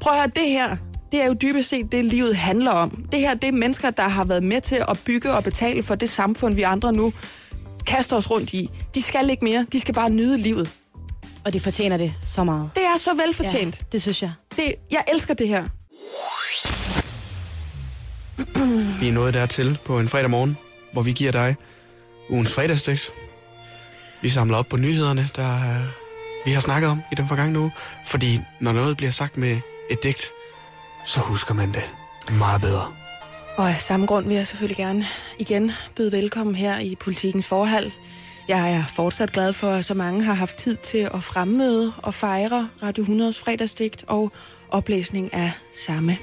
Prøv 0.00 0.12
at 0.12 0.18
høre, 0.18 0.30
det 0.36 0.52
her, 0.52 0.76
det 1.12 1.22
er 1.22 1.26
jo 1.26 1.32
dybest 1.42 1.68
set 1.68 1.92
det, 1.92 2.04
livet 2.04 2.36
handler 2.36 2.70
om. 2.70 3.04
Det 3.12 3.20
her, 3.20 3.34
det 3.34 3.48
er 3.48 3.52
mennesker, 3.52 3.90
der 3.90 4.08
har 4.08 4.24
været 4.24 4.42
med 4.42 4.60
til 4.60 4.84
at 4.88 5.00
bygge 5.04 5.32
og 5.32 5.44
betale 5.44 5.82
for 5.82 5.94
det 5.94 6.08
samfund, 6.10 6.54
vi 6.54 6.62
andre 6.62 6.92
nu 6.92 7.12
kaster 7.86 8.16
os 8.16 8.30
rundt 8.30 8.52
i. 8.52 8.70
De 8.94 9.02
skal 9.02 9.30
ikke 9.30 9.44
mere, 9.44 9.66
de 9.72 9.80
skal 9.80 9.94
bare 9.94 10.10
nyde 10.10 10.38
livet. 10.38 10.70
Og 11.44 11.52
de 11.52 11.60
fortjener 11.60 11.96
det 11.96 12.14
så 12.26 12.44
meget. 12.44 12.70
Det 12.74 12.82
er 12.82 12.96
så 12.98 13.14
velfortjent. 13.14 13.78
Ja, 13.78 13.84
det 13.92 14.02
synes 14.02 14.22
jeg. 14.22 14.32
Det, 14.56 14.74
jeg 14.90 15.04
elsker 15.12 15.34
det 15.34 15.48
her. 15.48 15.64
Vi 19.00 19.08
er 19.08 19.12
nået 19.12 19.34
dertil 19.34 19.78
på 19.84 19.98
en 19.98 20.08
fredag 20.08 20.30
morgen, 20.30 20.56
hvor 20.92 21.02
vi 21.02 21.12
giver 21.12 21.32
dig 21.32 21.56
ugens 22.30 22.52
fredagsdækt. 22.54 23.10
Vi 24.22 24.28
samler 24.28 24.56
op 24.56 24.66
på 24.68 24.76
nyhederne, 24.76 25.28
der 25.36 25.54
øh, 25.54 25.86
vi 26.44 26.50
har 26.52 26.60
snakket 26.60 26.90
om 26.90 27.02
i 27.12 27.14
den 27.14 27.28
forgangne 27.28 27.58
uge. 27.58 27.72
Fordi 28.06 28.40
når 28.60 28.72
noget 28.72 28.96
bliver 28.96 29.12
sagt 29.12 29.36
med 29.36 29.60
et 29.90 30.02
digt, 30.02 30.30
så 31.04 31.20
husker 31.20 31.54
man 31.54 31.72
det 31.72 31.84
meget 32.38 32.60
bedre. 32.60 32.92
Og 33.56 33.70
af 33.70 33.80
samme 33.80 34.06
grund 34.06 34.26
vil 34.26 34.36
jeg 34.36 34.46
selvfølgelig 34.46 34.76
gerne 34.76 35.06
igen 35.38 35.72
byde 35.96 36.12
velkommen 36.12 36.54
her 36.54 36.78
i 36.78 36.94
Politikens 36.94 37.46
Forhal. 37.46 37.92
Jeg 38.52 38.72
er 38.72 38.84
fortsat 38.86 39.32
glad 39.32 39.52
for, 39.52 39.70
at 39.70 39.84
så 39.84 39.94
mange 39.94 40.24
har 40.24 40.34
haft 40.34 40.56
tid 40.56 40.76
til 40.76 40.98
at 40.98 41.22
fremmøde 41.22 41.92
og 41.96 42.14
fejre 42.14 42.68
Radio 42.82 43.04
100's 43.04 43.44
fredagsdigt 43.44 44.04
og 44.06 44.32
oplæsning 44.68 45.34
af 45.34 45.52
samme. 45.74 46.16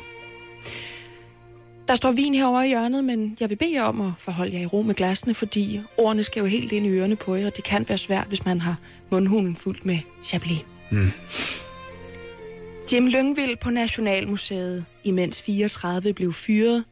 Der 1.87 1.95
står 1.95 2.11
vin 2.11 2.33
herovre 2.33 2.65
i 2.65 2.69
hjørnet, 2.69 3.03
men 3.03 3.37
jeg 3.39 3.49
vil 3.49 3.55
bede 3.55 3.73
jer 3.73 3.83
om 3.83 4.01
at 4.01 4.11
forholde 4.17 4.53
jer 4.53 4.61
i 4.61 4.65
ro 4.65 4.81
med 4.81 4.95
glasene, 4.95 5.33
fordi 5.33 5.81
ordene 5.97 6.23
skal 6.23 6.39
jo 6.39 6.45
helt 6.45 6.71
ind 6.71 6.85
i 6.85 6.89
ørerne 6.89 7.15
på 7.15 7.35
jer, 7.35 7.45
og 7.47 7.55
det 7.55 7.63
kan 7.63 7.85
være 7.87 7.97
svært, 7.97 8.27
hvis 8.27 8.45
man 8.45 8.61
har 8.61 8.75
mundhulen 9.11 9.55
fuldt 9.55 9.85
med 9.85 9.97
chablis. 10.23 10.65
Mm. 10.91 11.11
Jim 12.93 13.07
Lyngvild 13.07 13.57
på 13.61 13.69
Nationalmuseet, 13.69 14.85
imens 15.03 15.41
34 15.41 16.13
blev 16.13 16.33
fyret. 16.33 16.83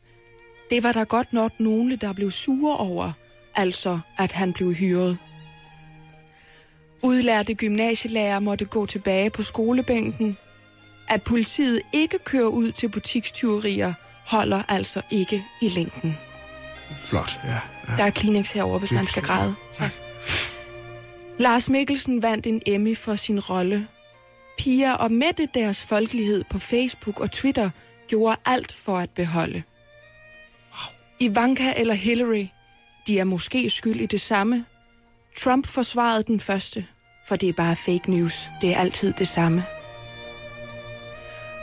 Det 0.70 0.84
var 0.84 0.92
der 0.92 1.06
godt 1.06 1.34
nok 1.34 1.52
nogle, 1.60 1.96
der 1.96 2.14
blev 2.14 2.32
sure 2.32 2.78
over, 2.78 3.12
altså 3.56 4.00
at 4.18 4.32
han 4.32 4.54
blev 4.54 4.74
hyret. 4.74 5.18
Udlærte 7.02 7.54
gymnasielærer 7.54 8.40
måtte 8.40 8.66
gå 8.66 8.86
tilbage 8.86 9.30
på 9.30 9.44
skolebænken. 9.44 10.38
At 11.10 11.22
politiet 11.22 11.82
ikke 11.94 12.20
kører 12.20 12.48
ud 12.48 12.72
til 12.72 12.90
butikstyverier, 12.90 13.94
holder 14.28 14.64
altså 14.68 15.02
ikke 15.12 15.46
i 15.62 15.70
længden. 15.70 16.18
Flot, 16.98 17.40
ja. 17.44 17.50
ja. 17.50 17.98
Der 17.98 18.04
er 18.04 18.10
Kleenex 18.10 18.52
herover, 18.52 18.80
hvis 18.80 18.92
man 18.92 19.08
skal 19.08 19.24
græde. 19.24 19.56
Tak. 19.76 19.92
Lars 21.40 21.70
Mikkelsen 21.70 22.22
vandt 22.22 22.48
en 22.48 22.62
Emmy 22.66 22.98
for 22.98 23.16
sin 23.16 23.40
rolle. 23.40 23.88
Pia 24.58 24.94
og 24.94 25.12
Mette 25.12 25.48
deres 25.54 25.82
folkelighed 25.82 26.44
på 26.50 26.60
Facebook 26.60 27.20
og 27.20 27.32
Twitter 27.32 27.70
gjorde 28.08 28.36
alt 28.46 28.74
for 28.74 28.98
at 28.98 29.10
beholde. 29.10 29.64
Ivanka 31.20 31.74
eller 31.78 31.94
Hillary, 31.94 32.46
de 33.08 33.20
er 33.20 33.24
måske 33.24 33.70
skyld 33.70 34.02
i 34.02 34.06
det 34.06 34.22
samme, 34.22 34.66
Trump 35.38 35.68
forsvarede 35.68 36.24
den 36.24 36.40
første, 36.40 36.86
for 37.28 37.36
det 37.36 37.50
er 37.50 37.54
bare 37.54 37.76
fake 37.76 38.12
news. 38.12 38.50
Det 38.62 38.70
er 38.70 38.78
altid 38.78 39.14
det 39.14 39.28
samme. 39.28 39.64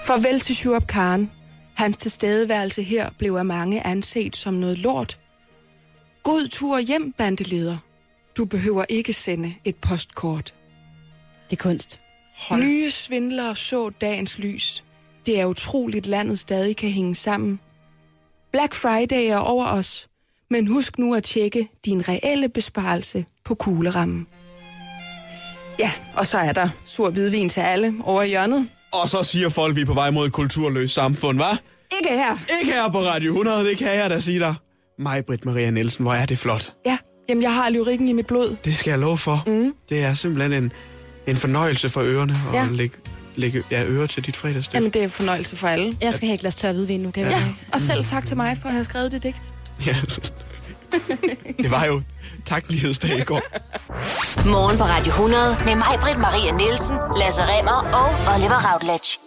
Farvel 0.06 0.40
til 0.40 0.56
Shuab 0.56 0.86
Khan. 0.86 1.30
Hans 1.76 1.96
tilstedeværelse 1.96 2.82
her 2.82 3.10
blev 3.18 3.34
af 3.34 3.44
mange 3.44 3.86
anset 3.86 4.36
som 4.36 4.54
noget 4.54 4.78
lort. 4.78 5.20
God 6.22 6.48
tur 6.48 6.78
hjem, 6.78 7.12
bandeleder. 7.12 7.78
Du 8.36 8.44
behøver 8.44 8.84
ikke 8.88 9.12
sende 9.12 9.54
et 9.64 9.76
postkort. 9.76 10.54
Det 11.50 11.58
er 11.58 11.62
kunst. 11.62 12.00
Hold. 12.48 12.60
Nye 12.62 12.90
svindlere 12.90 13.56
så 13.56 13.90
dagens 13.90 14.38
lys. 14.38 14.84
Det 15.26 15.40
er 15.40 15.46
utroligt, 15.46 16.06
landet 16.06 16.38
stadig 16.38 16.76
kan 16.76 16.90
hænge 16.90 17.14
sammen. 17.14 17.60
Black 18.52 18.74
Friday 18.74 19.30
er 19.30 19.36
over 19.36 19.66
os, 19.66 20.08
men 20.50 20.66
husk 20.66 20.98
nu 20.98 21.14
at 21.14 21.22
tjekke 21.22 21.68
din 21.84 22.08
reelle 22.08 22.48
besparelse 22.48 23.24
på 23.44 23.54
kuglerammen. 23.54 24.26
Ja, 25.78 25.90
og 26.16 26.26
så 26.26 26.38
er 26.38 26.52
der 26.52 26.68
sur 26.84 27.10
hvidvin 27.10 27.48
til 27.48 27.60
alle 27.60 27.94
over 28.04 28.22
i 28.22 28.28
hjørnet. 28.28 28.68
Og 29.02 29.08
så 29.08 29.22
siger 29.22 29.48
folk, 29.48 29.76
vi 29.76 29.80
er 29.80 29.84
på 29.86 29.94
vej 29.94 30.10
mod 30.10 30.26
et 30.26 30.32
kulturløst 30.32 30.94
samfund, 30.94 31.40
hva'? 31.42 31.56
Ikke 32.00 32.08
her. 32.14 32.36
Ikke 32.60 32.72
her 32.72 32.88
på 32.88 32.98
Radio 33.00 33.30
100, 33.32 33.64
det 33.64 33.78
kan 33.78 33.96
jeg 33.96 34.10
da 34.10 34.20
sige 34.20 34.40
dig. 34.40 34.54
Mig, 34.98 35.24
Britt 35.26 35.44
Maria 35.44 35.70
Nielsen, 35.70 36.02
hvor 36.02 36.12
er 36.14 36.26
det 36.26 36.38
flot. 36.38 36.72
Ja, 36.86 36.98
jamen 37.28 37.42
jeg 37.42 37.54
har 37.54 37.70
lyrikken 37.70 38.08
i 38.08 38.12
mit 38.12 38.26
blod. 38.26 38.56
Det 38.64 38.76
skal 38.76 38.90
jeg 38.90 38.98
love 38.98 39.18
for. 39.18 39.42
Mm. 39.46 39.72
Det 39.88 40.02
er 40.04 40.14
simpelthen 40.14 40.52
en, 40.64 40.72
en 41.26 41.36
fornøjelse 41.36 41.88
for 41.88 42.00
ørerne 42.02 42.36
at 42.48 42.54
Ja. 42.54 42.66
lægge, 42.70 42.96
lægge 43.36 43.62
ja, 43.70 43.84
øre 43.86 44.06
til 44.06 44.26
dit 44.26 44.36
fredagsdag. 44.36 44.74
Jamen 44.74 44.90
det 44.90 45.00
er 45.00 45.04
en 45.04 45.10
fornøjelse 45.10 45.56
for 45.56 45.68
alle. 45.68 45.92
Jeg 46.00 46.14
skal 46.14 46.26
have 46.28 46.34
et 46.34 46.40
glas 46.40 46.54
tør 46.54 46.72
hvidvin 46.72 47.00
nu, 47.00 47.10
kan 47.10 47.22
jeg 47.24 47.30
Ja, 47.32 47.44
og 47.72 47.80
selv 47.80 48.04
tak 48.04 48.26
til 48.26 48.36
mig 48.36 48.58
for 48.62 48.68
at 48.68 48.72
have 48.74 48.84
skrevet 48.84 49.12
det 49.12 49.22
digt. 49.22 49.36
Ja. 49.86 49.96
det 51.64 51.70
var 51.70 51.84
jo 51.84 52.02
taklighedsdag 52.46 53.18
i 53.18 53.24
går. 53.24 53.42
Morgen 54.46 54.78
på 54.78 54.84
Radio 54.84 55.12
100 55.12 55.56
med 55.64 55.76
mig, 55.76 55.98
Britt 56.00 56.18
Maria 56.18 56.52
Nielsen, 56.52 56.96
Lasse 57.16 57.42
Remmer 57.42 57.78
og 58.00 58.34
Oliver 58.34 58.60
Routledge. 58.66 59.18